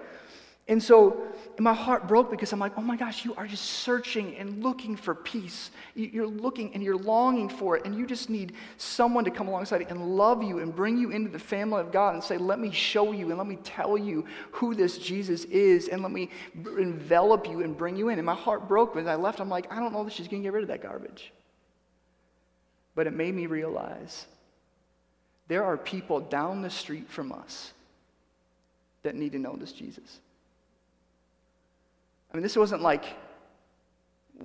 And 0.69 0.83
so 0.83 1.21
my 1.59 1.73
heart 1.73 2.09
broke 2.09 2.29
because 2.29 2.51
I'm 2.51 2.59
like, 2.59 2.73
oh 2.77 2.81
my 2.81 2.97
gosh, 2.97 3.23
you 3.23 3.33
are 3.35 3.47
just 3.47 3.63
searching 3.63 4.35
and 4.35 4.61
looking 4.61 4.97
for 4.97 5.15
peace. 5.15 5.71
You're 5.95 6.27
looking 6.27 6.73
and 6.73 6.83
you're 6.83 6.97
longing 6.97 7.47
for 7.47 7.77
it, 7.77 7.85
and 7.85 7.95
you 7.95 8.05
just 8.05 8.29
need 8.29 8.51
someone 8.75 9.23
to 9.23 9.31
come 9.31 9.47
alongside 9.47 9.81
and 9.89 10.17
love 10.17 10.43
you 10.43 10.59
and 10.59 10.75
bring 10.75 10.97
you 10.97 11.11
into 11.11 11.31
the 11.31 11.39
family 11.39 11.79
of 11.79 11.93
God 11.93 12.15
and 12.15 12.23
say, 12.23 12.37
let 12.37 12.59
me 12.59 12.69
show 12.69 13.13
you 13.13 13.29
and 13.29 13.37
let 13.37 13.47
me 13.47 13.57
tell 13.63 13.97
you 13.97 14.25
who 14.51 14.75
this 14.75 14.97
Jesus 14.97 15.45
is, 15.45 15.87
and 15.87 16.03
let 16.03 16.11
me 16.11 16.29
envelop 16.77 17.47
you 17.47 17.61
and 17.63 17.77
bring 17.77 17.95
you 17.95 18.09
in. 18.09 18.19
And 18.19 18.25
my 18.25 18.35
heart 18.35 18.67
broke 18.67 18.93
when 18.93 19.07
I 19.07 19.15
left. 19.15 19.39
I'm 19.39 19.49
like, 19.49 19.71
I 19.71 19.79
don't 19.79 19.93
know 19.93 20.03
that 20.03 20.11
she's 20.11 20.27
going 20.27 20.43
to 20.43 20.47
get 20.47 20.53
rid 20.53 20.63
of 20.63 20.69
that 20.69 20.83
garbage. 20.83 21.31
But 22.93 23.07
it 23.07 23.13
made 23.13 23.33
me 23.33 23.45
realize 23.45 24.25
there 25.47 25.63
are 25.63 25.77
people 25.77 26.19
down 26.19 26.61
the 26.61 26.69
street 26.69 27.07
from 27.07 27.31
us 27.31 27.71
that 29.03 29.15
need 29.15 29.31
to 29.31 29.39
know 29.39 29.55
this 29.55 29.71
Jesus. 29.71 30.19
I 32.31 32.37
mean, 32.37 32.43
this 32.43 32.55
wasn't 32.55 32.81
like, 32.81 33.05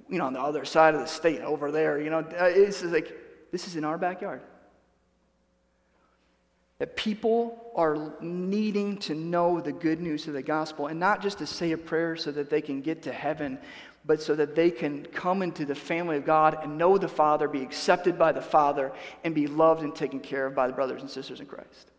you 0.09 0.19
know, 0.19 0.27
on 0.27 0.33
the 0.33 0.41
other 0.41 0.65
side 0.65 0.95
of 0.95 1.01
the 1.01 1.07
state 1.07 1.41
over 1.41 1.71
there, 1.71 2.01
you 2.01 2.11
know. 2.11 2.19
Uh, 2.19 2.49
this 2.49 2.83
is 2.83 2.93
like, 2.93 3.13
this 3.51 3.67
is 3.67 3.77
in 3.77 3.85
our 3.85 3.99
backyard. 3.99 4.43
That 6.79 6.97
people 6.97 7.73
are 7.77 8.15
needing 8.21 8.97
to 8.99 9.15
know 9.15 9.61
the 9.61 9.73
good 9.73 10.01
news 10.01 10.27
of 10.27 10.35
the 10.35 10.43
gospel 10.43 10.89
and 10.89 10.99
not 10.99 11.23
just 11.23 11.39
to 11.39 11.47
say 11.47 11.73
a 11.73 11.79
prayer 11.79 12.17
so 12.17 12.33
that 12.33 12.51
they 12.51 12.61
can 12.61 12.81
get 12.81 13.03
to 13.03 13.13
heaven, 13.13 13.59
but 14.05 14.21
so 14.21 14.35
that 14.35 14.55
they 14.55 14.71
can 14.71 15.07
come 15.07 15.43
into 15.43 15.65
the 15.65 15.75
family 15.75 16.17
of 16.17 16.25
God 16.25 16.59
and 16.63 16.77
know 16.77 16.99
the 16.99 17.09
Father, 17.09 17.47
be 17.47 17.63
accepted 17.63 18.19
by 18.19 18.33
the 18.33 18.41
Father, 18.41 18.93
and 19.23 19.35
be 19.35 19.47
loved 19.47 19.83
and 19.83 19.95
taken 19.95 20.19
care 20.19 20.47
of 20.47 20.55
by 20.55 20.67
the 20.67 20.73
brothers 20.73 21.03
and 21.03 21.11
sisters 21.11 21.41
in 21.41 21.47
Christ. 21.47 21.91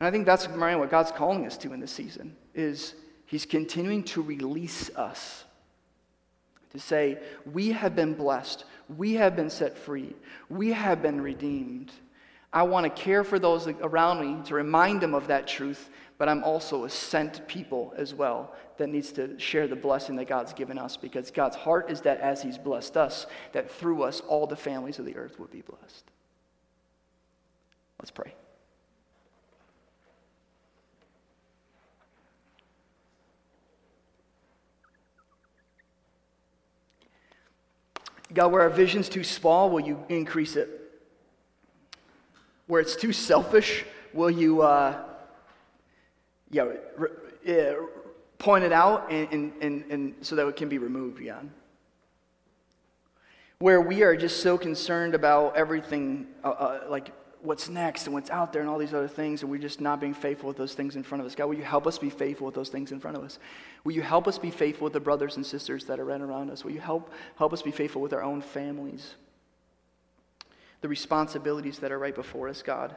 And 0.00 0.06
I 0.06 0.10
think 0.10 0.26
that's 0.26 0.48
Mariah, 0.48 0.78
what 0.78 0.90
God's 0.90 1.12
calling 1.12 1.46
us 1.46 1.56
to 1.58 1.72
in 1.72 1.80
this 1.80 1.92
season 1.92 2.36
is 2.54 2.94
He's 3.26 3.44
continuing 3.44 4.04
to 4.04 4.22
release 4.22 4.90
us 4.96 5.44
to 6.70 6.78
say, 6.78 7.18
We 7.44 7.72
have 7.72 7.96
been 7.96 8.14
blessed. 8.14 8.64
We 8.96 9.14
have 9.14 9.34
been 9.34 9.50
set 9.50 9.76
free. 9.76 10.14
We 10.48 10.72
have 10.72 11.02
been 11.02 11.20
redeemed. 11.20 11.90
I 12.52 12.62
want 12.62 12.84
to 12.84 13.02
care 13.02 13.24
for 13.24 13.38
those 13.38 13.66
around 13.66 14.20
me 14.20 14.42
to 14.46 14.54
remind 14.54 15.00
them 15.00 15.14
of 15.14 15.26
that 15.26 15.48
truth, 15.48 15.90
but 16.16 16.28
I'm 16.28 16.44
also 16.44 16.84
a 16.84 16.90
sent 16.90 17.46
people 17.48 17.92
as 17.96 18.14
well 18.14 18.54
that 18.78 18.88
needs 18.88 19.10
to 19.12 19.38
share 19.38 19.66
the 19.66 19.76
blessing 19.76 20.16
that 20.16 20.28
God's 20.28 20.52
given 20.52 20.78
us 20.78 20.96
because 20.96 21.30
God's 21.30 21.56
heart 21.56 21.90
is 21.90 22.00
that 22.02 22.20
as 22.20 22.42
He's 22.42 22.56
blessed 22.56 22.96
us, 22.96 23.26
that 23.52 23.70
through 23.70 24.04
us 24.04 24.20
all 24.20 24.46
the 24.46 24.56
families 24.56 24.98
of 24.98 25.04
the 25.04 25.16
earth 25.16 25.38
would 25.40 25.50
be 25.50 25.62
blessed. 25.62 26.04
Let's 27.98 28.10
pray. 28.10 28.34
God, 38.36 38.52
where 38.52 38.60
our 38.60 38.68
vision's 38.68 39.08
too 39.08 39.24
small, 39.24 39.70
will 39.70 39.80
you 39.80 40.04
increase 40.10 40.56
it? 40.56 40.68
Where 42.66 42.82
it's 42.82 42.94
too 42.94 43.14
selfish, 43.14 43.86
will 44.12 44.30
you 44.30 44.60
uh, 44.60 45.02
yeah, 46.50 46.68
re- 46.98 47.76
point 48.36 48.62
it 48.62 48.72
out 48.72 49.10
and, 49.10 49.32
and, 49.32 49.52
and, 49.62 49.84
and 49.90 50.14
so 50.20 50.36
that 50.36 50.46
it 50.46 50.54
can 50.54 50.68
be 50.68 50.76
removed, 50.76 51.24
God? 51.24 51.48
Where 53.58 53.80
we 53.80 54.02
are 54.02 54.14
just 54.14 54.42
so 54.42 54.58
concerned 54.58 55.14
about 55.14 55.56
everything, 55.56 56.26
uh, 56.44 56.48
uh, 56.48 56.80
like 56.90 57.12
what's 57.46 57.68
next 57.68 58.06
and 58.06 58.14
what's 58.14 58.30
out 58.30 58.52
there 58.52 58.60
and 58.60 58.70
all 58.70 58.78
these 58.78 58.92
other 58.92 59.08
things, 59.08 59.42
and 59.42 59.50
we're 59.50 59.60
just 59.60 59.80
not 59.80 60.00
being 60.00 60.14
faithful 60.14 60.48
with 60.48 60.56
those 60.56 60.74
things 60.74 60.96
in 60.96 61.02
front 61.02 61.20
of 61.20 61.26
us. 61.26 61.34
God, 61.34 61.46
will 61.46 61.54
you 61.54 61.62
help 61.62 61.86
us 61.86 61.98
be 61.98 62.10
faithful 62.10 62.46
with 62.46 62.54
those 62.54 62.68
things 62.68 62.92
in 62.92 63.00
front 63.00 63.16
of 63.16 63.22
us? 63.22 63.38
Will 63.84 63.92
you 63.92 64.02
help 64.02 64.26
us 64.26 64.38
be 64.38 64.50
faithful 64.50 64.84
with 64.84 64.92
the 64.92 65.00
brothers 65.00 65.36
and 65.36 65.46
sisters 65.46 65.84
that 65.86 66.00
are 66.00 66.04
right 66.04 66.20
around 66.20 66.50
us? 66.50 66.64
Will 66.64 66.72
you 66.72 66.80
help, 66.80 67.12
help 67.36 67.52
us 67.52 67.62
be 67.62 67.70
faithful 67.70 68.02
with 68.02 68.12
our 68.12 68.22
own 68.22 68.42
families? 68.42 69.14
The 70.80 70.88
responsibilities 70.88 71.78
that 71.78 71.92
are 71.92 71.98
right 71.98 72.14
before 72.14 72.48
us, 72.48 72.62
God. 72.62 72.94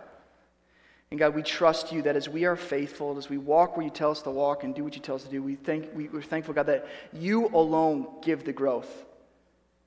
And 1.11 1.19
God, 1.19 1.33
we 1.33 1.41
trust 1.41 1.91
you 1.91 2.01
that 2.03 2.15
as 2.15 2.29
we 2.29 2.45
are 2.45 2.55
faithful, 2.55 3.17
as 3.17 3.29
we 3.29 3.37
walk 3.37 3.77
where 3.77 3.83
you 3.83 3.91
tell 3.91 4.11
us 4.11 4.21
to 4.23 4.29
walk 4.29 4.63
and 4.63 4.75
do 4.75 4.83
what 4.83 4.95
you 4.95 5.01
tell 5.01 5.15
us 5.15 5.23
to 5.23 5.29
do, 5.29 5.41
we 5.41 5.55
thank, 5.55 5.89
we, 5.95 6.07
we're 6.07 6.21
thankful, 6.21 6.53
God, 6.53 6.67
that 6.67 6.87
you 7.13 7.47
alone 7.47 8.07
give 8.21 8.43
the 8.43 8.53
growth. 8.53 9.05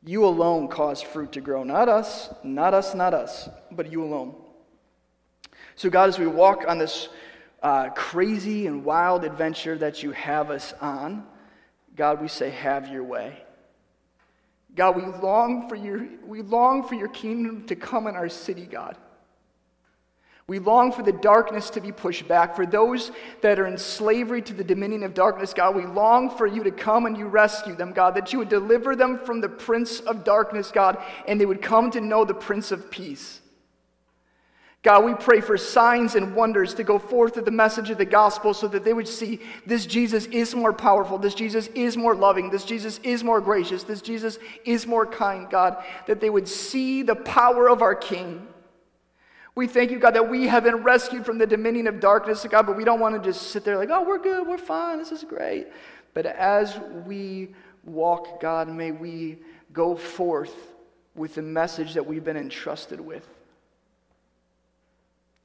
You 0.04 0.24
alone 0.24 0.66
cause 0.66 1.00
fruit 1.00 1.32
to 1.32 1.40
grow. 1.40 1.62
Not 1.62 1.88
us, 1.88 2.28
not 2.42 2.74
us, 2.74 2.92
not 2.92 3.14
us, 3.14 3.48
but 3.70 3.92
you 3.92 4.02
alone. 4.02 4.34
So, 5.76 5.90
God, 5.90 6.08
as 6.08 6.18
we 6.18 6.26
walk 6.26 6.64
on 6.66 6.78
this 6.78 7.08
uh, 7.62 7.90
crazy 7.90 8.66
and 8.66 8.84
wild 8.84 9.24
adventure 9.24 9.76
that 9.78 10.02
you 10.02 10.12
have 10.12 10.50
us 10.50 10.74
on, 10.80 11.24
God, 11.96 12.20
we 12.20 12.28
say, 12.28 12.50
have 12.50 12.88
your 12.88 13.04
way. 13.04 13.42
God, 14.74 14.96
we 14.96 15.02
long 15.02 15.68
for 15.68 15.76
your, 15.76 16.06
we 16.26 16.42
long 16.42 16.86
for 16.86 16.94
your 16.94 17.08
kingdom 17.08 17.66
to 17.66 17.76
come 17.76 18.06
in 18.06 18.16
our 18.16 18.28
city, 18.28 18.64
God. 18.64 18.96
We 20.46 20.58
long 20.58 20.92
for 20.92 21.02
the 21.02 21.12
darkness 21.12 21.70
to 21.70 21.80
be 21.80 21.92
pushed 21.92 22.26
back. 22.26 22.56
For 22.56 22.66
those 22.66 23.12
that 23.42 23.60
are 23.60 23.66
in 23.66 23.78
slavery 23.78 24.42
to 24.42 24.54
the 24.54 24.64
dominion 24.64 25.02
of 25.02 25.14
darkness, 25.14 25.54
God, 25.54 25.76
we 25.76 25.86
long 25.86 26.30
for 26.30 26.46
you 26.46 26.64
to 26.64 26.70
come 26.70 27.06
and 27.06 27.16
you 27.16 27.26
rescue 27.26 27.76
them, 27.76 27.92
God, 27.92 28.16
that 28.16 28.32
you 28.32 28.38
would 28.40 28.48
deliver 28.48 28.96
them 28.96 29.18
from 29.18 29.40
the 29.40 29.48
prince 29.48 30.00
of 30.00 30.24
darkness, 30.24 30.70
God, 30.70 30.98
and 31.28 31.40
they 31.40 31.46
would 31.46 31.62
come 31.62 31.90
to 31.92 32.00
know 32.00 32.24
the 32.24 32.34
prince 32.34 32.72
of 32.72 32.90
peace. 32.90 33.41
God, 34.82 35.04
we 35.04 35.14
pray 35.14 35.40
for 35.40 35.56
signs 35.56 36.16
and 36.16 36.34
wonders 36.34 36.74
to 36.74 36.82
go 36.82 36.98
forth 36.98 37.36
with 37.36 37.44
the 37.44 37.52
message 37.52 37.90
of 37.90 37.98
the 37.98 38.04
gospel 38.04 38.52
so 38.52 38.66
that 38.66 38.84
they 38.84 38.92
would 38.92 39.06
see 39.06 39.40
this 39.64 39.86
Jesus 39.86 40.26
is 40.26 40.56
more 40.56 40.72
powerful, 40.72 41.18
this 41.18 41.36
Jesus 41.36 41.68
is 41.68 41.96
more 41.96 42.16
loving, 42.16 42.50
this 42.50 42.64
Jesus 42.64 42.98
is 43.04 43.22
more 43.22 43.40
gracious, 43.40 43.84
this 43.84 44.02
Jesus 44.02 44.40
is 44.64 44.84
more 44.84 45.06
kind, 45.06 45.48
God, 45.48 45.84
that 46.08 46.20
they 46.20 46.30
would 46.30 46.48
see 46.48 47.02
the 47.02 47.14
power 47.14 47.70
of 47.70 47.80
our 47.80 47.94
King. 47.94 48.48
We 49.54 49.68
thank 49.68 49.92
you, 49.92 50.00
God, 50.00 50.14
that 50.14 50.28
we 50.28 50.48
have 50.48 50.64
been 50.64 50.82
rescued 50.82 51.24
from 51.24 51.38
the 51.38 51.46
dominion 51.46 51.86
of 51.86 52.00
darkness, 52.00 52.44
God, 52.50 52.66
but 52.66 52.76
we 52.76 52.84
don't 52.84 52.98
want 52.98 53.14
to 53.14 53.30
just 53.30 53.52
sit 53.52 53.64
there 53.64 53.78
like, 53.78 53.90
oh, 53.90 54.02
we're 54.02 54.18
good, 54.18 54.48
we're 54.48 54.58
fine, 54.58 54.98
this 54.98 55.12
is 55.12 55.22
great. 55.22 55.68
But 56.12 56.26
as 56.26 56.80
we 57.06 57.54
walk, 57.84 58.40
God, 58.40 58.68
may 58.68 58.90
we 58.90 59.38
go 59.72 59.94
forth 59.94 60.72
with 61.14 61.36
the 61.36 61.42
message 61.42 61.94
that 61.94 62.04
we've 62.04 62.24
been 62.24 62.36
entrusted 62.36 63.00
with. 63.00 63.28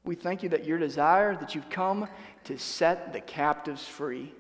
We 0.08 0.16
thank 0.16 0.42
you 0.42 0.48
that 0.50 0.64
your 0.64 0.78
desire, 0.78 1.36
that 1.36 1.54
you've 1.54 1.70
come 1.70 2.08
to 2.46 2.58
set 2.58 3.12
the 3.12 3.20
captives 3.20 3.86
free. 3.86 4.34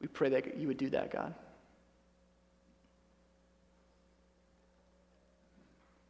We 0.00 0.08
pray 0.08 0.30
that 0.30 0.56
you 0.56 0.66
would 0.68 0.78
do 0.78 0.88
that, 0.90 1.10
God. 1.10 1.34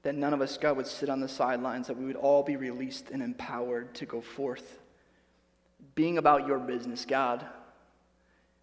That 0.03 0.15
none 0.15 0.33
of 0.33 0.41
us, 0.41 0.57
God, 0.57 0.77
would 0.77 0.87
sit 0.87 1.09
on 1.09 1.19
the 1.19 1.27
sidelines, 1.27 1.89
that 1.89 1.97
we 1.97 2.05
would 2.05 2.15
all 2.15 2.45
be 2.45 2.55
released 2.55 3.11
and 3.11 3.21
empowered 3.21 3.97
to 3.97 4.07
go 4.07 4.21
forth, 4.21 4.79
being 5.97 6.19
about 6.19 6.47
your 6.47 6.61
business, 6.61 7.05
God, 7.05 7.45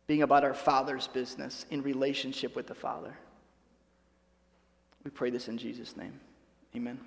being 0.07 0.21
about 0.21 0.45
our 0.45 0.53
Father's 0.53 1.07
business 1.07 1.65
in 1.69 1.83
relationship 1.83 2.55
with 2.55 2.67
the 2.67 2.75
Father. 2.75 3.17
We 5.03 5.11
pray 5.11 5.29
this 5.29 5.49
in 5.49 5.57
Jesus' 5.57 5.97
name. 5.97 6.21
Amen. 6.73 7.01